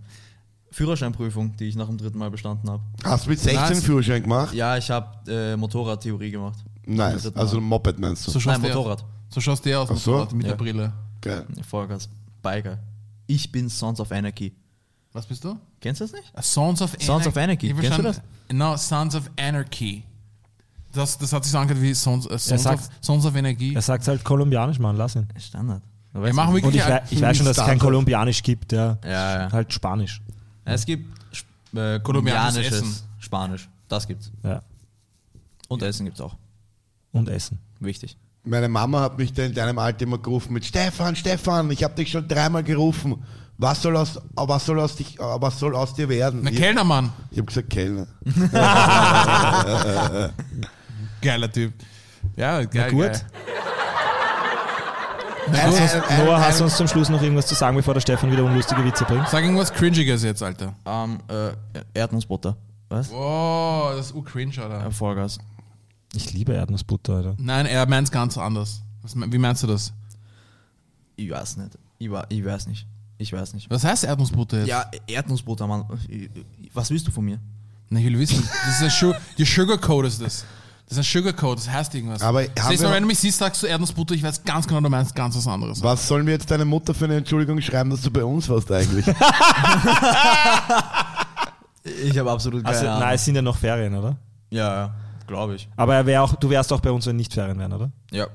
Führerscheinprüfung, 0.71 1.55
die 1.57 1.65
ich 1.65 1.75
nach 1.75 1.87
dem 1.87 1.97
dritten 1.97 2.17
Mal 2.17 2.29
bestanden 2.31 2.69
habe. 2.69 2.81
Hast 3.03 3.25
du 3.25 3.29
mit 3.31 3.39
16 3.39 3.61
Nice. 3.69 3.83
Führerschein 3.83 4.21
gemacht? 4.23 4.53
Ja, 4.53 4.77
ich 4.77 4.89
habe 4.89 5.31
äh, 5.31 5.55
Motorradtheorie 5.57 6.31
gemacht. 6.31 6.59
Nice. 6.85 7.35
Also 7.35 7.57
ein 7.57 7.63
Moped 7.63 7.99
meinst 7.99 8.25
du? 8.27 8.31
So 8.31 8.39
schaust 8.39 8.61
Nein, 8.61 8.67
der 8.69 8.75
Motorrad. 8.75 8.99
Aus. 9.01 9.05
So 9.29 9.41
schaust 9.41 9.65
der 9.65 9.79
aus 9.81 9.89
Ach 9.91 9.97
so? 9.97 10.11
Motorrad 10.11 10.33
mit 10.33 10.45
Ja. 10.45 10.51
der 10.53 10.57
Brille. 10.57 10.93
Geil. 11.21 11.45
Vollgas. 11.67 12.07
Biker. 12.41 12.79
Ich 13.27 13.51
bin 13.51 13.67
Sons 13.69 13.99
of 13.99 14.11
Anarchy. 14.11 14.53
Was 15.11 15.25
bist 15.25 15.43
du? 15.43 15.57
Kennst 15.81 16.01
du 16.01 16.05
das 16.05 16.13
nicht? 16.13 16.31
A 16.35 16.41
Sons 16.41 16.81
of 16.81 16.91
Anarchy. 16.91 17.05
Sons 17.05 17.27
of 17.27 17.37
Anarchy. 17.37 17.67
Ich 17.67 17.75
Kennst 17.75 17.97
du 17.97 18.01
verstanden- 18.03 18.57
No, 18.57 18.77
Sons 18.77 19.15
of 19.15 19.29
Anarchy. 19.39 20.03
Das, 20.93 21.17
das 21.17 21.33
hat 21.33 21.43
sich 21.43 21.51
so 21.51 21.57
angehört 21.59 21.83
wie 21.83 21.93
Sons, 21.93 22.25
äh, 22.25 22.37
Sons, 22.39 22.63
sagt- 22.63 22.79
of, 22.83 22.89
Sons 23.01 23.25
of 23.25 23.35
Energie. 23.35 23.75
Er 23.75 23.81
sagt 23.81 24.07
halt 24.07 24.23
kolumbianisch, 24.23 24.79
Mann, 24.79 24.95
lass 24.97 25.15
ihn. 25.15 25.27
Standard. 25.37 25.83
Da 26.13 26.19
Wir 26.19 26.25
weißt 26.27 26.35
machen 26.35 26.53
wirklich 26.55 26.73
Und 26.73 26.75
ich, 26.75 26.87
wei- 26.87 27.03
ich 27.11 27.21
weiß 27.21 27.37
schon, 27.37 27.45
dass 27.45 27.57
es 27.57 27.63
kein 27.65 27.77
kolumbianisch 27.77 28.41
gibt, 28.41 28.71
ja. 28.71 28.97
Ja, 29.03 29.41
ja. 29.43 29.51
Halt 29.51 29.71
Spanisch. 29.71 30.21
Es 30.65 30.85
gibt 30.85 31.05
sp- 31.29 31.77
äh, 31.77 31.99
Kolumbianisches 31.99 32.73
Essen. 32.81 32.95
Spanisch. 33.19 33.69
Das 33.87 34.07
gibt's. 34.07 34.31
Ja. 34.43 34.61
Und 35.67 35.83
Essen 35.83 36.05
gibt's 36.05 36.21
auch. 36.21 36.35
Und 37.11 37.29
Essen. 37.29 37.59
Wichtig. 37.79 38.17
Meine 38.43 38.69
Mama 38.69 39.01
hat 39.01 39.19
mich 39.19 39.33
da 39.33 39.43
in 39.43 39.53
deinem 39.53 39.77
Alter 39.77 40.03
immer 40.05 40.17
gerufen 40.17 40.53
mit 40.53 40.65
Stefan, 40.65 41.15
Stefan, 41.15 41.69
ich 41.69 41.83
habe 41.83 41.93
dich 41.93 42.09
schon 42.09 42.27
dreimal 42.27 42.63
gerufen. 42.63 43.23
Was 43.57 43.81
soll 43.81 43.97
aus, 43.97 44.19
was 44.35 44.65
soll 44.65 44.79
aus, 44.79 44.95
dich, 44.95 45.17
was 45.19 45.59
soll 45.59 45.75
aus 45.75 45.93
dir 45.93 46.07
werden? 46.09 46.47
Ich 46.47 46.55
Kellnermann. 46.55 47.11
ich 47.29 47.37
habe 47.37 47.45
gesagt 47.47 47.69
Kellner. 47.69 48.07
Geiler 51.21 51.51
Typ. 51.51 51.73
Ja, 52.35 52.63
geil. 52.63 52.69
Na 52.73 52.89
gut. 52.89 53.01
Geil. 53.01 53.21
Ein- 55.51 55.73
ein- 55.73 56.03
ein- 56.03 56.25
Noah, 56.25 56.39
hast 56.41 56.59
du 56.59 56.63
uns 56.65 56.77
zum 56.77 56.87
Schluss 56.87 57.09
noch 57.09 57.21
irgendwas 57.21 57.47
zu 57.47 57.55
sagen, 57.55 57.75
bevor 57.75 57.93
der 57.95 58.01
Stefan 58.01 58.31
wieder 58.31 58.43
unlustige 58.43 58.83
Witze 58.85 59.03
bringt? 59.05 59.27
Sag 59.29 59.43
irgendwas 59.43 59.73
Cringiges 59.73 60.21
jetzt, 60.23 60.43
Alter. 60.43 60.75
Ähm, 60.85 61.19
äh, 61.27 61.51
Erdnussbutter. 61.93 62.55
Was? 62.89 63.11
Oh, 63.11 63.89
das 63.95 64.07
ist 64.07 64.15
u 64.15 64.21
cringe, 64.21 64.53
Alter. 64.61 64.85
Äh, 64.85 64.91
Vollgas. 64.91 65.39
Ich 66.13 66.33
liebe 66.33 66.53
Erdnussbutter, 66.53 67.15
Alter. 67.15 67.35
Nein, 67.39 67.65
er 67.65 67.87
meint 67.87 68.07
es 68.07 68.11
ganz 68.11 68.37
anders. 68.37 68.81
Was, 69.01 69.15
wie 69.15 69.37
meinst 69.37 69.63
du 69.63 69.67
das? 69.67 69.93
Ich 71.15 71.29
weiß 71.29 71.57
nicht. 71.57 71.77
Ich, 71.97 72.09
ich 72.29 72.45
weiß 72.45 72.67
nicht. 72.67 72.87
Ich 73.17 73.33
weiß 73.33 73.53
nicht. 73.53 73.69
Was 73.69 73.83
heißt 73.83 74.03
Erdnussbutter 74.05 74.59
jetzt? 74.59 74.67
Ja, 74.67 74.89
Erdnussbutter, 75.07 75.67
Mann. 75.67 75.85
Was 76.73 76.89
willst 76.91 77.07
du 77.07 77.11
von 77.11 77.25
mir? 77.25 77.39
Na, 77.89 77.99
ich 77.99 78.05
will 78.05 78.19
wissen. 78.19 78.47
Das 78.65 78.75
ist 78.75 78.83
ein 78.83 78.89
Su 78.91 79.13
die 79.37 79.45
Sugarcoat 79.45 80.05
ist 80.05 80.21
das. 80.21 80.45
Das 80.89 80.97
ist 80.97 81.05
ein 81.05 81.21
Sugarcoat, 81.21 81.59
das 81.59 81.69
heißt 81.69 81.93
irgendwas. 81.93 82.21
Aber 82.23 82.41
Mal, 82.41 82.49
wir- 82.69 82.91
wenn 82.91 83.03
du 83.03 83.07
mich 83.07 83.19
siehst, 83.19 83.37
sagst 83.37 83.61
du 83.61 83.67
Erdnussbutter, 83.67 84.15
ich 84.15 84.23
weiß 84.23 84.43
ganz 84.43 84.67
genau, 84.67 84.81
du 84.81 84.89
meinst 84.89 85.13
ganz 85.15 85.37
was 85.37 85.45
anderes. 85.47 85.83
Was 85.83 86.07
soll 86.07 86.23
mir 86.23 86.31
jetzt 86.31 86.49
deine 86.49 86.65
Mutter 86.65 86.95
für 86.95 87.05
eine 87.05 87.17
Entschuldigung 87.17 87.61
schreiben, 87.61 87.91
dass 87.91 88.01
du 88.01 88.09
bei 88.11 88.23
uns 88.23 88.49
warst 88.49 88.71
eigentlich? 88.71 89.05
Ich 92.03 92.17
habe 92.19 92.29
absolut 92.31 92.63
keine 92.63 92.75
Also, 92.75 92.87
Ahnung. 92.87 92.99
nein, 93.01 93.15
es 93.15 93.25
sind 93.25 93.35
ja 93.35 93.41
noch 93.41 93.55
Ferien, 93.57 93.95
oder? 93.95 94.15
Ja, 94.51 94.73
ja. 94.75 94.93
Glaube 95.27 95.55
ich. 95.55 95.67
Aber 95.77 95.95
er 95.95 96.05
wär 96.05 96.21
auch, 96.23 96.35
du 96.35 96.49
wärst 96.49 96.71
auch 96.73 96.81
bei 96.81 96.91
uns, 96.91 97.05
wenn 97.07 97.15
nicht 97.15 97.33
Ferien 97.33 97.57
wären, 97.57 97.71
oder? 97.73 97.89
Ja. 98.11 98.27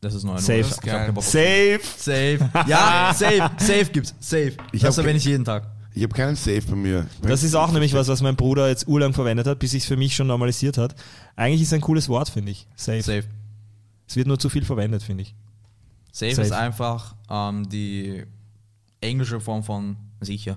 Das 0.00 0.14
ist 0.14 0.24
neu. 0.24 0.36
Safe. 0.38 0.64
Safe! 0.64 1.80
Safe. 1.96 2.38
Ja, 2.66 3.12
safe. 3.14 3.50
Safe 3.58 3.86
gibt's. 3.86 4.14
Safe. 4.20 4.52
Ich 4.72 4.82
das 4.82 4.98
erwähne 4.98 5.16
ich 5.18 5.24
jeden 5.24 5.44
Tag. 5.44 5.66
Ich 5.96 6.02
habe 6.02 6.12
keinen 6.14 6.34
Safe 6.34 6.60
bei 6.68 6.74
mir. 6.76 7.06
Das 7.22 7.42
ist 7.44 7.54
auch 7.54 7.70
nämlich 7.70 7.94
was, 7.94 8.08
was 8.08 8.20
mein 8.20 8.34
Bruder 8.34 8.68
jetzt 8.68 8.88
urlang 8.88 9.12
verwendet 9.12 9.46
hat, 9.46 9.60
bis 9.60 9.70
sich 9.70 9.86
für 9.86 9.96
mich 9.96 10.14
schon 10.16 10.26
normalisiert 10.26 10.76
hat. 10.76 10.94
Eigentlich 11.36 11.62
ist 11.62 11.68
es 11.68 11.72
ein 11.74 11.80
cooles 11.80 12.08
Wort, 12.08 12.28
finde 12.28 12.50
ich. 12.50 12.66
Safe. 12.74 13.00
Safe. 13.02 13.24
Es 14.08 14.16
wird 14.16 14.26
nur 14.26 14.38
zu 14.38 14.48
viel 14.48 14.64
verwendet, 14.64 15.02
finde 15.04 15.22
ich. 15.22 15.34
Safe, 16.12 16.34
Safe. 16.34 16.46
ist 16.46 16.52
einfach 16.52 17.14
ähm, 17.30 17.68
die 17.68 18.24
englische 19.00 19.40
Form 19.40 19.62
von 19.62 19.96
sicher. 20.20 20.56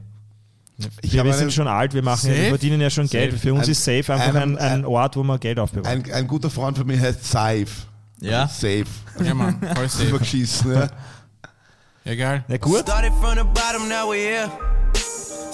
Ich 1.02 1.14
wir 1.14 1.34
sind 1.34 1.52
schon 1.54 1.68
alt, 1.68 1.94
wir 1.96 2.04
machen, 2.04 2.30
wir 2.30 2.36
Safe? 2.36 2.50
verdienen 2.50 2.82
ja 2.82 2.90
schon 2.90 3.08
Geld. 3.08 3.34
Für 3.40 3.54
uns 3.54 3.66
Ein- 3.66 3.72
ist 3.72 3.84
Safe 3.84 4.14
einfach 4.14 4.36
ein, 4.36 4.36
ein- 4.36 4.58
ein 4.58 4.86
Ort, 4.86 5.16
wo 5.18 5.24
man 5.24 5.40
Geld 5.40 5.58
aufbewahrt. 5.60 5.88
Ein, 5.88 6.12
ein 6.12 6.28
guter 6.28 6.50
Freund 6.52 6.78
von 6.78 6.86
mir 6.86 7.00
heißt 7.00 7.24
Safe. 7.26 7.66
Ja? 8.22 8.48
Safe. 8.48 8.86
Ja, 9.24 9.34
Mann, 9.34 9.60
voll 9.76 9.86
ist 9.86 10.00
immer 10.00 10.10
safe. 10.12 10.20
geschissen, 10.20 10.74
ja. 10.74 10.88
Geil. 12.16 12.44
Na 12.48 12.58
gut, 12.58 12.80
Started 12.82 13.12
from 13.22 13.36
the 13.36 13.44
bottom, 13.44 13.88
now 13.90 14.10
we 14.12 14.18
here. 14.18 14.52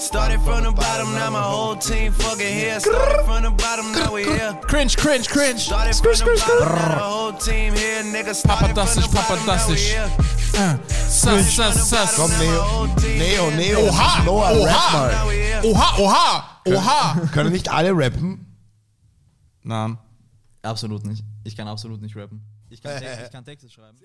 Started 0.04 0.40
from 0.42 0.64
the 0.64 0.70
bottom, 0.70 1.14
now 1.14 1.30
my 1.30 1.40
whole 1.40 1.76
team 1.76 2.12
fucking 2.12 2.46
here. 2.46 2.78
Started 2.78 3.24
from 3.24 3.42
the 3.42 3.50
bottom, 3.50 3.90
now 3.92 4.12
we 4.12 4.24
here. 4.24 4.52
Cringe, 4.60 4.98
cringe, 4.98 5.26
cringe. 5.30 5.60
Started 5.60 5.94
from 5.96 6.12
the 6.12 6.24
bottom, 6.46 6.76
now 6.76 6.88
the 6.88 7.00
whole 7.00 7.32
team 7.32 7.72
here, 7.72 8.02
nigga. 8.02 8.34
Started 8.34 8.74
from 8.74 8.76
Papadastisch, 8.76 9.08
the 9.08 9.14
bottom, 9.16 9.46
now 9.46 9.66
we 9.66 9.76
here. 9.76 10.10
Sass, 11.08 11.54
sass, 11.54 11.88
sass. 11.88 12.16
Komm, 12.16 12.30
Neo. 12.38 12.86
Neo, 13.16 13.50
Neo. 13.56 13.88
Oha, 13.88 14.24
Noah, 14.24 14.64
rap 14.66 15.64
oha, 15.64 15.98
oha, 15.98 15.98
oha, 15.98 16.60
oha. 16.68 17.26
Können 17.32 17.52
nicht 17.52 17.70
alle 17.70 17.92
rappen? 17.92 18.54
Nein. 19.62 19.96
Absolut 20.62 21.06
nicht. 21.06 21.24
Ich 21.44 21.56
kann 21.56 21.66
absolut 21.66 22.02
nicht 22.02 22.14
rappen. 22.14 22.42
Ich 22.68 22.82
kann, 22.82 23.00
Text, 23.00 23.20
ich 23.24 23.30
kann 23.32 23.44
Texte 23.44 23.70
schreiben. 23.70 23.96